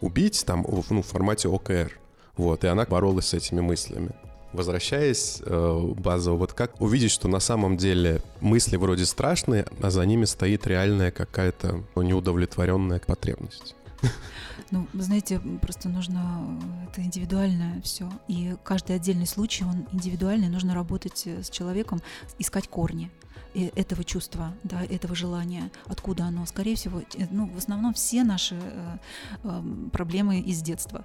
убить, 0.00 0.44
там, 0.46 0.66
ну, 0.90 1.02
в 1.02 1.06
формате 1.06 1.48
ОКР. 1.48 1.98
Вот, 2.36 2.64
и 2.64 2.66
она 2.66 2.84
боролась 2.84 3.28
с 3.28 3.34
этими 3.34 3.60
мыслями. 3.60 4.10
Возвращаясь 4.52 5.40
э, 5.44 5.80
базово, 5.96 6.36
вот 6.36 6.52
как 6.52 6.80
увидеть, 6.80 7.10
что 7.10 7.26
на 7.26 7.40
самом 7.40 7.76
деле 7.76 8.22
мысли 8.40 8.76
вроде 8.76 9.04
страшные, 9.04 9.66
а 9.80 9.90
за 9.90 10.04
ними 10.06 10.26
стоит 10.26 10.66
реальная 10.66 11.10
какая-то 11.10 11.82
ну, 11.96 12.02
неудовлетворенная 12.02 13.00
потребность? 13.00 13.74
Ну, 14.70 14.86
знаете, 14.94 15.40
просто 15.60 15.88
нужно, 15.88 16.58
это 16.88 17.02
индивидуальное 17.02 17.80
все. 17.82 18.10
И 18.28 18.56
каждый 18.64 18.96
отдельный 18.96 19.26
случай, 19.26 19.64
он 19.64 19.86
индивидуальный, 19.92 20.48
нужно 20.48 20.74
работать 20.74 21.26
с 21.26 21.50
человеком, 21.50 22.00
искать 22.38 22.68
корни 22.68 23.10
этого 23.54 24.04
чувства, 24.04 24.52
да, 24.64 24.82
этого 24.82 25.14
желания, 25.14 25.70
откуда 25.86 26.24
оно. 26.24 26.44
Скорее 26.46 26.74
всего, 26.76 27.00
э, 27.00 27.26
ну, 27.30 27.46
в 27.46 27.58
основном 27.58 27.94
все 27.94 28.24
наши 28.24 28.56
э, 28.60 28.96
э, 29.44 29.62
проблемы 29.92 30.40
из 30.40 30.60
детства. 30.62 31.04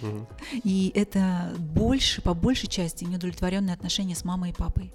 Угу. 0.00 0.26
И 0.64 0.92
это 0.94 1.52
больше, 1.58 2.22
по 2.22 2.34
большей 2.34 2.68
части, 2.68 3.04
неудовлетворенные 3.04 3.74
отношения 3.74 4.14
с 4.14 4.24
мамой 4.24 4.50
и 4.50 4.54
папой. 4.54 4.92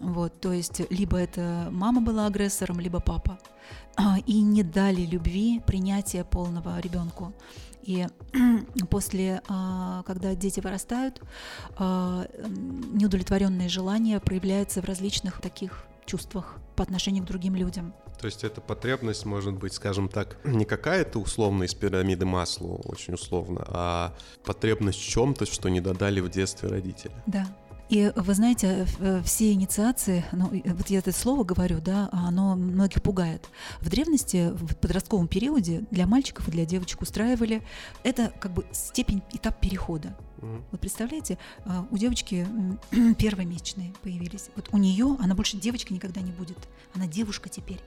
Вот, 0.00 0.40
то 0.40 0.52
есть 0.52 0.82
либо 0.90 1.18
это 1.18 1.68
мама 1.70 2.00
была 2.00 2.26
агрессором, 2.26 2.80
либо 2.80 3.00
папа. 3.00 3.38
А, 3.96 4.18
и 4.26 4.40
не 4.40 4.62
дали 4.62 5.02
любви, 5.02 5.60
принятия 5.66 6.24
полного 6.24 6.78
ребенку. 6.78 7.32
И 7.82 8.06
после, 8.90 9.42
а, 9.48 10.02
когда 10.04 10.34
дети 10.34 10.60
вырастают, 10.60 11.20
а, 11.76 12.26
неудовлетворенные 12.38 13.68
желания 13.68 14.20
проявляются 14.20 14.82
в 14.82 14.84
различных 14.84 15.40
таких 15.40 15.84
чувствах 16.06 16.56
по 16.76 16.82
отношению 16.82 17.24
к 17.24 17.26
другим 17.26 17.56
людям. 17.56 17.92
То 18.20 18.26
есть 18.26 18.44
эта 18.44 18.60
потребность 18.60 19.24
может 19.24 19.54
быть, 19.54 19.72
скажем 19.72 20.08
так, 20.08 20.38
не 20.44 20.64
какая-то 20.64 21.18
условная 21.18 21.66
из 21.66 21.74
пирамиды 21.74 22.26
масла, 22.26 22.74
очень 22.84 23.14
условно, 23.14 23.64
а 23.66 24.14
потребность 24.44 24.98
в 24.98 25.08
чем-то, 25.08 25.46
что 25.46 25.68
не 25.68 25.80
додали 25.80 26.20
в 26.20 26.28
детстве 26.28 26.68
родители. 26.68 27.12
Да. 27.26 27.46
И 27.88 28.12
вы 28.16 28.34
знаете, 28.34 28.86
э, 28.98 29.22
все 29.24 29.52
инициации, 29.52 30.24
ну, 30.32 30.50
вот 30.64 30.90
я 30.90 30.98
это 30.98 31.12
слово 31.12 31.44
говорю, 31.44 31.80
да, 31.80 32.08
оно 32.12 32.54
многих 32.54 33.02
пугает. 33.02 33.48
В 33.80 33.88
древности, 33.88 34.50
в 34.52 34.76
подростковом 34.76 35.26
периоде 35.26 35.84
для 35.90 36.06
мальчиков 36.06 36.48
и 36.48 36.50
для 36.50 36.66
девочек 36.66 37.00
устраивали 37.00 37.62
это 38.02 38.32
как 38.40 38.52
бы 38.52 38.66
степень, 38.72 39.22
этап 39.32 39.60
перехода. 39.60 40.14
Mm-hmm. 40.40 40.62
Вот 40.70 40.80
представляете, 40.80 41.38
а, 41.64 41.86
у 41.90 41.96
девочки 41.98 42.46
первые 43.18 43.46
месячные 43.46 43.92
появились. 44.02 44.50
Вот 44.54 44.68
у 44.72 44.78
нее, 44.78 45.16
она 45.20 45.34
больше 45.34 45.56
девочка 45.56 45.92
никогда 45.92 46.20
не 46.20 46.30
будет. 46.30 46.58
Она 46.94 47.06
девушка 47.06 47.48
теперь. 47.48 47.80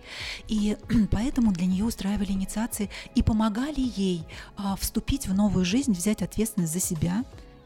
И 0.47 0.77
поэтому 1.11 1.51
для 1.51 1.65
нее 1.65 1.85
устраивали 1.85 2.31
инициации 2.31 2.89
и 3.15 3.23
помогали 3.23 3.79
ей 3.95 4.23
а, 4.57 4.75
вступить 4.75 5.27
в 5.27 5.33
новую 5.33 5.63
жизнь, 5.63 5.93
взять 5.93 6.21
ответственность 6.21 6.73
за 6.73 6.79
себя 6.79 7.23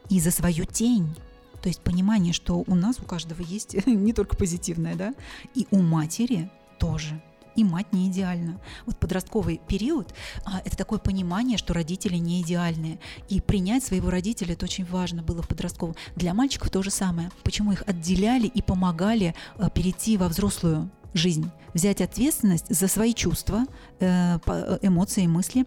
и 0.08 0.20
за 0.20 0.30
свою 0.30 0.66
тень. 0.66 1.14
То 1.62 1.68
есть 1.68 1.80
понимание, 1.80 2.32
что 2.32 2.62
у 2.66 2.74
нас 2.74 2.98
у 3.00 3.04
каждого 3.04 3.42
есть 3.42 3.86
не 3.86 4.12
только 4.12 4.36
позитивное, 4.36 4.94
да, 4.94 5.14
и 5.54 5.66
у 5.70 5.80
матери 5.80 6.50
тоже 6.78 7.20
и 7.56 7.64
мать 7.64 7.92
не 7.92 8.08
идеальна. 8.08 8.60
Вот 8.84 8.98
подростковый 8.98 9.60
период 9.66 10.14
а, 10.44 10.60
это 10.64 10.76
такое 10.76 10.98
понимание, 10.98 11.58
что 11.58 11.74
родители 11.74 12.16
не 12.16 12.42
идеальные. 12.42 12.98
И 13.28 13.40
принять 13.40 13.82
своего 13.82 14.10
родителя 14.10 14.52
это 14.52 14.66
очень 14.66 14.84
важно 14.84 15.22
было 15.22 15.42
в 15.42 15.48
подростковом. 15.48 15.96
Для 16.14 16.34
мальчиков 16.34 16.70
то 16.70 16.82
же 16.82 16.90
самое. 16.90 17.30
Почему 17.42 17.72
их 17.72 17.82
отделяли 17.86 18.46
и 18.46 18.62
помогали 18.62 19.34
а, 19.56 19.70
перейти 19.70 20.16
во 20.16 20.28
взрослую 20.28 20.90
жизнь, 21.14 21.50
взять 21.72 22.02
ответственность 22.02 22.66
за 22.68 22.88
свои 22.88 23.14
чувства, 23.14 23.64
э, 24.00 24.38
эмоции 24.82 25.24
и 25.24 25.26
мысли. 25.26 25.64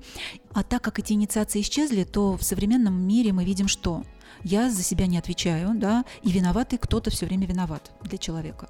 А 0.54 0.62
так 0.62 0.84
как 0.84 1.00
эти 1.00 1.14
инициации 1.14 1.62
исчезли, 1.62 2.04
то 2.04 2.38
в 2.38 2.44
современном 2.44 2.94
мире 2.94 3.34
мы 3.34 3.44
видим, 3.44 3.68
что 3.68 4.04
я 4.44 4.70
за 4.70 4.84
себя 4.84 5.08
не 5.08 5.18
отвечаю, 5.18 5.72
да, 5.76 6.06
и 6.24 6.32
виноватый 6.32 6.78
кто-то 6.78 7.10
все 7.10 7.26
время 7.26 7.46
виноват 7.46 7.92
для 8.02 8.18
человека. 8.18 8.70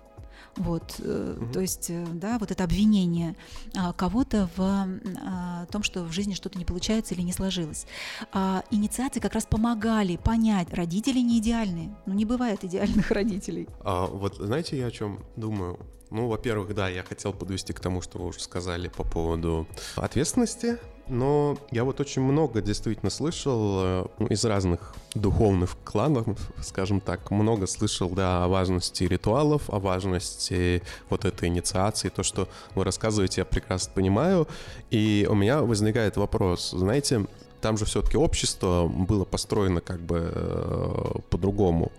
Вот, 0.56 1.00
угу. 1.00 1.54
то 1.54 1.62
есть, 1.62 1.90
э, 1.90 2.06
да, 2.14 2.38
вот 2.40 2.52
это 2.52 2.64
обвинение 2.64 3.36
а, 3.76 3.94
кого-то 3.94 4.50
в 4.58 4.62
а, 4.62 5.66
том, 5.68 5.84
что 5.84 6.04
в 6.04 6.12
жизни 6.12 6.34
что-то 6.34 6.58
не 6.58 6.66
получается 6.66 7.14
или 7.14 7.22
не 7.22 7.32
сложилось. 7.32 7.86
А, 8.34 8.64
инициации 8.72 9.20
как 9.20 9.34
раз 9.34 9.46
помогали 9.46 10.18
понять, 10.18 10.74
родители 10.74 11.20
не 11.20 11.40
идеальные, 11.40 11.96
ну 12.06 12.14
не 12.14 12.26
бывает 12.26 12.64
идеальных 12.64 13.12
родителей. 13.12 13.68
А, 13.82 14.08
вот 14.08 14.36
знаете, 14.36 14.78
я 14.78 14.88
о 14.88 14.92
чем 14.92 15.24
думаю? 15.36 15.80
Ну, 16.12 16.28
во-первых, 16.28 16.74
да, 16.74 16.90
я 16.90 17.04
хотел 17.04 17.34
подвести 17.34 17.72
к 17.72 17.80
тому, 17.80 18.02
что 18.02 18.18
вы 18.18 18.28
уже 18.28 18.40
сказали 18.40 18.88
по 18.88 19.04
поводу 19.04 19.68
ответственности, 19.96 20.80
но 21.10 21.58
я 21.72 21.84
вот 21.84 22.00
очень 22.00 22.22
много 22.22 22.62
действительно 22.62 23.10
слышал 23.10 23.80
э, 23.82 24.06
из 24.30 24.46
разных 24.46 24.94
духовных 25.16 25.76
кланов, 25.84 26.38
скажем 26.62 27.02
так, 27.02 27.32
много 27.32 27.68
слышал, 27.68 28.10
да, 28.10 28.44
о 28.44 28.48
важности 28.48 29.04
ритуалов, 29.04 29.70
о 29.70 29.80
важности 29.80 30.84
вот 31.10 31.26
этой 31.26 31.50
инициации, 31.50 32.10
то, 32.10 32.24
что 32.24 32.48
вы 32.76 32.84
рассказываете, 32.84 33.42
я 33.42 33.46
прекрасно 33.46 33.92
понимаю, 33.94 34.48
и 34.92 35.28
у 35.30 35.36
меня 35.36 35.62
возникает 35.62 36.18
вопрос, 36.18 36.72
знаете, 36.72 37.26
там 37.62 37.78
же 37.78 37.86
все-таки 37.86 38.18
общество 38.18 38.88
было 38.88 39.26
построено 39.26 39.82
как 39.82 40.00
бы 40.00 40.32
э, 40.34 41.20
по-другому 41.30 41.92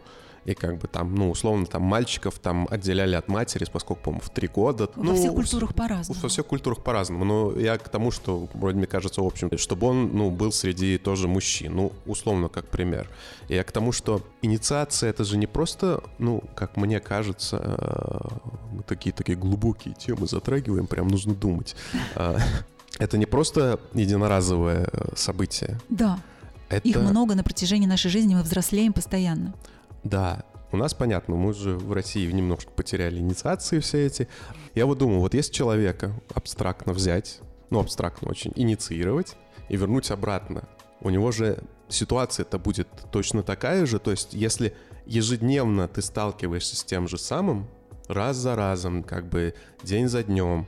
и 0.45 0.55
как 0.55 0.78
бы 0.78 0.88
там, 0.88 1.14
ну, 1.14 1.30
условно, 1.30 1.66
там 1.66 1.82
мальчиков 1.82 2.38
там 2.38 2.66
отделяли 2.70 3.14
от 3.14 3.28
матери, 3.28 3.66
поскольку, 3.70 4.03
по-моему, 4.05 4.22
в 4.24 4.30
три 4.30 4.49
года. 4.49 4.88
Во 4.97 5.05
ну, 5.05 5.14
всех 5.14 5.34
культурах 5.34 5.74
по-разному. 5.74 6.20
Во 6.20 6.28
всех 6.28 6.47
культурах 6.47 6.82
по-разному, 6.82 7.24
но 7.24 7.59
я 7.59 7.76
к 7.78 7.88
тому, 7.88 8.11
что, 8.11 8.49
вроде 8.55 8.78
мне 8.78 8.86
кажется, 8.86 9.22
в 9.22 9.26
общем, 9.26 9.57
чтобы 9.59 9.86
он, 9.86 10.11
ну, 10.16 10.30
был 10.30 10.53
среди 10.53 10.99
тоже 10.99 11.28
мужчин, 11.28 11.76
ну, 11.76 11.93
условно, 12.07 12.49
как 12.49 12.66
пример. 12.68 13.09
Я 13.49 13.64
к 13.64 13.72
тому, 13.72 13.93
что 13.93 14.22
инициация— 14.43 15.11
это 15.11 15.24
же 15.24 15.36
не 15.36 15.47
просто, 15.47 16.03
ну, 16.18 16.43
как 16.55 16.76
мне 16.76 17.01
кажется, 17.01 17.61
э, 17.62 18.28
мы 18.72 18.82
такие-такие 18.82 19.36
глубокие 19.36 19.95
темы 19.95 20.26
затрагиваем, 20.26 20.86
прям 20.86 21.09
нужно 21.09 21.34
думать. 21.34 21.76
А, 22.14 22.38
это 22.99 23.18
не 23.18 23.26
просто 23.26 23.78
единоразовое 23.95 24.88
событие. 25.14 25.78
Да. 25.88 26.18
Это... 26.68 26.88
Их 26.88 26.97
много 26.97 27.34
на 27.34 27.43
протяжении 27.43 27.86
нашей 27.86 28.11
жизни, 28.11 28.34
мы 28.34 28.43
взрослеем 28.43 28.93
постоянно. 28.93 29.55
Да, 30.05 30.44
у 30.72 30.76
нас 30.76 30.94
понятно, 30.94 31.34
мы 31.34 31.53
же 31.53 31.76
в 31.76 31.92
России 31.92 32.30
немножко 32.30 32.70
потеряли 32.70 33.18
инициации 33.18 33.80
все 33.80 34.07
эти. 34.07 34.28
Я 34.74 34.86
вот 34.86 34.98
думаю, 34.98 35.20
вот 35.20 35.34
если 35.34 35.53
человека 35.53 36.12
абстрактно 36.32 36.92
взять, 36.92 37.40
ну 37.70 37.80
абстрактно 37.80 38.30
очень, 38.30 38.53
инициировать 38.55 39.36
и 39.68 39.76
вернуть 39.76 40.11
обратно, 40.11 40.68
у 41.01 41.11
него 41.11 41.32
же 41.32 41.62
ситуация 41.88 42.44
это 42.44 42.59
будет 42.59 42.88
точно 43.11 43.42
такая 43.42 43.84
же. 43.86 43.98
То 43.98 44.12
есть 44.12 44.32
если 44.32 44.74
ежедневно 45.07 45.88
ты 45.88 46.03
сталкиваешься 46.03 46.76
с 46.76 46.84
тем 46.84 47.09
же 47.09 47.18
самым, 47.18 47.68
раз 48.07 48.36
за 48.36 48.55
разом, 48.55 49.03
как 49.03 49.28
бы 49.28 49.55
день 49.82 50.09
за 50.09 50.22
днем, 50.22 50.66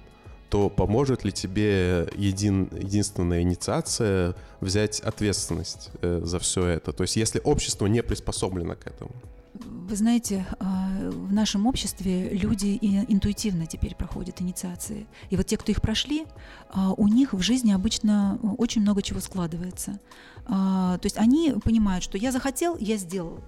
то 0.53 0.69
поможет 0.69 1.25
ли 1.25 1.33
тебе 1.33 2.11
един, 2.15 2.69
единственная 2.79 3.41
инициация 3.41 4.35
взять 4.61 5.01
ответственность 5.01 5.89
э, 6.03 6.21
за 6.23 6.39
все 6.39 6.67
это? 6.67 6.93
То 6.93 7.05
есть 7.05 7.17
если 7.17 7.41
общество 7.43 7.87
не 7.87 8.03
приспособлено 8.03 8.75
к 8.75 8.87
этому? 8.87 9.13
Вы 9.55 9.97
знаете, 9.97 10.47
а, 10.61 10.91
в 11.11 11.33
нашем 11.33 11.67
обществе 11.67 12.29
люди 12.29 12.79
интуитивно 12.83 13.67
теперь 13.67 13.95
проходят 13.95 14.43
инициации. 14.43 15.07
И 15.31 15.37
вот 15.39 15.47
те, 15.47 15.57
кто 15.57 15.73
их 15.73 15.81
прошли, 15.81 16.27
а, 16.69 16.93
у 16.93 17.09
них 17.09 17.33
в 17.33 17.41
жизни 17.41 17.73
обычно 17.73 18.39
очень 18.59 18.83
много 18.83 19.01
чего 19.01 19.21
складывается. 19.21 20.01
А, 20.45 20.99
то 20.99 21.07
есть 21.07 21.17
они 21.17 21.55
понимают, 21.65 22.05
что 22.05 22.19
я 22.19 22.31
захотел, 22.31 22.77
я 22.77 22.99
сделал. 22.99 23.41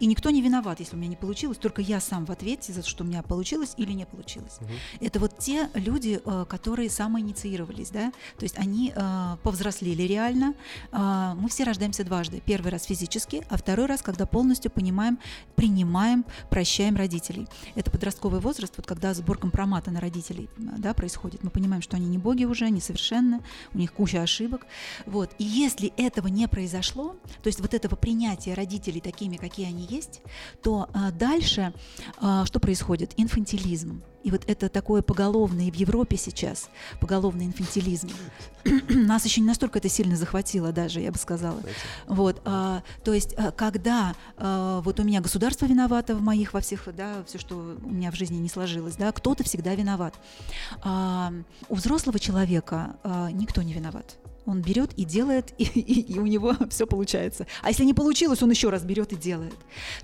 И 0.00 0.06
никто 0.06 0.30
не 0.30 0.42
виноват, 0.42 0.80
если 0.80 0.96
у 0.96 0.98
меня 0.98 1.10
не 1.10 1.16
получилось, 1.16 1.58
только 1.58 1.82
я 1.82 2.00
сам 2.00 2.24
в 2.24 2.30
ответе 2.30 2.72
за 2.72 2.82
то, 2.82 2.88
что 2.88 3.04
у 3.04 3.06
меня 3.06 3.22
получилось 3.22 3.74
или 3.76 3.92
не 3.92 4.06
получилось. 4.06 4.58
Угу. 4.60 4.70
Это 5.00 5.20
вот 5.20 5.38
те 5.38 5.68
люди, 5.74 6.20
э, 6.24 6.44
которые 6.48 6.90
самоинициировались, 6.90 7.90
да, 7.90 8.12
то 8.38 8.44
есть 8.44 8.58
они 8.58 8.92
э, 8.94 9.36
повзрослели 9.42 10.02
реально. 10.02 10.54
Э, 10.92 11.34
мы 11.36 11.48
все 11.48 11.64
рождаемся 11.64 12.04
дважды. 12.04 12.42
Первый 12.44 12.70
раз 12.70 12.84
физически, 12.84 13.44
а 13.48 13.56
второй 13.56 13.86
раз, 13.86 14.02
когда 14.02 14.26
полностью 14.26 14.70
понимаем, 14.70 15.18
принимаем, 15.54 16.24
прощаем 16.50 16.96
родителей. 16.96 17.46
Это 17.74 17.90
подростковый 17.90 18.40
возраст, 18.40 18.74
вот 18.76 18.86
когда 18.86 19.14
сбор 19.14 19.38
компромата 19.38 19.90
на 19.90 20.00
родителей 20.00 20.48
да, 20.56 20.94
происходит. 20.94 21.42
Мы 21.42 21.50
понимаем, 21.50 21.82
что 21.82 21.96
они 21.96 22.06
не 22.06 22.18
боги 22.18 22.44
уже, 22.44 22.70
несовершенны, 22.70 23.40
у 23.72 23.78
них 23.78 23.92
куча 23.92 24.22
ошибок. 24.22 24.66
Вот. 25.06 25.30
И 25.38 25.44
если 25.44 25.92
этого 25.96 26.28
не 26.28 26.48
произошло, 26.48 27.16
то 27.42 27.46
есть 27.48 27.60
вот 27.60 27.74
этого 27.74 27.96
принятия 27.96 28.54
родителей 28.54 29.00
такими, 29.00 29.36
какие 29.36 29.66
они 29.66 29.86
есть, 29.94 30.22
то 30.62 30.88
а, 30.92 31.10
дальше 31.10 31.72
а, 32.18 32.44
что 32.46 32.60
происходит? 32.60 33.12
Инфантилизм. 33.16 34.02
И 34.24 34.30
вот 34.30 34.42
это 34.46 34.70
такое 34.70 35.02
поголовное 35.02 35.70
в 35.70 35.74
Европе 35.74 36.16
сейчас, 36.16 36.70
поголовный 36.98 37.44
инфантилизм. 37.44 38.08
Нас 38.88 39.26
еще 39.26 39.42
не 39.42 39.46
настолько 39.46 39.78
это 39.78 39.90
сильно 39.90 40.16
захватило 40.16 40.72
даже, 40.72 41.00
я 41.00 41.12
бы 41.12 41.18
сказала. 41.18 41.60
Вот, 42.06 42.40
а, 42.46 42.82
то 43.04 43.12
есть, 43.12 43.34
а, 43.36 43.50
когда 43.50 44.14
а, 44.38 44.80
вот 44.80 44.98
у 44.98 45.04
меня 45.04 45.20
государство 45.20 45.66
виновато 45.66 46.14
в 46.14 46.22
моих, 46.22 46.54
во 46.54 46.60
всех, 46.60 46.88
да, 46.96 47.22
все, 47.26 47.38
что 47.38 47.76
у 47.82 47.90
меня 47.90 48.10
в 48.10 48.14
жизни 48.14 48.36
не 48.36 48.48
сложилось, 48.48 48.96
да, 48.96 49.12
кто-то 49.12 49.44
всегда 49.44 49.74
виноват. 49.74 50.14
А, 50.82 51.30
у 51.68 51.74
взрослого 51.74 52.18
человека 52.18 52.96
а, 53.02 53.30
никто 53.30 53.60
не 53.60 53.74
виноват. 53.74 54.16
Он 54.46 54.60
берет 54.60 54.92
и 54.94 55.04
делает, 55.04 55.52
и, 55.58 55.64
и, 55.64 56.14
и 56.14 56.18
у 56.18 56.26
него 56.26 56.54
все 56.70 56.86
получается. 56.86 57.46
А 57.62 57.68
если 57.68 57.84
не 57.84 57.94
получилось, 57.94 58.42
он 58.42 58.50
еще 58.50 58.70
раз 58.70 58.82
берет 58.82 59.12
и 59.12 59.16
делает. 59.16 59.54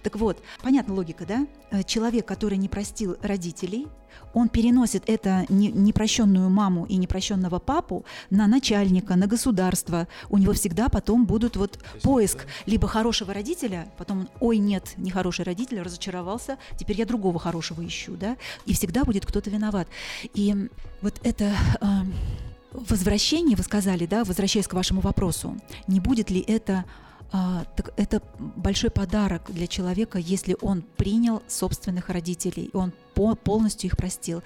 Так 0.03 0.17
вот, 0.17 0.43
понятна 0.63 0.95
логика, 0.95 1.27
да? 1.27 1.47
Э, 1.71 1.83
человек, 1.83 2.27
который 2.27 2.59
не 2.59 2.69
простил 2.69 3.17
родителей, 3.23 3.87
он 4.35 4.49
переносит 4.49 5.05
это 5.07 5.47
непрощенную 5.49 6.51
маму 6.51 6.85
и 6.87 6.97
непрощенного 6.97 7.59
папу 7.59 8.05
на 8.31 8.47
начальника, 8.47 9.17
на 9.17 9.27
государство. 9.27 10.09
У 10.29 10.39
него 10.39 10.53
всегда 10.53 10.89
потом 10.89 11.27
будут 11.27 11.57
вот 11.57 11.79
поиск 12.03 12.47
либо 12.67 12.89
хорошего 12.89 13.35
родителя, 13.35 13.93
потом 13.99 14.29
ой 14.41 14.59
нет, 14.59 14.95
нехороший 14.97 15.45
родитель, 15.45 15.81
разочаровался, 15.81 16.59
теперь 16.77 16.99
я 16.99 17.07
другого 17.07 17.39
хорошего 17.39 17.87
ищу, 17.87 18.17
да, 18.17 18.37
и 18.67 18.75
всегда 18.75 19.05
будет 19.05 19.27
кто-то 19.27 19.51
виноват. 19.51 19.89
И 20.35 20.55
вот 21.03 21.15
это 21.23 21.55
э, 21.81 21.87
возвращение, 22.73 23.57
вы 23.57 23.63
сказали, 23.63 24.07
да, 24.07 24.25
возвращаясь 24.25 24.69
к 24.69 24.75
вашему 24.75 25.01
вопросу, 25.01 25.57
не 25.87 26.01
будет 26.01 26.31
ли 26.31 26.41
это 26.41 26.85
а, 27.33 27.65
так 27.77 27.93
это 27.97 28.23
большой 28.39 28.91
подарок 28.91 29.43
для 29.49 29.69
человека, 29.69 30.19
если 30.19 30.57
он 30.61 30.83
принял 30.97 31.43
собственных 31.47 32.09
родителей, 32.09 32.71
он 32.73 32.93
по, 33.15 33.37
полностью 33.37 33.89
их 33.89 33.97
простил. 33.97 34.43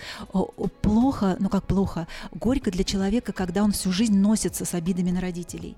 Плохо, 0.82 1.36
ну 1.40 1.48
как 1.48 1.66
плохо, 1.66 2.06
горько 2.32 2.70
для 2.70 2.84
человека, 2.84 3.32
когда 3.32 3.62
он 3.62 3.72
всю 3.72 3.90
жизнь 3.90 4.18
носится 4.18 4.66
с 4.66 4.74
обидами 4.74 5.10
на 5.10 5.20
родителей. 5.20 5.76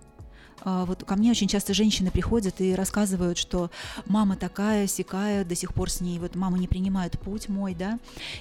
А, 0.63 0.85
вот 0.85 1.05
ко 1.05 1.17
мне 1.17 1.31
очень 1.31 1.49
часто 1.49 1.75
женщины 1.75 2.11
приходят 2.11 2.61
и 2.61 2.75
рассказывают, 2.75 3.39
что 3.39 3.71
мама 4.07 4.37
такая, 4.37 4.87
сякая, 4.87 5.45
до 5.45 5.55
сих 5.55 5.75
пор 5.75 5.91
с 5.91 6.01
ней, 6.01 6.19
вот 6.19 6.35
мама 6.35 6.59
не 6.59 6.69
принимает 6.69 7.19
путь 7.19 7.49
мой, 7.49 7.75
да, 7.75 7.99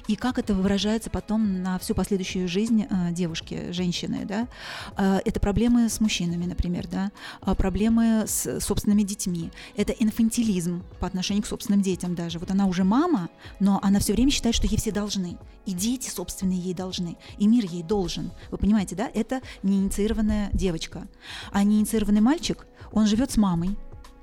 и 0.08 0.16
как 0.16 0.40
это 0.40 0.54
выражается 0.54 1.10
потом 1.10 1.62
на 1.62 1.78
всю 1.80 1.94
последующую 1.94 2.48
жизнь 2.48 2.88
э, 2.90 3.12
девушки, 3.12 3.72
женщины, 3.72 4.26
да, 4.26 4.48
э, 4.98 5.20
это 5.26 5.40
проблемы 5.40 5.90
с 5.90 6.00
мужчинами, 6.00 6.46
например, 6.46 6.88
да, 6.88 7.12
э, 7.46 7.54
проблемы 7.56 8.26
с 8.28 8.60
собственными 8.60 9.04
детьми, 9.04 9.52
это 9.76 9.94
инфантилизм 9.94 10.84
по 11.00 11.08
отношению 11.08 11.44
к 11.44 11.48
собственным 11.48 11.82
детям 11.82 12.16
даже, 12.16 12.40
вот 12.40 12.52
она 12.52 12.66
уже 12.66 12.84
мама, 12.84 13.30
но 13.60 13.80
она 13.84 14.00
все 14.00 14.14
время 14.14 14.32
считает, 14.32 14.56
что 14.56 14.68
ей 14.68 14.78
все 14.78 14.92
должны, 14.92 15.38
и 15.66 15.74
дети 15.74 16.10
собственные 16.10 16.60
ей 16.60 16.74
должны, 16.74 17.18
и 17.38 17.48
мир 17.48 17.66
ей 17.66 17.84
должен, 17.84 18.32
вы 18.52 18.58
понимаете, 18.58 18.96
да, 18.96 19.10
это 19.14 19.42
неинициированная 19.64 20.50
девочка, 20.54 21.08
а 21.52 21.64
неинициированная 21.64 22.05
неинициированный 22.06 22.22
мальчик, 22.22 22.66
он 22.92 23.08
живет 23.08 23.32
с 23.32 23.38
мамой 23.38 23.76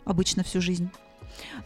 обычно 0.05 0.43
всю 0.43 0.61
жизнь. 0.61 0.91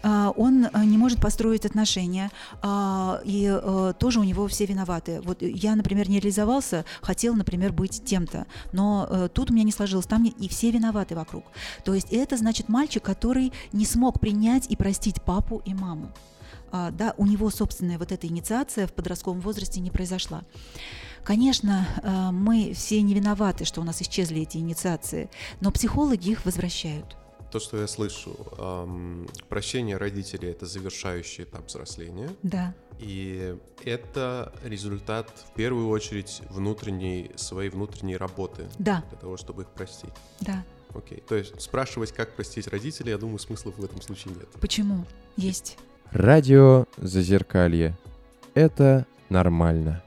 А, 0.03 0.33
он 0.37 0.69
а, 0.73 0.85
не 0.85 0.97
может 0.97 1.21
построить 1.21 1.67
отношения, 1.67 2.31
а, 2.63 3.21
и 3.25 3.93
тоже 3.99 4.21
у 4.21 4.25
него 4.25 4.47
все 4.47 4.67
виноваты. 4.67 5.21
Вот 5.23 5.43
я, 5.43 5.75
например, 5.75 6.09
не 6.09 6.21
реализовался, 6.21 6.85
хотел, 7.03 7.35
например, 7.35 7.73
быть 7.73 8.05
тем-то, 8.05 8.47
но 8.73 9.07
э, 9.11 9.29
тут 9.33 9.51
у 9.51 9.55
меня 9.55 9.65
не 9.65 9.73
сложилось, 9.73 10.07
там 10.07 10.25
и 10.25 10.49
все 10.49 10.71
виноваты 10.71 11.15
вокруг. 11.15 11.45
То 11.85 11.95
есть 11.95 12.13
это 12.13 12.37
значит 12.37 12.69
мальчик, 12.69 13.03
который 13.03 13.53
не 13.73 13.85
смог 13.85 14.21
принять 14.21 14.71
и 14.71 14.77
простить 14.77 15.23
папу 15.23 15.63
и 15.65 15.75
маму. 15.75 16.09
Да, 16.73 17.15
у 17.17 17.27
него 17.27 17.49
собственная 17.51 17.97
вот 17.97 18.13
эта 18.13 18.27
инициация 18.27 18.87
в 18.87 18.93
подростковом 18.93 19.41
возрасте 19.41 19.81
не 19.81 19.91
произошла. 19.91 20.43
Конечно, 21.27 21.89
э, 22.05 22.31
мы 22.31 22.73
все 22.73 23.03
не 23.03 23.13
виноваты, 23.13 23.65
что 23.65 23.81
у 23.81 23.85
нас 23.85 24.01
исчезли 24.01 24.43
эти 24.43 24.59
инициации, 24.59 25.29
но 25.61 25.73
психологи 25.73 26.31
их 26.31 26.45
возвращают. 26.45 27.17
То, 27.51 27.59
что 27.59 27.81
я 27.81 27.89
слышу, 27.89 28.37
эм, 28.59 29.27
прощение 29.49 29.97
родителей 29.97 30.51
это 30.51 30.67
завершающий 30.67 31.43
этап 31.43 31.67
взросления. 31.67 32.31
Да. 32.45 32.75
И 33.01 33.57
это 33.85 34.53
результат 34.63 35.29
в 35.51 35.55
первую 35.55 35.89
очередь 35.89 36.43
внутренней 36.51 37.33
своей 37.35 37.71
внутренней 37.71 38.17
работы. 38.17 38.69
Да. 38.79 39.03
Для 39.09 39.19
того, 39.19 39.37
чтобы 39.37 39.63
их 39.63 39.69
простить. 39.71 40.15
Да. 40.41 40.65
Окей. 40.95 41.25
То 41.27 41.35
есть 41.35 41.61
спрашивать, 41.61 42.13
как 42.13 42.37
простить 42.37 42.69
родителей, 42.69 43.11
я 43.11 43.19
думаю, 43.19 43.41
смысла 43.41 43.73
в 43.73 43.85
этом 43.85 44.01
случае 44.01 44.35
нет. 44.35 44.49
Почему? 44.61 45.05
Есть. 45.37 45.77
Радио 46.13 46.85
Зазеркалье. 46.99 47.99
Это 48.55 49.07
нормально. 49.29 50.05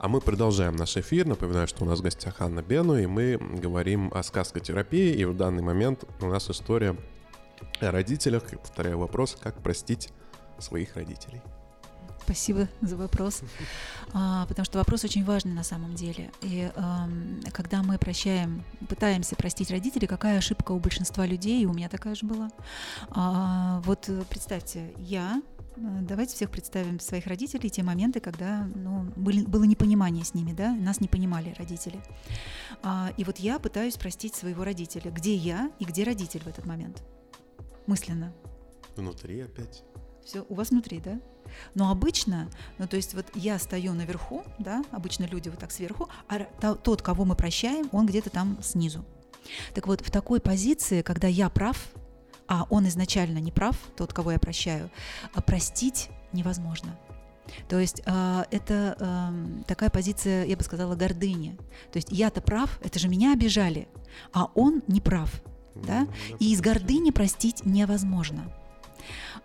А 0.00 0.08
мы 0.08 0.22
продолжаем 0.22 0.76
наш 0.76 0.96
эфир. 0.96 1.26
Напоминаю, 1.26 1.68
что 1.68 1.84
у 1.84 1.86
нас 1.86 1.98
в 1.98 2.02
гостях 2.02 2.40
Анна 2.40 2.62
Бену, 2.62 2.96
и 2.96 3.04
мы 3.04 3.36
говорим 3.36 4.10
о 4.14 4.22
сказкотерапии. 4.22 5.12
И 5.12 5.26
в 5.26 5.36
данный 5.36 5.62
момент 5.62 6.04
у 6.22 6.26
нас 6.26 6.48
история 6.48 6.96
о 7.80 7.90
родителях. 7.90 8.50
И 8.54 8.56
повторяю 8.56 8.98
вопрос, 8.98 9.36
как 9.38 9.62
простить 9.62 10.08
своих 10.58 10.96
родителей. 10.96 11.42
Спасибо 12.22 12.68
за 12.80 12.96
вопрос, 12.96 13.42
а, 14.14 14.46
потому 14.46 14.64
что 14.64 14.78
вопрос 14.78 15.04
очень 15.04 15.22
важный 15.22 15.52
на 15.52 15.64
самом 15.64 15.94
деле. 15.94 16.30
И 16.40 16.70
а, 16.76 17.06
когда 17.52 17.82
мы 17.82 17.98
прощаем, 17.98 18.64
пытаемся 18.88 19.36
простить 19.36 19.70
родителей, 19.70 20.06
какая 20.06 20.38
ошибка 20.38 20.72
у 20.72 20.78
большинства 20.78 21.26
людей, 21.26 21.62
и 21.62 21.66
у 21.66 21.74
меня 21.74 21.90
такая 21.90 22.14
же 22.14 22.24
была. 22.24 22.50
А, 23.10 23.82
вот 23.84 24.08
представьте, 24.30 24.94
я 24.96 25.42
Э, 25.59 25.59
давайте 26.02 26.34
всех 26.34 26.50
представим 26.50 27.00
своих 27.00 27.26
родителей, 27.26 27.70
те 27.70 27.82
моменты, 27.82 28.20
когда 28.20 28.68
ну, 28.74 29.04
были, 29.16 29.44
было 29.44 29.64
непонимание 29.64 30.24
с 30.24 30.34
ними, 30.34 30.52
да, 30.52 30.72
нас 30.72 31.00
не 31.00 31.08
понимали 31.08 31.54
родители. 31.58 32.00
А, 32.82 33.12
и 33.16 33.24
вот 33.24 33.38
я 33.38 33.58
пытаюсь 33.58 33.96
простить 33.96 34.34
своего 34.34 34.64
родителя. 34.64 35.10
Где 35.10 35.34
я 35.34 35.70
и 35.78 35.84
где 35.84 36.04
родитель 36.04 36.40
в 36.40 36.46
этот 36.46 36.66
момент? 36.66 37.02
Мысленно. 37.86 38.32
Внутри 38.96 39.40
опять. 39.40 39.82
Все, 40.24 40.44
у 40.48 40.54
вас 40.54 40.70
внутри, 40.70 41.00
да? 41.00 41.20
Но 41.74 41.90
обычно, 41.90 42.48
ну 42.78 42.86
то 42.86 42.96
есть 42.96 43.14
вот 43.14 43.26
я 43.34 43.58
стою 43.58 43.94
наверху, 43.94 44.44
да, 44.58 44.84
обычно 44.90 45.24
люди 45.24 45.48
вот 45.48 45.58
так 45.58 45.72
сверху, 45.72 46.08
а 46.28 46.44
тот, 46.74 47.02
кого 47.02 47.24
мы 47.24 47.34
прощаем, 47.34 47.88
он 47.92 48.06
где-то 48.06 48.30
там 48.30 48.58
снизу. 48.62 49.04
Так 49.74 49.86
вот, 49.86 50.00
в 50.00 50.10
такой 50.10 50.40
позиции, 50.40 51.02
когда 51.02 51.26
я 51.26 51.48
прав, 51.48 51.90
а 52.50 52.66
он 52.68 52.86
изначально 52.88 53.38
не 53.38 53.52
прав, 53.52 53.76
тот, 53.96 54.12
кого 54.12 54.32
я 54.32 54.40
прощаю, 54.40 54.90
а 55.32 55.40
простить 55.40 56.10
невозможно. 56.32 56.98
То 57.68 57.78
есть 57.78 58.02
э, 58.04 58.44
это 58.50 58.96
э, 58.98 59.62
такая 59.68 59.88
позиция, 59.88 60.44
я 60.44 60.56
бы 60.56 60.64
сказала, 60.64 60.96
гордыни. 60.96 61.56
То 61.92 61.98
есть 61.98 62.08
я-то 62.10 62.40
прав, 62.40 62.80
это 62.82 62.98
же 62.98 63.08
меня 63.08 63.32
обижали, 63.32 63.86
а 64.32 64.50
он 64.56 64.82
не 64.88 65.00
прав. 65.00 65.40
Да? 65.76 66.08
И 66.40 66.52
из 66.52 66.60
гордыни 66.60 67.12
простить 67.12 67.64
невозможно. 67.64 68.52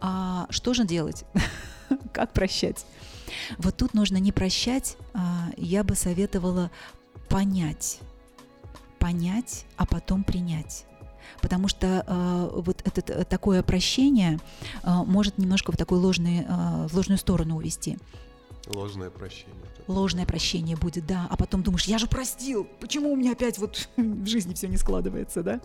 А 0.01 0.47
что 0.49 0.73
же 0.73 0.83
делать? 0.83 1.25
как 2.11 2.33
прощать? 2.33 2.87
Вот 3.59 3.77
тут 3.77 3.93
нужно 3.93 4.17
не 4.17 4.31
прощать, 4.31 4.97
а 5.13 5.49
я 5.57 5.83
бы 5.83 5.93
советовала 5.93 6.71
понять. 7.29 7.99
Понять, 8.97 9.65
а 9.77 9.85
потом 9.85 10.23
принять 10.23 10.87
потому 11.41 11.67
что 11.67 12.03
э, 12.05 12.49
вот 12.61 12.81
это 12.85 13.13
э, 13.13 13.23
такое 13.25 13.63
прощение 13.63 14.39
э, 14.83 14.89
может 15.05 15.37
немножко 15.37 15.71
в 15.71 15.77
такую 15.77 16.01
ложную, 16.01 16.45
э, 16.47 16.87
в 16.87 16.93
ложную 16.95 17.17
сторону 17.17 17.57
увести. 17.57 17.97
Ложное 18.67 19.09
прощение. 19.09 19.53
Ложное 19.87 20.25
прощение 20.25 20.75
будет, 20.75 21.05
да. 21.05 21.27
А 21.29 21.37
потом 21.37 21.61
думаешь, 21.61 21.85
я 21.85 21.99
же 21.99 22.07
простил, 22.07 22.67
почему 22.79 23.11
у 23.13 23.15
меня 23.15 23.33
опять 23.33 23.59
вот 23.59 23.87
в 23.97 24.25
жизни 24.25 24.53
все 24.55 24.67
не 24.67 24.77
складывается, 24.77 25.43
да? 25.43 25.61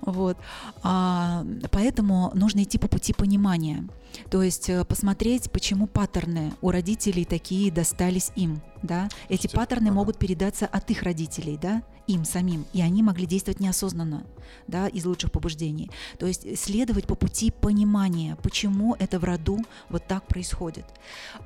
Вот. 0.00 0.38
А, 0.82 1.44
поэтому 1.70 2.30
нужно 2.34 2.62
идти 2.62 2.78
по 2.78 2.88
пути 2.88 3.12
понимания. 3.12 3.86
То 4.30 4.42
есть 4.42 4.70
э, 4.70 4.84
посмотреть, 4.86 5.50
почему 5.50 5.86
паттерны 5.86 6.52
у 6.62 6.70
родителей 6.70 7.26
такие 7.26 7.70
достались 7.70 8.32
им, 8.36 8.62
да? 8.82 9.08
Эти 9.28 9.42
Слушайте, 9.42 9.56
паттерны 9.56 9.88
ага. 9.88 9.94
могут 9.94 10.18
передаться 10.18 10.66
от 10.66 10.90
их 10.90 11.02
родителей, 11.02 11.58
да, 11.60 11.82
им 12.06 12.24
самим, 12.24 12.64
и 12.72 12.82
они 12.82 13.02
могли 13.02 13.26
действовать 13.26 13.60
неосознанно, 13.60 14.24
да, 14.66 14.88
из 14.88 15.04
лучших 15.06 15.30
побуждений. 15.32 15.90
То 16.18 16.26
есть 16.26 16.58
следовать 16.58 17.06
по 17.06 17.14
пути 17.14 17.50
понимания, 17.50 18.36
почему 18.42 18.94
это 18.98 19.18
в 19.18 19.24
роду 19.24 19.58
вот 19.88 20.06
так 20.06 20.26
происходит, 20.26 20.84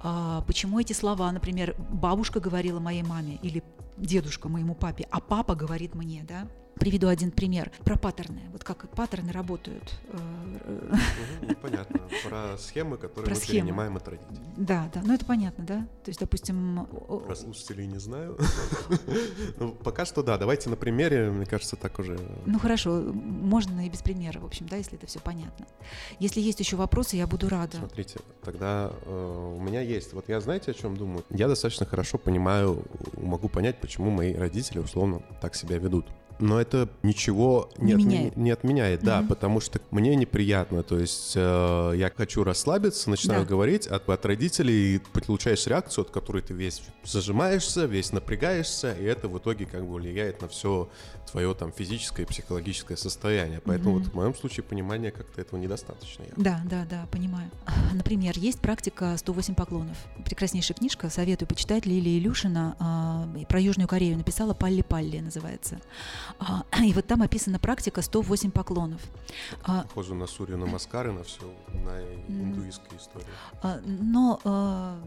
А, 0.03 0.43
почему 0.43 0.81
эти 0.81 0.93
слова, 0.93 1.31
например, 1.33 1.77
бабушка 1.91 2.41
говорила 2.41 2.81
моей 2.81 3.03
маме 3.03 3.39
или 3.43 3.63
дедушка 3.97 4.49
моему 4.49 4.75
папе, 4.75 5.07
а 5.11 5.21
папа 5.21 5.55
говорит 5.55 5.95
мне, 5.95 6.25
да. 6.27 6.49
Приведу 6.79 7.09
один 7.09 7.31
пример 7.31 7.71
про 7.85 7.97
паттерны. 7.97 8.43
Вот 8.53 8.65
как 8.65 8.89
паттерны 8.91 9.33
работают. 9.33 9.95
Э, 10.09 10.97
ну, 11.43 11.55
понятно. 11.63 12.01
Про 12.29 12.59
схемы, 12.59 12.97
которые 12.97 13.27
Про 13.27 13.35
мы 13.35 13.41
схемы. 13.41 13.61
перенимаем 13.61 13.97
от 13.97 14.09
родителей. 14.09 14.41
Да, 14.57 14.91
да, 14.93 15.03
ну 15.05 15.15
это 15.15 15.25
понятно, 15.25 15.65
да. 15.65 15.79
То 16.05 16.11
есть, 16.11 16.21
допустим, 16.21 16.87
Про 17.27 17.35
слушателей 17.35 17.87
не 17.87 17.99
знаю. 17.99 18.39
Ну, 19.57 19.73
пока 19.73 20.05
что 20.05 20.23
да. 20.23 20.37
Давайте 20.39 20.69
на 20.69 20.77
примере, 20.77 21.31
мне 21.31 21.47
кажется, 21.47 21.77
так 21.77 21.99
уже... 21.99 22.19
Ну 22.47 22.59
хорошо, 22.59 23.03
можно 23.13 23.87
и 23.87 23.91
без 23.91 24.03
примера, 24.03 24.41
в 24.41 24.45
общем, 24.45 24.67
да, 24.69 24.77
если 24.77 24.97
это 24.99 25.07
все 25.07 25.21
понятно. 25.21 25.67
Если 26.19 26.41
есть 26.41 26.61
еще 26.61 26.77
вопросы, 26.77 27.17
я 27.17 27.27
буду 27.27 27.49
рада. 27.49 27.77
Смотрите, 27.79 28.19
тогда 28.43 28.91
э, 29.05 29.55
у 29.57 29.61
меня 29.61 29.81
есть. 29.81 30.13
Вот 30.13 30.29
я 30.29 30.41
знаете, 30.41 30.73
о 30.73 30.75
чем 30.75 30.97
думаю? 30.97 31.25
Я 31.31 31.49
достаточно 31.49 31.87
хорошо 31.87 32.19
понимаю, 32.19 32.83
могу 33.17 33.49
понять, 33.49 33.81
почему 33.81 34.11
мои 34.11 34.35
родители 34.35 34.79
условно 34.79 35.23
так 35.41 35.55
себя 35.55 35.79
ведут. 35.79 36.07
Но 36.41 36.61
это 36.61 36.89
ничего 37.03 37.71
не, 37.79 37.93
Не 37.93 38.03
отме- 38.03 38.07
меняет. 38.07 38.37
не 38.37 38.51
отменяет, 38.51 39.03
да, 39.05 39.21
Мгм. 39.21 39.29
потому 39.29 39.61
что 39.61 39.81
мне 39.93 40.17
неприятно. 40.17 40.83
То 40.83 40.99
есть 40.99 41.33
э, 41.37 41.93
я 41.97 42.11
хочу 42.15 42.43
расслабиться, 42.43 43.09
начинаю 43.09 43.43
Да. 43.43 43.49
говорить, 43.49 43.87
от, 43.87 44.09
от 44.09 44.27
родителей 44.27 45.01
получаешь 45.27 45.67
реакцию, 45.67 46.07
от 46.07 46.11
которой 46.11 46.43
ты 46.43 46.53
весь 46.53 46.83
зажимаешься, 47.05 47.85
весь 47.85 48.13
напрягаешься, 48.13 48.95
и 48.95 49.05
это 49.05 49.29
в 49.29 49.39
итоге 49.39 49.67
как 49.67 49.87
бы 49.87 49.95
влияет 49.95 50.43
на 50.43 50.49
все 50.49 50.89
твое 51.31 51.55
там 51.55 51.73
физическое 51.73 52.23
и 52.23 52.27
психологическое 52.27 52.97
состояние. 52.97 53.61
Поэтому 53.65 53.91
Мгм. 53.97 53.99
вот 54.05 54.13
в 54.13 54.15
моем 54.15 54.35
случае 54.35 54.65
понимания 54.65 55.11
как-то 55.11 55.41
этого 55.41 55.59
недостаточно. 55.59 56.23
явно. 56.25 56.45
Да, 56.45 56.61
да, 56.65 56.85
да, 56.89 57.07
понимаю. 57.11 57.51
Например, 57.93 58.33
есть 58.39 58.61
практика 58.61 59.17
108 59.17 59.55
поклонов. 59.55 59.97
Прекраснейшая 60.25 60.77
книжка, 60.77 61.11
советую 61.11 61.49
почитать. 61.49 61.87
Лилия 61.87 62.19
Илюшина 62.19 62.77
а, 62.79 63.29
про 63.49 63.61
Южную 63.61 63.89
Корею 63.89 64.17
написала 64.17 64.55
«Палли-палли» 64.55 65.19
называется. 65.21 65.81
А, 66.39 66.65
И 66.85 66.93
вот 66.93 67.07
там 67.07 67.23
описана 67.23 67.59
практика 67.59 68.03
108 68.03 68.51
поклонов. 68.51 69.01
А, 69.65 69.83
Похоже 69.83 70.15
на 70.15 70.27
Сурью 70.27 70.59
на 70.59 70.67
Маскары, 70.67 71.13
на 71.13 71.25
все, 71.25 71.43
на 71.73 72.01
индуистскую 72.29 72.99
историю. 73.01 73.29
А, 73.63 73.81
Но 73.85 74.41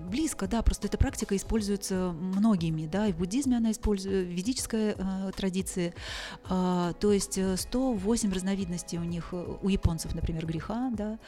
близко, 0.10 0.48
да, 0.48 0.62
просто 0.62 0.88
эта 0.88 0.98
практика 0.98 1.36
используется 1.36 2.12
многими, 2.14 2.88
да, 2.88 3.08
и 3.08 3.14
в 3.14 3.18
буддизме 3.18 3.58
она 3.58 3.72
используется, 3.72 4.30
в 4.30 4.34
ведической 4.34 4.96
традиции. 5.36 5.94
А, 6.50 6.94
То 6.94 7.12
есть 7.12 7.38
э, 7.38 7.58
108 7.58 8.34
разновидностей 8.34 8.98
у 8.98 9.04
них, 9.04 9.30
э, 9.32 9.58
у 9.62 9.70
японцев, 9.70 10.14
например, 10.16 10.46
греха, 10.46 10.90
да. 10.92 11.20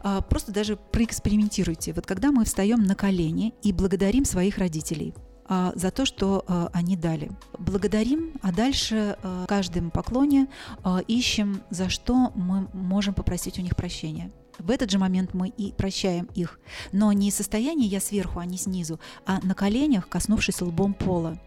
А, 0.00 0.20
Просто 0.20 0.52
даже 0.52 0.76
проэкспериментируйте. 0.76 1.92
Вот 1.92 2.06
когда 2.06 2.30
мы 2.30 2.44
встаем 2.44 2.82
на 2.82 2.94
колени 2.94 3.54
и 3.62 3.72
благодарим 3.72 4.24
своих 4.24 4.58
родителей, 4.58 5.14
а, 5.50 5.72
за 5.74 5.90
то, 5.90 6.04
что 6.04 6.44
а, 6.46 6.68
они 6.74 6.96
дали. 6.96 7.30
Благодарим, 7.58 8.32
а 8.42 8.52
дальше 8.52 9.16
в 9.22 9.46
каждом 9.46 9.90
поклоне 9.90 10.48
ищем, 11.06 11.62
за 11.70 11.88
что 11.88 12.32
мы 12.34 12.68
можем 12.72 13.14
попросить 13.14 13.58
у 13.58 13.62
них 13.62 13.74
прощения. 13.74 14.30
В 14.58 14.70
этот 14.70 14.90
же 14.90 14.98
момент 14.98 15.34
мы 15.34 15.48
и 15.48 15.72
прощаем 15.72 16.28
их, 16.34 16.58
но 16.92 17.12
не 17.12 17.28
из 17.28 17.36
состояния 17.36 17.86
«я 17.86 18.00
сверху», 18.00 18.40
а 18.40 18.44
не 18.44 18.58
снизу, 18.58 18.98
а 19.24 19.38
на 19.42 19.54
коленях, 19.54 20.08
коснувшись 20.08 20.60
лбом 20.60 20.94
пола. 20.94 21.38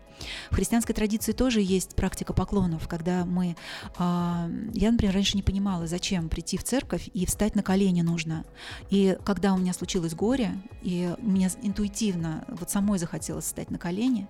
В 0.50 0.56
христианской 0.56 0.94
традиции 0.96 1.32
тоже 1.32 1.62
есть 1.62 1.96
практика 1.96 2.34
поклонов, 2.34 2.88
когда 2.88 3.26
мы... 3.26 3.56
а, 3.98 4.50
я, 4.74 4.92
например, 4.92 5.14
раньше 5.14 5.38
не 5.38 5.44
понимала, 5.44 5.88
зачем 5.88 6.30
прийти 6.30 6.58
в 6.58 6.64
церковь 6.64 7.10
и 7.14 7.26
встать 7.26 7.56
на 7.56 7.64
колени 7.64 8.02
нужно. 8.02 8.46
И 8.90 9.18
когда 9.24 9.54
у 9.54 9.58
меня 9.58 9.74
случилось 9.74 10.14
горе, 10.14 10.52
и 10.82 11.14
мне 11.20 11.50
интуитивно 11.62 12.46
вот 12.48 12.70
самой 12.70 13.00
захотелось 13.00 13.46
встать 13.46 13.72
на 13.72 13.78
колени, 13.78 14.28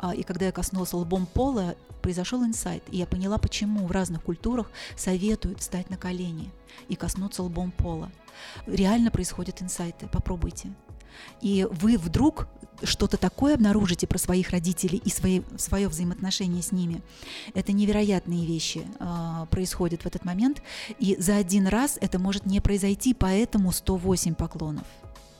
а, 0.00 0.14
и 0.14 0.22
когда 0.22 0.46
я 0.46 0.52
коснулась 0.52 0.92
лбом 0.92 1.26
пола, 1.26 1.74
произошел 2.02 2.44
инсайт, 2.44 2.82
и 2.90 2.98
я 2.98 3.06
поняла, 3.06 3.38
почему 3.38 3.86
в 3.86 3.90
разных 3.90 4.22
культурах 4.22 4.70
советуют 4.96 5.60
встать 5.60 5.88
на 5.88 5.96
колени 5.96 6.50
и 6.88 6.96
коснуться 6.96 7.42
лбом 7.42 7.70
пола. 7.70 8.10
Реально 8.66 9.10
происходят 9.10 9.62
инсайты, 9.62 10.08
попробуйте. 10.08 10.72
И 11.40 11.66
вы 11.70 11.98
вдруг 11.98 12.46
что-то 12.84 13.16
такое 13.16 13.54
обнаружите 13.54 14.06
про 14.06 14.18
своих 14.18 14.50
родителей 14.50 15.00
и 15.04 15.10
свои, 15.10 15.42
свое 15.56 15.88
взаимоотношение 15.88 16.62
с 16.62 16.72
ними. 16.72 17.02
Это 17.54 17.72
невероятные 17.72 18.44
вещи 18.44 18.86
а, 18.98 19.46
происходят 19.46 20.02
в 20.02 20.06
этот 20.06 20.24
момент. 20.24 20.62
И 20.98 21.16
за 21.18 21.36
один 21.36 21.66
раз 21.66 21.98
это 22.00 22.18
может 22.18 22.46
не 22.46 22.60
произойти, 22.60 23.14
поэтому 23.14 23.72
108 23.72 24.34
поклонов. 24.34 24.84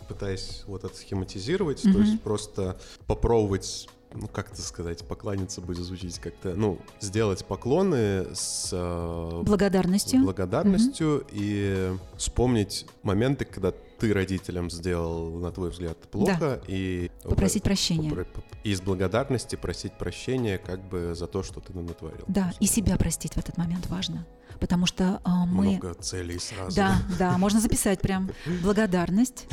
Пытаясь 0.09 0.62
вот 0.66 0.85
это 0.85 0.95
схематизировать, 0.95 1.85
Мгм. 1.85 1.93
то 1.95 2.01
есть 2.01 2.20
просто 2.23 2.81
попробовать 3.07 3.89
ну, 4.14 4.29
как 4.29 4.53
это 4.53 4.61
сказать, 4.61 5.03
поклониться 5.07 5.62
будет 5.62 5.85
звучить 5.85 6.18
как-то, 6.18 6.55
ну, 6.55 6.79
сделать 7.01 7.47
поклоны 7.47 8.27
с 8.35 8.68
э, 8.70 9.43
Благодарностью. 9.43 10.23
благодарностью 10.23 11.27
и 11.33 11.95
вспомнить 12.18 12.85
моменты, 13.03 13.47
когда 13.47 13.73
ты 14.03 14.12
родителям 14.12 14.68
сделал, 14.68 15.30
на 15.38 15.53
твой 15.53 15.70
взгляд, 15.70 15.96
плохо, 16.11 16.61
и 16.66 17.09
Попросить 17.22 17.62
прощения. 17.62 18.11
попро- 18.11 18.26
из 18.64 18.80
благодарности 18.80 19.55
просить 19.55 19.92
прощения 19.96 20.59
как 20.59 20.80
бы 20.88 21.14
за 21.14 21.28
то, 21.28 21.44
что 21.44 21.61
ты 21.61 21.72
натворил. 21.72 22.24
Да, 22.26 22.53
и 22.59 22.66
себя 22.66 22.96
простить 22.96 23.34
в 23.34 23.36
этот 23.38 23.57
момент 23.59 23.86
важно. 23.88 24.26
Потому 24.61 24.86
что 24.86 25.20
а, 25.24 25.46
мы... 25.46 25.72
Много 25.72 25.94
целей 25.94 26.38
сразу. 26.38 26.76
Да, 26.76 26.98
да, 27.18 27.38
можно 27.38 27.61
записать 27.61 28.00
прям 28.00 28.30
благодарность, 28.62 29.46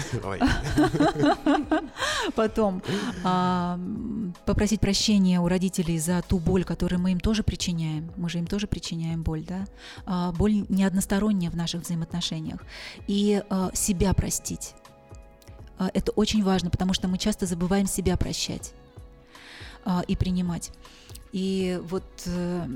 потом 2.36 2.84
а, 3.24 3.80
попросить 4.46 4.80
прощения 4.80 5.40
у 5.40 5.48
родителей 5.48 5.98
за 6.00 6.22
ту 6.22 6.40
боль, 6.40 6.64
которую 6.64 7.02
мы 7.02 7.12
им 7.12 7.20
тоже 7.20 7.44
причиняем. 7.44 8.12
Мы 8.18 8.30
же 8.30 8.38
им 8.40 8.48
тоже 8.48 8.68
причиняем 8.68 9.24
боль, 9.24 9.44
да? 9.44 9.66
А, 10.06 10.32
боль 10.32 10.66
не 10.70 10.84
односторонняя 10.84 11.52
в 11.52 11.56
наших 11.56 11.82
взаимоотношениях. 11.84 12.60
И 13.08 13.42
себя 13.74 14.14
простить. 14.14 14.74
Это 15.78 16.12
очень 16.12 16.44
важно, 16.44 16.70
потому 16.70 16.94
что 16.94 17.08
мы 17.08 17.18
часто 17.18 17.46
забываем 17.46 17.88
себя 17.88 18.18
прощать 18.18 18.74
и 20.08 20.16
принимать. 20.16 20.72
И 21.32 21.80
вот 21.84 22.04
э, 22.26 22.68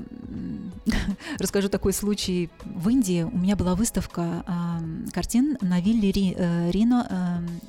расскажу 1.38 1.68
такой 1.68 1.92
случай. 1.92 2.50
В 2.64 2.88
Индии 2.88 3.22
у 3.22 3.36
меня 3.36 3.56
была 3.56 3.74
выставка 3.74 4.44
а, 4.46 4.80
картин 5.12 5.58
на 5.60 5.80
вилле 5.80 6.12
Ри- 6.12 6.34
э, 6.36 6.70
Рино 6.70 7.06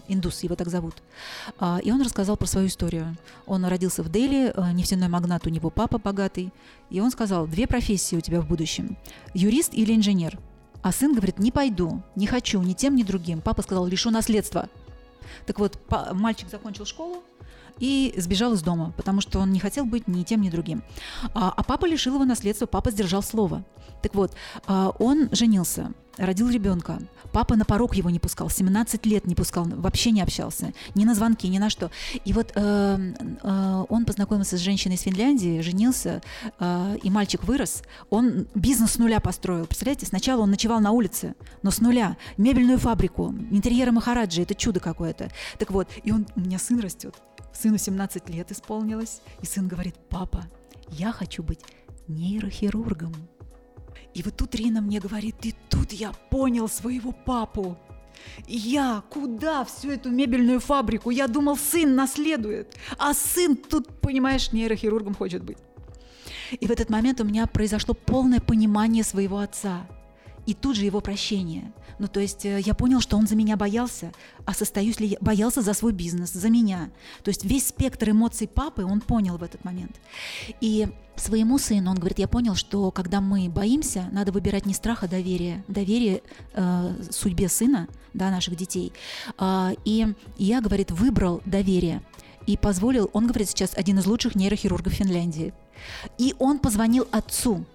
э, 0.07 0.13
Индус, 0.13 0.43
его 0.43 0.55
так 0.55 0.69
зовут. 0.69 0.95
А, 1.59 1.79
И 1.83 1.91
он 1.91 2.01
рассказал 2.01 2.37
про 2.37 2.45
свою 2.45 2.67
историю. 2.67 3.17
Он 3.47 3.65
родился 3.65 4.03
в 4.03 4.09
Дели, 4.11 4.53
э, 4.55 4.71
нефтяной 4.73 5.07
магнат, 5.07 5.47
у 5.47 5.49
него 5.49 5.69
папа 5.71 5.97
богатый. 5.97 6.53
И 6.91 6.99
он 6.99 7.09
сказал, 7.09 7.47
две 7.47 7.65
профессии 7.65 8.15
у 8.15 8.21
тебя 8.21 8.41
в 8.41 8.47
будущем. 8.47 8.97
Юрист 9.33 9.73
или 9.73 9.95
инженер? 9.95 10.37
А 10.83 10.91
сын 10.91 11.15
говорит, 11.15 11.39
не 11.39 11.51
пойду, 11.51 12.03
не 12.15 12.27
хочу 12.27 12.61
ни 12.61 12.73
тем, 12.73 12.95
ни 12.95 13.01
другим. 13.01 13.41
Папа 13.41 13.63
сказал, 13.63 13.87
лишу 13.87 14.11
наследства. 14.11 14.69
Так 15.47 15.57
вот, 15.57 15.79
мальчик 16.13 16.47
закончил 16.51 16.85
школу, 16.85 17.23
и 17.79 18.13
сбежал 18.17 18.53
из 18.53 18.61
дома, 18.61 18.93
потому 18.97 19.21
что 19.21 19.39
он 19.39 19.51
не 19.51 19.59
хотел 19.59 19.85
быть 19.85 20.07
ни 20.07 20.23
тем, 20.23 20.41
ни 20.41 20.49
другим. 20.49 20.83
А, 21.33 21.53
а 21.55 21.63
папа 21.63 21.85
лишил 21.85 22.15
его 22.15 22.25
наследства, 22.25 22.65
папа 22.65 22.91
сдержал 22.91 23.23
слово. 23.23 23.63
Так 24.01 24.15
вот, 24.15 24.33
а, 24.67 24.89
он 24.99 25.29
женился, 25.31 25.91
родил 26.17 26.49
ребенка. 26.49 26.99
Папа 27.31 27.55
на 27.55 27.65
порог 27.65 27.95
его 27.95 28.09
не 28.09 28.19
пускал, 28.19 28.49
17 28.49 29.05
лет 29.05 29.27
не 29.27 29.35
пускал, 29.35 29.65
вообще 29.65 30.11
не 30.11 30.21
общался, 30.21 30.73
ни 30.93 31.03
на 31.03 31.15
звонки, 31.15 31.47
ни 31.47 31.57
на 31.57 31.69
что. 31.69 31.91
И 32.23 32.31
вот 32.31 32.53
э, 32.55 33.13
э, 33.43 33.85
он 33.89 34.05
познакомился 34.05 34.57
с 34.57 34.61
женщиной 34.61 34.95
из 34.95 35.01
Финляндии, 35.01 35.59
женился, 35.61 36.21
э, 36.59 36.97
и 37.03 37.09
мальчик 37.09 37.43
вырос. 37.43 37.83
Он 38.09 38.47
бизнес 38.55 38.91
с 38.91 38.97
нуля 38.97 39.19
построил. 39.19 39.65
Представляете, 39.65 40.05
сначала 40.05 40.41
он 40.41 40.51
ночевал 40.51 40.79
на 40.79 40.91
улице, 40.91 41.35
но 41.61 41.71
с 41.71 41.81
нуля. 41.81 42.15
Мебельную 42.37 42.77
фабрику, 42.77 43.33
интерьеры 43.51 43.91
Махараджи, 43.91 44.41
это 44.41 44.55
чудо 44.55 44.79
какое-то. 44.79 45.29
Так 45.59 45.71
вот, 45.71 45.89
и 46.03 46.11
он, 46.11 46.25
у 46.35 46.39
меня 46.39 46.57
сын 46.57 46.79
растет, 46.79 47.15
сыну 47.55 47.77
17 47.77 48.29
лет 48.29 48.51
исполнилось, 48.51 49.21
и 49.41 49.45
сын 49.45 49.67
говорит, 49.67 49.95
папа, 50.09 50.45
я 50.89 51.11
хочу 51.11 51.43
быть 51.43 51.61
нейрохирургом. 52.07 53.13
И 54.13 54.23
вот 54.23 54.35
тут 54.37 54.55
Рина 54.55 54.81
мне 54.81 54.99
говорит, 54.99 55.35
и 55.45 55.55
тут 55.69 55.91
я 55.91 56.11
понял 56.29 56.69
своего 56.69 57.11
папу. 57.11 57.77
Я 58.47 59.03
куда 59.09 59.65
всю 59.65 59.91
эту 59.91 60.09
мебельную 60.09 60.59
фабрику? 60.59 61.09
Я 61.09 61.27
думал, 61.27 61.57
сын 61.57 61.95
наследует, 61.95 62.75
а 62.97 63.13
сын 63.13 63.55
тут, 63.57 63.99
понимаешь, 63.99 64.51
нейрохирургом 64.51 65.15
хочет 65.15 65.43
быть. 65.43 65.57
И 66.51 66.65
в 66.65 66.71
этот 66.71 66.89
момент 66.89 67.19
у 67.21 67.23
меня 67.23 67.45
произошло 67.47 67.93
полное 67.93 68.39
понимание 68.39 69.03
своего 69.03 69.39
отца 69.39 69.87
и 70.45 70.53
тут 70.53 70.75
же 70.75 70.85
его 70.85 71.01
прощение. 71.01 71.71
Ну, 71.97 72.07
то 72.07 72.19
есть 72.19 72.45
э, 72.45 72.59
я 72.59 72.73
понял, 72.73 72.99
что 72.99 73.17
он 73.17 73.27
за 73.27 73.35
меня 73.35 73.55
боялся, 73.55 74.11
а 74.45 74.53
состоюсь 74.53 74.99
ли 74.99 75.07
я, 75.07 75.17
боялся 75.21 75.61
за 75.61 75.73
свой 75.73 75.93
бизнес, 75.93 76.31
за 76.31 76.49
меня. 76.49 76.89
То 77.23 77.29
есть 77.29 77.45
весь 77.45 77.67
спектр 77.67 78.09
эмоций 78.09 78.47
папы 78.47 78.83
он 78.83 79.01
понял 79.01 79.37
в 79.37 79.43
этот 79.43 79.63
момент. 79.63 79.95
И 80.61 80.87
своему 81.15 81.57
сыну 81.57 81.91
он 81.91 81.97
говорит, 81.97 82.19
я 82.19 82.27
понял, 82.27 82.55
что 82.55 82.91
когда 82.91 83.21
мы 83.21 83.49
боимся, 83.49 84.09
надо 84.11 84.31
выбирать 84.31 84.65
не 84.65 84.73
страх, 84.73 85.03
а 85.03 85.07
доверие. 85.07 85.63
Доверие 85.67 86.21
э, 86.53 86.95
судьбе 87.11 87.47
сына, 87.47 87.87
да, 88.13 88.29
наших 88.29 88.55
детей. 88.57 88.91
Э, 89.39 89.71
и 89.85 90.13
я, 90.37 90.61
говорит, 90.61 90.91
выбрал 90.91 91.41
доверие 91.45 92.01
и 92.45 92.57
позволил, 92.57 93.09
он 93.13 93.27
говорит 93.27 93.49
сейчас 93.49 93.71
один 93.75 93.99
из 93.99 94.05
лучших 94.05 94.35
нейрохирургов 94.35 94.93
Финляндии. 94.93 95.53
И 96.17 96.35
он 96.39 96.59
позвонил 96.59 97.07
отцу. 97.11 97.65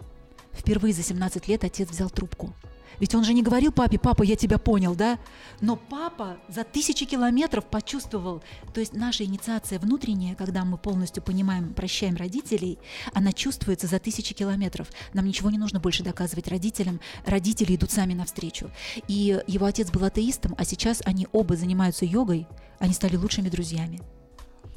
Впервые 0.53 0.93
за 0.95 1.03
17 1.03 1.49
лет 1.49 1.65
отец 1.65 1.89
взял 1.89 2.11
трубку. 2.11 2.55
Ведь 3.01 3.15
он 3.15 3.25
же 3.25 3.33
не 3.33 3.43
говорил 3.43 3.73
папе, 3.73 3.99
папа, 3.99 4.23
я 4.23 4.37
тебя 4.37 4.59
понял, 4.59 4.95
да? 4.95 5.19
Но 5.61 5.77
папа 5.77 6.37
за 6.49 6.65
тысячи 6.65 7.07
километров 7.07 7.65
почувствовал. 7.65 8.43
То 8.75 8.81
есть 8.81 8.93
наша 8.93 9.25
инициация 9.25 9.79
внутренняя, 9.79 10.35
когда 10.35 10.65
мы 10.65 10.77
полностью 10.77 11.23
понимаем, 11.23 11.73
прощаем 11.73 12.17
родителей, 12.17 12.79
она 13.15 13.33
чувствуется 13.33 13.87
за 13.87 13.99
тысячи 13.99 14.35
километров. 14.35 14.89
Нам 15.15 15.25
ничего 15.25 15.51
не 15.51 15.59
нужно 15.59 15.81
больше 15.81 16.03
доказывать 16.03 16.49
родителям. 16.49 17.01
Родители 17.25 17.75
идут 17.75 17.91
сами 17.91 18.13
навстречу. 18.13 18.71
И 19.09 19.43
его 19.47 19.67
отец 19.67 19.91
был 19.91 20.05
атеистом, 20.05 20.55
а 20.59 20.65
сейчас 20.65 21.01
они 21.07 21.27
оба 21.33 21.57
занимаются 21.57 22.05
йогой, 22.05 22.47
они 22.79 22.93
стали 22.93 23.17
лучшими 23.17 23.49
друзьями. 23.49 24.01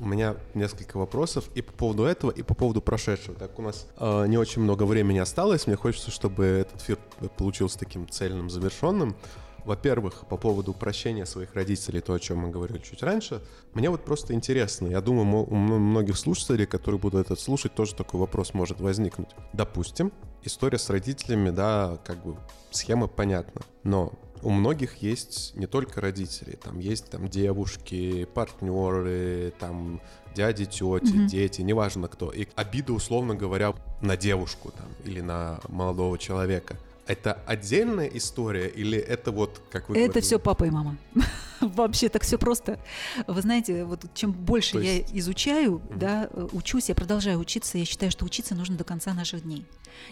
У 0.04 0.06
меня 0.06 0.36
несколько 0.54 0.98
вопросов 0.98 1.50
и 1.56 1.62
по 1.62 1.72
поводу 1.72 2.04
этого, 2.04 2.30
и 2.30 2.44
по 2.44 2.54
поводу 2.54 2.82
прошедшего. 2.82 3.36
Так 3.36 3.58
у 3.58 3.62
нас 3.62 3.88
э, 3.98 4.26
не 4.28 4.38
очень 4.38 4.62
много 4.62 4.84
времени 4.84 5.20
осталось. 5.20 5.66
Мне 5.66 5.78
хочется, 5.78 6.12
чтобы 6.12 6.44
этот 6.44 6.82
эфир 6.82 6.98
получился 7.38 7.80
таким 7.80 8.10
цельным, 8.10 8.50
завершенным. 8.50 9.16
Во-первых, 9.64 10.26
по 10.28 10.36
поводу 10.36 10.74
прощения 10.74 11.26
своих 11.26 11.54
родителей, 11.56 12.02
то, 12.02 12.12
о 12.12 12.20
чем 12.20 12.40
мы 12.40 12.50
говорили 12.50 12.80
чуть 12.80 13.02
раньше, 13.02 13.42
мне 13.74 13.90
вот 13.90 14.04
просто 14.04 14.34
интересно. 14.34 14.88
Я 14.88 15.00
думаю, 15.00 15.46
у 15.50 15.56
многих 15.56 16.18
слушателей, 16.18 16.66
которые 16.66 17.00
будут 17.00 17.26
это 17.26 17.40
слушать, 17.40 17.74
тоже 17.74 17.96
такой 17.96 18.20
вопрос 18.20 18.54
может 18.54 18.82
возникнуть. 18.82 19.30
Допустим, 19.54 20.12
история 20.44 20.80
с 20.80 20.90
родителями, 20.90 21.50
да, 21.50 21.98
как 22.04 22.26
бы 22.26 22.36
схема 22.72 23.08
понятна. 23.08 23.62
Но 23.84 24.12
у 24.44 24.50
многих 24.50 24.98
есть 25.02 25.56
не 25.56 25.68
только 25.68 26.02
родители, 26.02 26.56
там 26.56 26.80
есть 26.80 27.10
там 27.10 27.30
девушки, 27.30 28.26
партнеры, 28.26 29.54
там 29.60 30.02
дяди, 30.36 30.66
тети, 30.66 30.84
mm-hmm. 30.84 31.28
дети, 31.28 31.62
неважно 31.62 32.08
кто. 32.08 32.32
И 32.32 32.48
обида, 32.56 32.94
условно 32.94 33.36
говоря, 33.36 33.74
на 34.02 34.18
девушку 34.18 34.72
там 34.72 34.88
или 35.06 35.22
на 35.22 35.60
молодого 35.70 36.18
человека. 36.18 36.78
Это 37.06 37.34
отдельная 37.46 38.08
история 38.08 38.68
или 38.68 38.98
это 38.98 39.32
вот 39.32 39.62
как 39.70 39.90
вы 39.90 39.96
Это 39.96 40.06
говорили? 40.06 40.22
все 40.22 40.40
папа 40.40 40.64
и 40.64 40.70
мама. 40.70 40.98
Вообще 41.62 42.10
так 42.10 42.24
все 42.24 42.38
просто. 42.38 42.80
Вы 43.28 43.42
знаете, 43.42 43.84
вот 43.84 44.06
чем 44.14 44.32
больше 44.32 44.78
есть... 44.78 45.12
я 45.12 45.20
изучаю, 45.20 45.76
mm-hmm. 45.76 45.98
да, 45.98 46.30
учусь, 46.52 46.90
я 46.90 46.96
продолжаю 46.96 47.40
учиться, 47.40 47.78
я 47.78 47.86
считаю, 47.86 48.12
что 48.12 48.26
учиться 48.26 48.56
нужно 48.56 48.78
до 48.78 48.84
конца 48.84 49.14
наших 49.14 49.44
дней. 49.44 49.66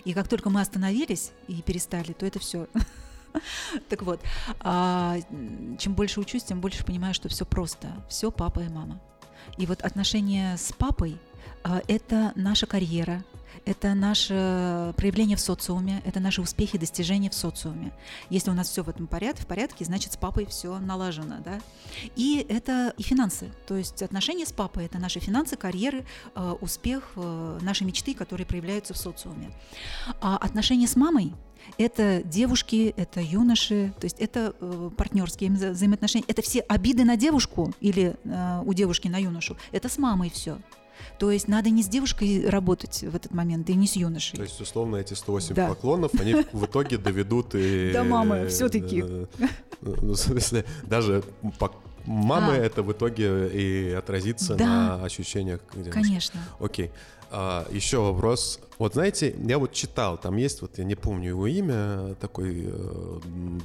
И 0.06 0.14
как 0.14 0.28
только 0.28 0.50
мы 0.50 0.62
остановились 0.62 1.32
и 1.48 1.62
перестали, 1.62 2.14
то 2.14 2.26
это 2.26 2.40
все. 2.40 2.68
Так 3.90 4.04
вот, 4.04 4.22
а, 4.60 5.18
чем 5.78 5.94
больше 5.94 6.20
учусь, 6.20 6.44
тем 6.44 6.62
больше 6.62 6.86
понимаю, 6.86 7.14
что 7.14 7.30
все 7.30 7.46
просто. 7.46 7.92
Все 8.10 8.32
папа 8.32 8.60
и 8.62 8.70
мама. 8.70 9.02
И 9.58 9.66
вот 9.66 9.82
отношения 9.82 10.58
с 10.58 10.72
папой 10.72 11.18
а, 11.64 11.82
это 11.88 12.32
наша 12.36 12.66
карьера, 12.66 13.24
это 13.66 13.94
наше 13.94 14.94
проявление 14.98 15.38
в 15.38 15.40
социуме, 15.40 16.02
это 16.06 16.20
наши 16.20 16.42
успехи, 16.42 16.78
достижения 16.78 17.30
в 17.30 17.36
социуме. 17.36 17.92
Если 18.30 18.50
у 18.50 18.54
нас 18.54 18.70
все 18.70 18.84
в 18.84 18.90
этом 18.90 19.08
порядке, 19.08 19.44
в 19.44 19.48
порядке, 19.48 19.86
значит 19.86 20.14
с 20.14 20.18
папой 20.18 20.46
все 20.48 20.80
налажено, 20.80 21.38
да. 21.44 21.60
И 22.16 22.46
это 22.50 22.94
и 22.98 23.04
финансы, 23.04 23.52
то 23.68 23.76
есть 23.76 24.02
отношения 24.02 24.46
с 24.46 24.52
папой 24.52 24.86
это 24.86 24.98
наши 24.98 25.20
финансы, 25.20 25.58
карьеры, 25.58 26.06
э, 26.36 26.56
успех, 26.62 27.12
наши 27.62 27.86
мечты, 27.86 28.16
которые 28.16 28.48
проявляются 28.48 28.94
в 28.94 28.98
социуме. 28.98 29.52
А 30.22 30.38
отношения 30.38 30.88
с 30.88 30.96
мамой 30.96 31.34
это 31.78 32.22
девушки, 32.24 32.94
это 32.98 33.22
юноши, 33.22 33.94
то 34.00 34.06
есть 34.06 34.20
это 34.20 34.54
э, 34.60 34.90
партнерские 34.96 35.50
вза- 35.50 35.72
взаимоотношения, 35.72 36.26
это 36.28 36.42
все 36.42 36.62
обиды 36.62 37.04
на 37.06 37.18
девушку 37.18 37.74
или 37.80 38.16
э, 38.24 38.62
у 38.66 38.74
девушки 38.74 39.08
на 39.08 39.18
юношу, 39.18 39.58
это 39.72 39.90
с 39.90 39.98
мамой 39.98 40.30
все. 40.30 40.58
То 41.18 41.32
есть 41.32 41.48
надо 41.48 41.70
не 41.70 41.84
с 41.84 41.88
девушкой 41.88 42.48
работать 42.48 43.04
в 43.04 43.16
этот 43.16 43.32
момент, 43.32 43.70
и 43.70 43.76
не 43.76 43.88
с 43.88 43.96
юношей. 43.96 44.38
То 44.38 44.44
есть, 44.44 44.60
условно, 44.60 44.98
эти 44.98 45.14
108 45.14 45.56
да. 45.56 45.68
поклонов, 45.68 46.12
они 46.20 46.46
в 46.52 46.66
итоге 46.66 46.98
доведут 46.98 47.54
и... 47.56 47.92
До 47.94 48.04
мамы, 48.04 48.48
все-таки. 48.48 49.04
Ну, 49.82 50.14
в 50.14 50.16
смысле, 50.16 50.66
даже 50.84 51.24
мамы 52.06 52.54
это 52.54 52.84
в 52.84 52.92
итоге 52.92 53.48
и 53.50 53.92
отразится 53.92 54.56
на 54.56 55.04
ощущениях. 55.04 55.62
Конечно. 55.92 56.40
Окей. 56.60 56.92
А, 57.34 57.66
еще 57.72 58.00
вопрос. 58.00 58.60
Вот 58.78 58.94
знаете, 58.94 59.34
я 59.48 59.58
вот 59.58 59.72
читал, 59.72 60.18
там 60.18 60.36
есть, 60.36 60.62
вот 60.62 60.78
я 60.80 60.84
не 60.84 60.96
помню 60.96 61.30
его 61.30 61.48
имя, 61.48 62.16
такой 62.16 62.66
э, 62.66 63.20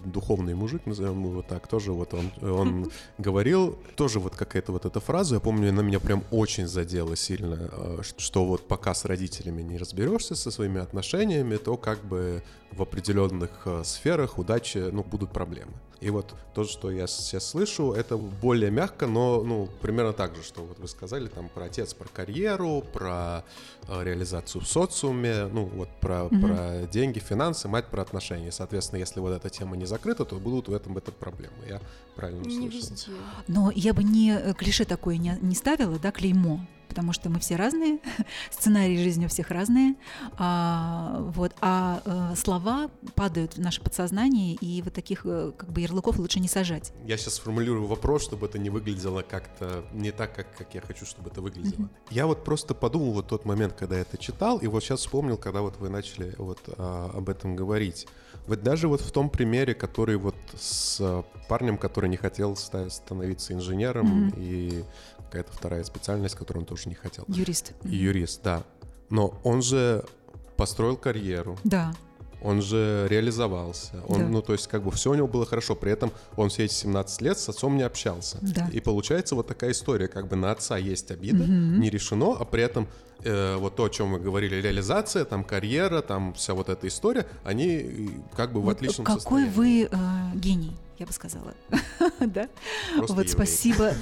духовный 0.04 0.54
мужик, 0.54 0.84
назовем 0.84 1.24
его 1.24 1.42
так, 1.42 1.66
тоже 1.66 1.92
вот 1.92 2.12
он, 2.14 2.30
он 2.42 2.92
говорил, 3.16 3.78
тоже 3.96 4.20
вот 4.20 4.36
какая-то 4.36 4.72
вот 4.72 4.84
эта 4.84 5.00
фраза, 5.00 5.36
я 5.36 5.40
помню, 5.40 5.70
она 5.70 5.82
меня 5.82 6.00
прям 6.00 6.22
очень 6.30 6.66
задела 6.68 7.16
сильно, 7.16 7.70
э, 7.72 8.02
что 8.18 8.44
вот 8.44 8.68
пока 8.68 8.94
с 8.94 9.06
родителями 9.06 9.62
не 9.62 9.78
разберешься 9.78 10.34
со 10.34 10.50
своими 10.50 10.80
отношениями, 10.80 11.56
то 11.56 11.78
как 11.78 12.04
бы 12.04 12.42
в 12.72 12.82
определенных 12.82 13.50
э, 13.64 13.82
сферах 13.84 14.38
удачи, 14.38 14.78
ну, 14.92 15.02
будут 15.02 15.32
проблемы. 15.32 15.72
И 16.00 16.10
вот 16.10 16.34
то, 16.54 16.64
что 16.64 16.90
я 16.90 17.06
сейчас 17.06 17.48
слышу, 17.48 17.92
это 17.92 18.18
более 18.18 18.70
мягко, 18.70 19.06
но 19.06 19.42
ну, 19.42 19.68
примерно 19.80 20.12
так 20.12 20.36
же, 20.36 20.42
что 20.42 20.62
вот 20.62 20.78
вы 20.78 20.88
сказали 20.88 21.28
там 21.28 21.48
про 21.48 21.64
отец, 21.64 21.94
про 21.94 22.08
карьеру, 22.08 22.84
про 22.92 23.44
реализацию 23.88 24.62
в 24.62 24.66
социуме, 24.66 25.46
ну 25.46 25.64
вот 25.64 25.88
про, 26.00 26.22
mm-hmm. 26.24 26.40
про 26.40 26.86
деньги, 26.86 27.18
финансы, 27.18 27.68
мать 27.68 27.86
про 27.86 28.02
отношения. 28.02 28.52
Соответственно, 28.52 28.98
если 28.98 29.20
вот 29.20 29.30
эта 29.30 29.48
тема 29.50 29.76
не 29.76 29.86
закрыта, 29.86 30.24
то 30.24 30.36
будут 30.36 30.68
в 30.68 30.74
этом 30.74 30.96
это 30.98 31.12
проблемы. 31.12 31.54
Я 31.68 31.80
правильно 32.14 32.42
не 32.42 32.68
услышал? 32.68 32.90
Везде. 32.90 33.12
Но 33.46 33.70
я 33.74 33.94
бы 33.94 34.02
не 34.02 34.32
э, 34.32 34.54
клише 34.54 34.84
такое 34.84 35.16
не, 35.16 35.38
не 35.40 35.54
ставила, 35.54 35.98
да, 35.98 36.10
клеймо 36.12 36.66
потому 36.96 37.12
что 37.12 37.28
мы 37.28 37.38
все 37.40 37.56
разные, 37.56 37.98
сценарии 38.50 38.96
жизни 38.96 39.26
у 39.26 39.28
всех 39.28 39.50
разные, 39.50 39.96
а, 40.38 41.20
вот, 41.34 41.54
а 41.60 42.00
а 42.06 42.34
слова 42.36 42.90
падают 43.14 43.58
в 43.58 43.60
наше 43.60 43.82
подсознание, 43.82 44.54
и 44.54 44.80
вот 44.80 44.94
таких 44.94 45.26
э, 45.26 45.52
как 45.54 45.70
бы 45.70 45.82
ярлыков 45.82 46.18
лучше 46.18 46.40
не 46.40 46.48
сажать. 46.48 46.94
Я 47.04 47.18
сейчас 47.18 47.34
сформулирую 47.34 47.86
вопрос, 47.86 48.22
чтобы 48.22 48.46
это 48.46 48.58
не 48.58 48.70
выглядело 48.70 49.20
как-то 49.20 49.84
не 49.92 50.10
так, 50.10 50.34
как, 50.34 50.56
как 50.56 50.74
я 50.74 50.80
хочу, 50.80 51.04
чтобы 51.04 51.28
это 51.28 51.42
выглядело. 51.42 51.82
Mm-hmm. 51.82 52.12
Я 52.12 52.26
вот 52.26 52.44
просто 52.44 52.72
подумал 52.72 53.12
вот 53.12 53.28
тот 53.28 53.44
момент, 53.44 53.74
когда 53.74 53.96
я 53.96 54.00
это 54.02 54.16
читал, 54.16 54.56
и 54.56 54.66
вот 54.66 54.82
сейчас 54.82 55.00
вспомнил, 55.00 55.36
когда 55.36 55.60
вот 55.60 55.76
вы 55.76 55.90
начали 55.90 56.34
вот 56.38 56.60
а, 56.78 57.10
об 57.14 57.28
этом 57.28 57.56
говорить. 57.56 58.06
Вот 58.46 58.62
даже 58.62 58.88
вот 58.88 59.02
в 59.02 59.10
том 59.10 59.28
примере, 59.28 59.74
который 59.74 60.16
вот 60.16 60.36
с 60.58 61.24
парнем, 61.48 61.76
который 61.76 62.08
не 62.08 62.16
хотел 62.16 62.56
становиться 62.56 63.52
инженером 63.52 64.28
mm-hmm. 64.28 64.34
и 64.38 64.84
какая-то 65.26 65.52
вторая 65.52 65.84
специальность, 65.84 66.34
которую 66.34 66.62
он 66.62 66.66
тоже 66.66 66.88
не 66.88 66.94
хотел. 66.94 67.24
Юрист. 67.28 67.72
Юрист, 67.84 68.42
да. 68.42 68.64
Но 69.10 69.38
он 69.44 69.62
же 69.62 70.04
построил 70.56 70.96
карьеру. 70.96 71.58
Да. 71.64 71.94
Он 72.42 72.60
же 72.62 73.06
реализовался. 73.08 74.02
Он, 74.08 74.20
да. 74.20 74.26
Ну, 74.28 74.42
то 74.42 74.52
есть, 74.52 74.68
как 74.68 74.84
бы 74.84 74.90
все 74.90 75.10
у 75.10 75.14
него 75.14 75.26
было 75.26 75.46
хорошо. 75.46 75.74
При 75.74 75.90
этом 75.90 76.12
он 76.36 76.48
все 76.48 76.64
эти 76.66 76.74
17 76.74 77.22
лет 77.22 77.38
с 77.38 77.48
отцом 77.48 77.76
не 77.76 77.82
общался. 77.82 78.38
Да. 78.42 78.68
И 78.72 78.80
получается 78.80 79.34
вот 79.34 79.46
такая 79.46 79.72
история, 79.72 80.06
как 80.06 80.28
бы 80.28 80.36
на 80.36 80.52
отца 80.52 80.76
есть 80.76 81.10
обида, 81.10 81.44
угу. 81.44 81.52
не 81.52 81.90
решено, 81.90 82.36
а 82.38 82.44
при 82.44 82.62
этом 82.62 82.88
э, 83.24 83.56
вот 83.56 83.76
то, 83.76 83.84
о 83.84 83.88
чем 83.88 84.08
мы 84.08 84.20
говорили, 84.20 84.56
реализация, 84.56 85.24
там 85.24 85.44
карьера, 85.44 86.02
там 86.02 86.34
вся 86.34 86.54
вот 86.54 86.68
эта 86.68 86.86
история, 86.86 87.26
они 87.42 88.10
как 88.36 88.52
бы 88.52 88.60
в 88.60 88.64
вот 88.64 88.76
отличном 88.76 89.06
какой 89.06 89.20
состоянии. 89.20 89.48
Какой 89.48 89.64
вы 89.64 89.88
э, 89.90 90.38
гений 90.38 90.76
я 90.98 91.06
бы 91.06 91.12
сказала. 91.12 91.54
да? 92.20 92.48
Просто 92.96 93.14
вот 93.14 93.26
еврей. 93.26 93.28
спасибо. 93.28 93.94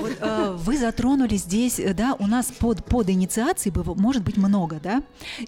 вот, 0.00 0.12
э, 0.20 0.56
вы 0.58 0.76
затронули 0.76 1.36
здесь, 1.36 1.80
да, 1.94 2.16
у 2.18 2.26
нас 2.26 2.46
под, 2.46 2.84
под 2.84 3.10
инициацией 3.10 3.74
может 3.96 4.22
быть 4.22 4.36
много, 4.36 4.80
да? 4.82 5.02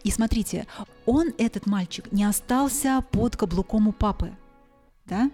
И 0.05 0.11
смотрите, 0.11 0.67
он, 1.07 1.33
этот 1.39 1.67
мальчик, 1.67 2.11
не 2.13 2.25
остался 2.25 3.05
под 3.13 3.37
каблуком 3.37 3.89
у 3.89 3.93
папы, 3.93 4.33
да? 5.07 5.31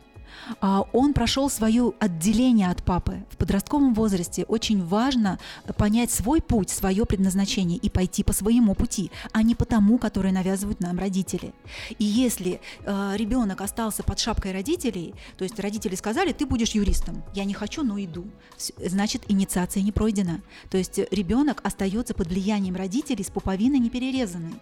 А, 0.60 0.84
он 0.92 1.14
прошел 1.14 1.50
свое 1.50 1.92
отделение 1.98 2.70
от 2.70 2.82
папы. 2.82 3.24
В 3.30 3.36
подростковом 3.36 3.94
возрасте 3.94 4.44
очень 4.44 4.84
важно 4.84 5.38
понять 5.76 6.10
свой 6.10 6.40
путь, 6.40 6.70
свое 6.70 7.04
предназначение 7.04 7.78
и 7.78 7.88
пойти 7.88 8.22
по 8.22 8.32
своему 8.32 8.74
пути, 8.74 9.10
а 9.32 9.42
не 9.42 9.54
по 9.54 9.64
тому, 9.64 9.98
который 9.98 10.32
навязывают 10.32 10.80
нам 10.80 10.98
родители. 10.98 11.52
И 11.98 12.04
если 12.04 12.60
э, 12.84 13.12
ребенок 13.16 13.60
остался 13.60 14.02
под 14.02 14.18
шапкой 14.18 14.52
родителей, 14.52 15.14
то 15.36 15.44
есть 15.44 15.58
родители 15.60 15.94
сказали, 15.94 16.32
ты 16.32 16.46
будешь 16.46 16.72
юристом, 16.72 17.22
я 17.34 17.44
не 17.44 17.54
хочу, 17.54 17.82
но 17.82 17.98
иду, 17.98 18.26
значит 18.78 19.22
инициация 19.28 19.82
не 19.82 19.92
пройдена. 19.92 20.40
То 20.70 20.78
есть 20.78 20.98
ребенок 21.10 21.60
остается 21.64 22.14
под 22.14 22.28
влиянием 22.28 22.76
родителей 22.76 23.24
с 23.24 23.30
пуповиной 23.30 23.78
не 23.78 23.90
перерезанной. 23.90 24.54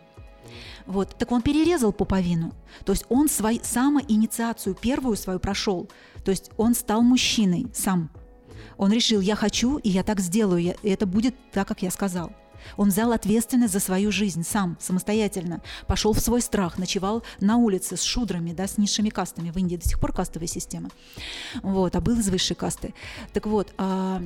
Вот. 0.87 1.17
Так 1.19 1.33
он 1.33 1.43
перерезал 1.43 1.93
пуповину. 1.93 2.53
То 2.85 2.93
есть 2.93 3.05
он 3.09 3.29
свой, 3.29 3.61
самоинициацию 3.63 4.75
первую 4.75 5.17
свою 5.17 5.39
прошел. 5.39 5.89
То 6.25 6.31
есть 6.31 6.51
он 6.57 6.75
стал 6.75 7.03
мужчиной 7.03 7.67
сам. 7.75 8.11
Он 8.79 8.93
решил, 8.93 9.21
я 9.21 9.37
хочу, 9.37 9.79
и 9.79 9.89
я 9.89 10.03
так 10.03 10.21
сделаю, 10.21 10.77
и 10.83 10.89
это 10.89 11.07
будет 11.07 11.35
так, 11.53 11.67
как 11.67 11.83
я 11.83 11.91
сказал. 11.91 12.33
Он 12.77 12.89
взял 12.89 13.13
ответственность 13.13 13.73
за 13.73 13.81
свою 13.81 14.11
жизнь 14.11 14.43
сам, 14.43 14.77
самостоятельно. 14.81 15.63
Пошел 15.87 16.13
в 16.13 16.21
свой 16.21 16.41
страх, 16.41 16.79
ночевал 16.79 17.23
на 17.41 17.57
улице 17.57 17.97
с 17.97 18.03
шудрами, 18.03 18.53
да, 18.53 18.67
с 18.67 18.79
низшими 18.79 19.09
кастами. 19.09 19.51
В 19.51 19.57
Индии 19.57 19.77
до 19.77 19.89
сих 19.89 20.01
пор 20.01 20.13
кастовая 20.13 20.49
система. 20.49 20.91
Вот, 21.63 21.95
а 21.97 22.01
был 22.01 22.19
из 22.19 22.29
высшей 22.29 22.57
касты. 22.57 22.95
Так 23.33 23.47
вот, 23.47 23.73
а, 23.79 24.23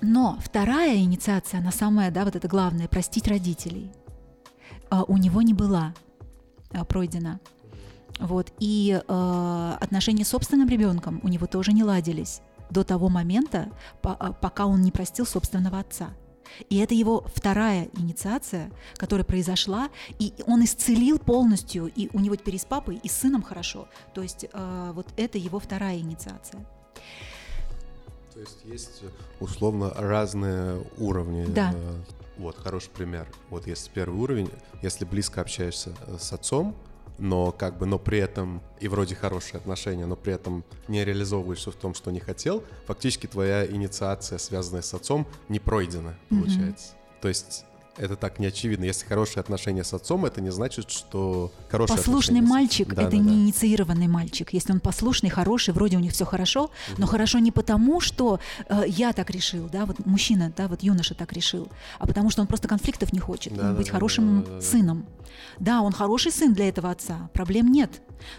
но 0.00 0.38
вторая 0.42 0.96
инициация, 0.96 1.60
она 1.60 1.70
самая, 1.70 2.10
да, 2.10 2.24
вот 2.24 2.36
это 2.36 2.48
главное, 2.48 2.88
простить 2.88 3.28
родителей– 3.28 3.90
у 5.06 5.16
него 5.16 5.42
не 5.42 5.54
была 5.54 5.94
а, 6.70 6.84
пройдена. 6.84 7.40
Вот. 8.18 8.52
И 8.60 8.92
э, 8.92 9.76
отношения 9.80 10.24
с 10.24 10.28
собственным 10.28 10.68
ребенком 10.68 11.20
у 11.22 11.28
него 11.28 11.46
тоже 11.46 11.72
не 11.72 11.82
ладились 11.82 12.40
до 12.70 12.84
того 12.84 13.08
момента, 13.08 13.68
по, 14.00 14.14
пока 14.40 14.66
он 14.66 14.82
не 14.82 14.90
простил 14.90 15.26
собственного 15.26 15.78
отца. 15.80 16.10
И 16.68 16.78
это 16.78 16.94
его 16.94 17.24
вторая 17.34 17.88
инициация, 17.96 18.70
которая 18.96 19.24
произошла, 19.24 19.88
и 20.18 20.34
он 20.46 20.64
исцелил 20.64 21.18
полностью, 21.18 21.86
и 21.86 22.08
у 22.12 22.20
него 22.20 22.36
теперь 22.36 22.56
и 22.56 22.58
с 22.58 22.64
папой, 22.64 23.00
и 23.02 23.08
с 23.08 23.12
сыном 23.12 23.42
хорошо. 23.42 23.88
То 24.14 24.22
есть 24.22 24.46
э, 24.52 24.92
вот 24.94 25.06
это 25.16 25.38
его 25.38 25.58
вторая 25.58 25.98
инициация. 25.98 26.64
То 28.32 28.40
есть 28.40 28.64
есть 28.64 29.02
условно 29.40 29.92
разные 29.94 30.82
уровни 30.98 31.44
да. 31.46 31.74
Вот, 32.36 32.56
хороший 32.56 32.90
пример. 32.90 33.28
Вот 33.50 33.66
если 33.66 33.90
первый 33.90 34.20
уровень, 34.20 34.50
если 34.82 35.04
близко 35.04 35.40
общаешься 35.40 35.94
э, 36.06 36.16
с 36.18 36.32
отцом, 36.32 36.74
но 37.18 37.52
как 37.52 37.78
бы, 37.78 37.86
но 37.86 37.98
при 37.98 38.18
этом 38.18 38.62
и 38.80 38.88
вроде 38.88 39.14
хорошие 39.14 39.58
отношения, 39.58 40.06
но 40.06 40.16
при 40.16 40.32
этом 40.32 40.64
не 40.88 41.04
реализовываешься 41.04 41.70
в 41.70 41.76
том, 41.76 41.94
что 41.94 42.10
не 42.10 42.20
хотел, 42.20 42.64
фактически 42.86 43.26
твоя 43.26 43.66
инициация, 43.66 44.38
связанная 44.38 44.82
с 44.82 44.94
отцом, 44.94 45.26
не 45.48 45.60
пройдена, 45.60 46.16
получается. 46.28 46.94
Mm-hmm. 46.94 47.20
То 47.20 47.28
есть 47.28 47.64
это 47.96 48.16
так 48.16 48.38
не 48.38 48.46
очевидно. 48.46 48.84
Если 48.84 49.06
хорошие 49.06 49.40
отношения 49.40 49.84
с 49.84 49.92
отцом, 49.92 50.24
это 50.24 50.40
не 50.40 50.50
значит, 50.50 50.90
что 50.90 51.52
хороший 51.68 51.96
Послушный 51.96 52.40
мальчик 52.40 52.94
да, 52.94 53.02
это 53.02 53.10
да, 53.12 53.16
не 53.18 53.28
да. 53.28 53.34
инициированный 53.34 54.06
мальчик. 54.06 54.52
Если 54.52 54.72
он 54.72 54.80
послушный, 54.80 55.30
хороший, 55.30 55.74
вроде 55.74 55.96
у 55.96 56.00
них 56.00 56.12
все 56.12 56.24
хорошо, 56.24 56.64
угу. 56.64 56.72
но 56.98 57.06
хорошо 57.06 57.38
не 57.38 57.52
потому, 57.52 58.00
что 58.00 58.40
э, 58.68 58.84
я 58.86 59.12
так 59.12 59.30
решил, 59.30 59.68
да, 59.70 59.84
вот 59.84 60.04
мужчина, 60.06 60.52
да, 60.56 60.68
вот 60.68 60.82
юноша 60.82 61.14
так 61.14 61.32
решил, 61.32 61.68
а 61.98 62.06
потому 62.06 62.30
что 62.30 62.40
он 62.40 62.46
просто 62.46 62.68
конфликтов 62.68 63.12
не 63.12 63.18
хочет, 63.18 63.54
да, 63.54 63.72
быть 63.72 63.86
да, 63.86 63.92
хорошим 63.92 64.42
да, 64.42 64.48
да, 64.48 64.54
да, 64.56 64.60
сыном. 64.62 65.06
Да, 65.58 65.82
он 65.82 65.92
хороший 65.92 66.32
сын 66.32 66.54
для 66.54 66.68
этого 66.68 66.90
отца, 66.90 67.30
проблем 67.32 67.70
нет, 67.70 67.90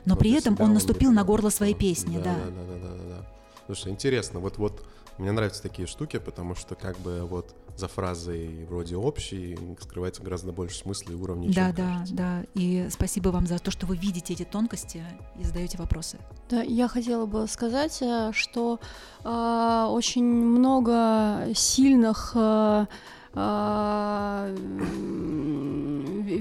но 0.05 0.15
вот 0.15 0.19
при 0.19 0.31
этом 0.31 0.57
он 0.59 0.73
наступил 0.73 1.09
он 1.09 1.15
на 1.15 1.23
горло 1.23 1.49
своей 1.49 1.75
песни, 1.75 2.17
да. 2.17 2.35
Да, 2.35 2.45
да, 2.45 2.51
да, 2.51 2.87
да, 2.87 2.95
да. 2.95 3.03
да. 3.09 3.27
Слушай, 3.67 3.91
интересно, 3.91 4.39
вот 4.39 4.57
вот 4.57 4.85
мне 5.17 5.31
нравятся 5.31 5.61
такие 5.61 5.87
штуки, 5.87 6.17
потому 6.17 6.55
что 6.55 6.75
как 6.75 6.99
бы 6.99 7.25
вот 7.25 7.55
за 7.76 7.88
фразой 7.88 8.65
вроде 8.65 8.95
общей 8.95 9.57
скрывается 9.82 10.21
гораздо 10.21 10.51
больше 10.51 10.78
смысла 10.78 11.11
и 11.11 11.15
уровней. 11.15 11.47
Да, 11.49 11.67
чем 11.67 11.76
да, 11.76 11.93
кажется. 11.93 12.15
да. 12.15 12.43
И 12.53 12.88
спасибо 12.89 13.30
вам 13.30 13.47
за 13.47 13.59
то, 13.59 13.71
что 13.71 13.86
вы 13.86 13.97
видите 13.97 14.34
эти 14.34 14.43
тонкости 14.43 15.03
и 15.39 15.43
задаете 15.43 15.78
вопросы. 15.78 16.19
Да, 16.49 16.61
я 16.61 16.88
хотела 16.88 17.26
бы 17.26 17.47
сказать, 17.47 17.97
э, 18.01 18.32
что 18.34 18.80
э, 19.24 19.88
очень 19.89 20.26
много 20.26 21.49
сильных 21.55 22.34
э, 22.36 22.86
э, 22.86 22.86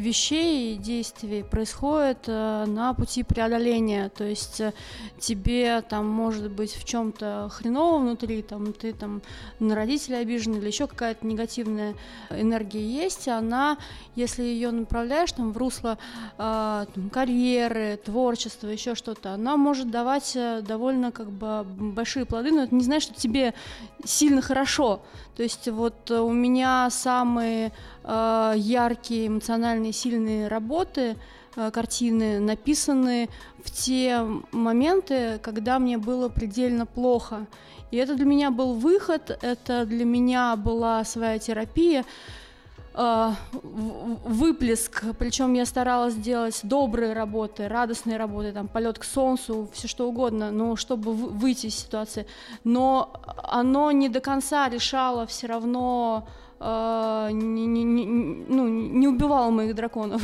вещей 0.03 0.75
и 0.75 0.77
действий 0.77 1.43
происходит 1.43 2.25
э, 2.27 2.65
на 2.67 2.95
пути 2.95 3.23
преодоления. 3.23 4.09
То 4.11 4.25
есть 4.25 4.61
э, 4.61 4.73
тебе 5.19 5.83
там 5.83 6.07
может 6.07 6.51
быть 6.51 6.75
в 6.75 6.85
чем-то 6.85 7.49
хреново 7.51 7.99
внутри, 7.99 8.43
там 8.43 8.73
ты 8.73 8.93
там 8.93 9.23
на 9.59 9.75
родителей 9.75 10.19
обижен 10.19 10.55
или 10.55 10.67
еще 10.67 10.87
какая-то 10.87 11.27
негативная 11.27 11.95
энергия 12.31 12.87
есть, 12.87 13.29
она, 13.29 13.79
если 14.17 14.43
ее 14.43 14.71
направляешь 14.71 15.33
там 15.33 15.53
в 15.53 15.57
русло 15.57 15.99
э, 16.39 16.87
там, 16.95 17.11
карьеры, 17.11 17.99
творчества, 18.05 18.69
еще 18.69 18.95
что-то, 18.95 19.35
она 19.35 19.57
может 19.57 19.91
давать 19.91 20.37
довольно 20.63 21.13
как 21.13 21.31
бы 21.31 21.65
большие 21.65 22.25
плоды, 22.25 22.51
но 22.51 22.65
это 22.65 22.75
не 22.75 22.85
значит, 22.85 23.13
что 23.13 23.21
тебе 23.21 23.55
сильно 24.05 24.43
хорошо. 24.43 25.03
То 25.37 25.43
есть 25.43 25.69
вот 25.69 26.11
у 26.11 26.31
меня 26.31 26.89
самые 26.91 27.73
э, 28.05 28.55
яркие, 28.57 29.29
эмоциональные, 29.29 29.93
сильные 29.93 30.49
работы, 30.49 31.17
э, 31.57 31.71
картины 31.71 32.39
написаны 32.39 33.29
в 33.65 33.71
те 33.71 34.21
моменты, 34.53 35.39
когда 35.43 35.79
мне 35.79 35.97
было 35.97 36.29
предельно 36.29 36.85
плохо. 36.85 37.47
И 37.91 37.97
это 37.97 38.15
для 38.15 38.27
меня 38.27 38.51
был 38.51 38.75
выход, 38.75 39.39
это 39.43 39.87
для 39.87 40.05
меня 40.05 40.57
была 40.57 41.05
своя 41.05 41.39
терапия, 41.39 42.01
э, 42.01 42.05
выплеск, 42.95 45.05
причем 45.19 45.55
я 45.55 45.65
старалась 45.65 46.15
делать 46.15 46.61
добрые 46.63 47.15
работы, 47.15 47.69
радостные 47.69 48.19
работы, 48.19 48.53
там 48.53 48.69
полет 48.69 48.99
к 48.99 49.05
солнцу, 49.05 49.69
все 49.73 49.89
что 49.89 50.09
угодно, 50.09 50.51
но 50.51 50.77
чтобы 50.77 51.13
выйти 51.13 51.67
из 51.67 51.77
ситуации. 51.77 52.27
Но 52.65 53.13
оно 53.43 53.91
не 53.93 54.09
до 54.09 54.21
конца 54.21 54.69
решало 54.69 55.27
все 55.27 55.47
равно 55.47 56.29
э, 56.61 57.29
не, 57.33 57.67
не, 57.67 57.85
не, 57.85 58.05
ну, 58.05 58.69
не 58.69 59.09
убивал 59.09 59.51
моих 59.51 59.75
драконов. 59.75 60.23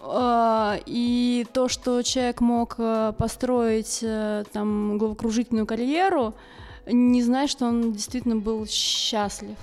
Uh, 0.00 0.82
и 0.86 1.46
то, 1.52 1.68
что 1.68 2.02
человек 2.02 2.42
мог 2.42 2.78
uh, 2.78 3.12
построить 3.14 4.04
там 4.52 4.98
головокружительную 4.98 5.66
карьеру, 5.66 6.34
не 6.86 7.22
знает, 7.22 7.50
что 7.50 7.66
он 7.66 7.92
действительно 7.92 8.36
был 8.36 8.66
счастлив. 8.66 9.56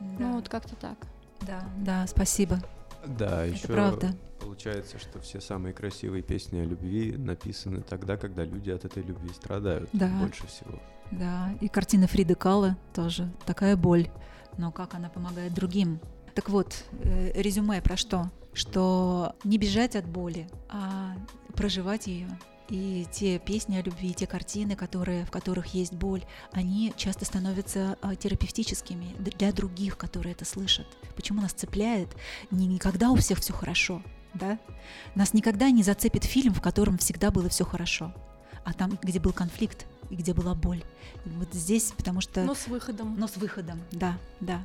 Да. 0.00 0.06
Ну 0.18 0.36
вот 0.36 0.48
как-то 0.48 0.74
так. 0.76 0.98
Да, 1.42 1.64
да, 1.78 2.06
спасибо. 2.06 2.58
Да, 3.06 3.44
Это 3.46 3.54
еще 3.54 3.66
правда. 3.68 4.14
получается, 4.40 4.98
что 4.98 5.20
все 5.20 5.40
самые 5.40 5.72
красивые 5.72 6.22
песни 6.22 6.58
о 6.60 6.64
любви 6.64 7.16
написаны 7.16 7.80
тогда, 7.80 8.16
когда 8.16 8.44
люди 8.44 8.70
от 8.70 8.84
этой 8.84 9.02
любви 9.02 9.30
страдают 9.34 9.88
да. 9.92 10.08
больше 10.20 10.46
всего. 10.46 10.78
Да, 11.10 11.52
и 11.60 11.68
картина 11.68 12.06
Фриды 12.06 12.34
Кала 12.34 12.76
тоже 12.92 13.32
такая 13.46 13.76
боль 13.76 14.10
но 14.60 14.70
как 14.70 14.94
она 14.94 15.08
помогает 15.08 15.54
другим. 15.54 16.00
Так 16.34 16.48
вот, 16.48 16.84
э, 17.02 17.32
резюме 17.40 17.80
про 17.80 17.96
что? 17.96 18.30
Что 18.52 19.34
не 19.44 19.58
бежать 19.58 19.96
от 19.96 20.06
боли, 20.06 20.48
а 20.68 21.14
проживать 21.54 22.06
ее. 22.06 22.28
И 22.70 23.04
те 23.10 23.40
песни 23.40 23.76
о 23.76 23.82
любви, 23.82 24.14
те 24.14 24.28
картины, 24.28 24.76
которые, 24.76 25.24
в 25.24 25.30
которых 25.30 25.74
есть 25.74 25.92
боль, 25.92 26.24
они 26.52 26.94
часто 26.96 27.24
становятся 27.24 27.98
а, 28.00 28.14
терапевтическими 28.14 29.16
для 29.18 29.52
других, 29.52 29.98
которые 29.98 30.32
это 30.32 30.44
слышат. 30.44 30.86
Почему 31.16 31.42
нас 31.42 31.52
цепляет? 31.52 32.08
Не 32.52 32.68
никогда 32.68 33.10
у 33.10 33.16
всех 33.16 33.40
все 33.40 33.52
хорошо, 33.52 34.02
да? 34.34 34.58
Нас 35.16 35.34
никогда 35.34 35.70
не 35.70 35.82
зацепит 35.82 36.22
фильм, 36.22 36.54
в 36.54 36.62
котором 36.62 36.96
всегда 36.98 37.32
было 37.32 37.48
все 37.48 37.64
хорошо, 37.64 38.14
а 38.64 38.72
там, 38.72 38.96
где 39.02 39.18
был 39.18 39.32
конфликт, 39.32 39.86
и 40.08 40.14
где 40.14 40.32
была 40.32 40.54
боль. 40.54 40.84
И 41.24 41.28
вот 41.30 41.52
здесь, 41.52 41.92
потому 41.96 42.20
что... 42.20 42.44
Но 42.44 42.54
с 42.54 42.68
выходом. 42.68 43.16
Но 43.18 43.26
с 43.26 43.36
выходом, 43.36 43.80
да, 43.90 44.16
да. 44.40 44.64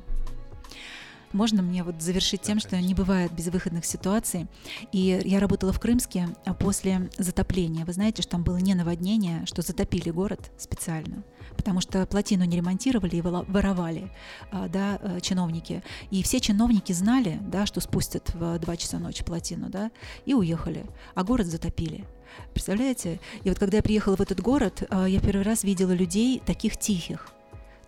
Можно 1.36 1.60
мне 1.60 1.82
вот 1.82 2.00
завершить 2.00 2.40
тем, 2.40 2.58
что 2.58 2.80
не 2.80 2.94
бывает 2.94 3.30
безвыходных 3.30 3.84
ситуаций. 3.84 4.46
И 4.90 5.20
я 5.22 5.38
работала 5.38 5.70
в 5.70 5.78
Крымске 5.78 6.30
а 6.46 6.54
после 6.54 7.10
затопления. 7.18 7.84
Вы 7.84 7.92
знаете, 7.92 8.22
что 8.22 8.32
там 8.32 8.42
было 8.42 8.56
не 8.56 8.74
наводнение, 8.74 9.44
что 9.44 9.60
затопили 9.60 10.10
город 10.10 10.50
специально 10.56 11.22
потому 11.56 11.80
что 11.80 12.04
плотину 12.06 12.44
не 12.44 12.58
ремонтировали 12.58 13.16
и 13.16 13.20
воровали 13.22 14.10
а, 14.52 14.68
да, 14.68 14.98
э, 15.00 15.20
чиновники. 15.20 15.82
И 16.10 16.22
все 16.22 16.38
чиновники 16.38 16.92
знали, 16.92 17.38
да, 17.40 17.64
что 17.64 17.80
спустят 17.80 18.30
в 18.34 18.58
2 18.58 18.76
часа 18.76 18.98
ночи 18.98 19.24
плотину, 19.24 19.70
да, 19.70 19.90
и 20.26 20.34
уехали. 20.34 20.84
А 21.14 21.24
город 21.24 21.46
затопили. 21.46 22.04
Представляете? 22.52 23.20
И 23.42 23.48
вот 23.48 23.58
когда 23.58 23.78
я 23.78 23.82
приехала 23.82 24.16
в 24.16 24.20
этот 24.20 24.40
город, 24.40 24.82
а, 24.90 25.08
я 25.08 25.18
первый 25.18 25.42
раз 25.42 25.64
видела 25.64 25.92
людей 25.92 26.42
таких 26.44 26.76
тихих. 26.76 27.32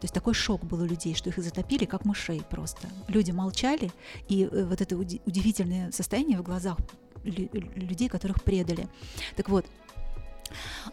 То 0.01 0.05
есть 0.05 0.14
такой 0.14 0.34
шок 0.34 0.64
был 0.64 0.82
у 0.82 0.84
людей, 0.84 1.14
что 1.14 1.30
их 1.30 1.38
затопили, 1.38 1.84
как 1.84 2.05
мышей 2.05 2.42
просто. 2.49 2.88
Люди 3.09 3.32
молчали, 3.32 3.90
и 4.28 4.44
э, 4.44 4.64
вот 4.64 4.80
это 4.80 4.96
удивительное 4.96 5.90
состояние 5.90 6.38
в 6.38 6.42
глазах 6.42 6.78
людей, 7.24 8.09
которых 8.09 8.42
предали. 8.44 8.88
Так 9.36 9.49
вот, 9.49 9.66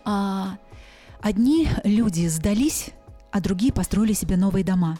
А, 0.03 0.57
одни 1.21 1.67
люди 1.83 2.27
сдались, 2.27 2.89
а 3.31 3.41
другие 3.41 3.73
построили 3.73 4.13
себе 4.13 4.37
новые 4.37 4.63
дома. 4.63 4.99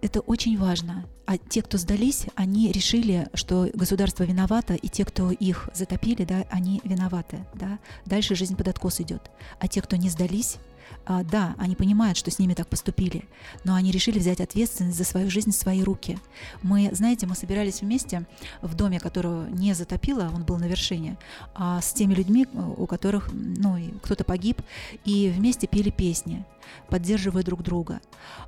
Это 0.00 0.20
очень 0.20 0.56
важно. 0.56 1.06
А 1.26 1.36
те, 1.36 1.60
кто 1.60 1.76
сдались, 1.76 2.26
они 2.36 2.70
решили, 2.70 3.28
что 3.34 3.68
государство 3.74 4.22
виновато, 4.22 4.74
и 4.74 4.88
те, 4.88 5.04
кто 5.04 5.30
их 5.32 5.68
затопили, 5.74 6.24
да, 6.24 6.44
они 6.50 6.80
виноваты. 6.84 7.44
Да? 7.54 7.78
Дальше 8.06 8.36
жизнь 8.36 8.56
под 8.56 8.68
откос 8.68 9.00
идет. 9.00 9.30
А 9.58 9.66
те, 9.66 9.82
кто 9.82 9.96
не 9.96 10.08
сдались, 10.08 10.58
да, 11.06 11.54
они 11.58 11.74
понимают, 11.74 12.18
что 12.18 12.30
с 12.30 12.38
ними 12.38 12.54
так 12.54 12.68
поступили, 12.68 13.24
но 13.64 13.74
они 13.74 13.90
решили 13.90 14.18
взять 14.18 14.40
ответственность 14.40 14.96
за 14.98 15.04
свою 15.04 15.30
жизнь 15.30 15.50
в 15.50 15.54
свои 15.54 15.82
руки. 15.82 16.18
Мы, 16.62 16.90
знаете, 16.92 17.26
мы 17.26 17.34
собирались 17.34 17.80
вместе 17.80 18.26
в 18.60 18.74
доме, 18.74 19.00
которого 19.00 19.48
не 19.48 19.74
затопило, 19.74 20.30
он 20.34 20.44
был 20.44 20.58
на 20.58 20.66
вершине, 20.66 21.16
а 21.54 21.80
с 21.80 21.92
теми 21.92 22.14
людьми, 22.14 22.46
у 22.76 22.86
которых, 22.86 23.30
ну, 23.32 23.78
кто-то 24.02 24.24
погиб, 24.24 24.60
и 25.04 25.32
вместе 25.34 25.66
пели 25.66 25.90
песни 25.90 26.44
поддерживая 26.88 27.42
друг 27.42 27.62
друга. 27.62 28.00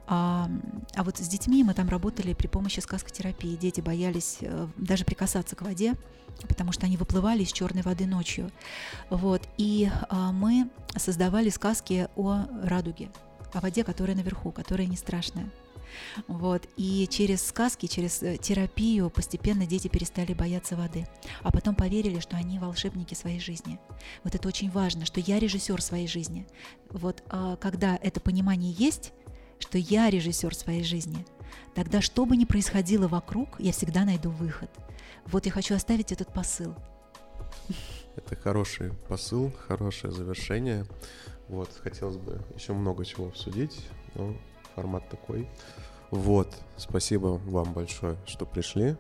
А, 0.07 0.51
а 0.95 1.05
вот 1.05 1.19
с 1.19 1.29
детьми 1.29 1.63
мы 1.65 1.75
там 1.75 1.89
работали 1.89 2.35
при 2.35 2.47
помощи 2.47 2.81
сказкотерапии. 2.81 3.57
Дети 3.57 3.81
боялись 3.81 4.39
э, 4.41 4.69
даже 4.77 5.05
прикасаться 5.05 5.57
к 5.57 5.63
воде, 5.63 5.95
потому 6.49 6.73
что 6.73 6.87
они 6.87 6.97
выплывали 6.97 7.43
из 7.43 7.53
черной 7.53 7.83
воды 7.83 8.07
ночью. 8.07 8.51
Вот. 9.09 9.43
И 9.57 9.91
а, 10.09 10.33
мы 10.33 10.69
создавали 10.97 11.51
сказки 11.51 12.09
о 12.17 12.30
радуге, 12.63 13.11
о 13.53 13.61
воде, 13.61 13.85
которая 13.85 14.17
наверху, 14.17 14.53
которая 14.53 14.87
не 14.87 14.97
страшная. 14.97 15.51
Вот. 16.29 16.63
И 16.77 17.07
через 17.11 17.45
сказки, 17.47 17.87
через 17.87 18.23
э, 18.23 18.37
терапию 18.37 19.11
постепенно 19.11 19.67
дети 19.67 19.89
перестали 19.89 20.35
бояться 20.35 20.77
воды. 20.77 21.07
А 21.43 21.51
потом 21.51 21.75
поверили, 21.75 22.21
что 22.21 22.37
они 22.37 22.59
волшебники 22.59 23.15
своей 23.15 23.41
жизни. 23.41 23.79
Вот 24.25 24.35
это 24.35 24.47
очень 24.49 24.71
важно, 24.71 25.05
что 25.05 25.21
я 25.21 25.39
режиссер 25.39 25.81
своей 25.83 26.07
жизни. 26.07 26.47
Вот 26.91 27.23
а, 27.29 27.57
когда 27.57 27.99
это 28.03 28.21
понимание 28.21 28.73
есть, 28.73 29.13
что 29.59 29.79
я 29.79 30.11
режиссер 30.11 30.55
своей 30.55 30.85
жизни, 30.85 31.27
тогда 31.75 32.01
что 32.01 32.25
бы 32.25 32.37
ни 32.37 32.45
происходило 32.45 33.09
вокруг, 33.09 33.59
я 33.59 33.73
всегда 33.73 34.05
найду 34.05 34.31
выход. 34.31 34.71
Вот 35.27 35.47
я 35.47 35.53
хочу 35.53 35.75
оставить 35.75 36.13
этот 36.13 36.33
посыл. 36.33 36.75
Это 38.17 38.37
хороший 38.37 38.93
посыл, 39.09 39.53
хорошее 39.69 40.13
завершение. 40.13 40.85
Вот, 41.51 41.69
хотелось 41.83 42.17
бы 42.17 42.41
еще 42.55 42.73
много 42.73 43.05
чего 43.05 43.27
обсудить, 43.27 43.85
но 44.15 44.37
формат 44.77 45.09
такой. 45.09 45.49
Вот, 46.13 46.55
спасибо 46.77 47.41
вам 47.45 47.73
большое, 47.73 48.17
что 48.25 48.47
пришли, 48.47 48.97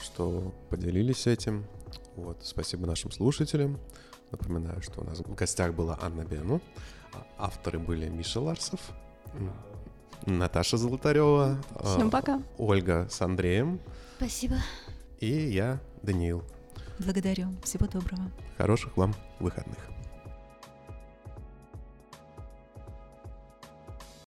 что 0.00 0.54
поделились 0.70 1.26
этим. 1.26 1.66
Вот, 2.14 2.38
спасибо 2.44 2.86
нашим 2.86 3.10
слушателям. 3.10 3.80
Напоминаю, 4.30 4.80
что 4.80 5.00
у 5.00 5.04
нас 5.04 5.18
в 5.18 5.34
гостях 5.34 5.74
была 5.74 5.98
Анна 6.00 6.24
Бену. 6.24 6.60
А 7.12 7.46
авторы 7.46 7.80
были 7.80 8.08
Миша 8.08 8.40
Ларсов, 8.40 8.80
Наташа 10.24 10.76
Золотарева. 10.76 11.58
Всем 11.82 12.10
пока. 12.10 12.40
Ольга 12.58 13.08
с 13.10 13.20
Андреем. 13.22 13.80
Спасибо. 14.18 14.56
И 15.18 15.26
я, 15.26 15.80
Даниил. 16.02 16.44
Благодарю. 17.00 17.48
Всего 17.64 17.86
доброго. 17.86 18.30
Хороших 18.56 18.96
вам 18.96 19.14
выходных. 19.40 19.87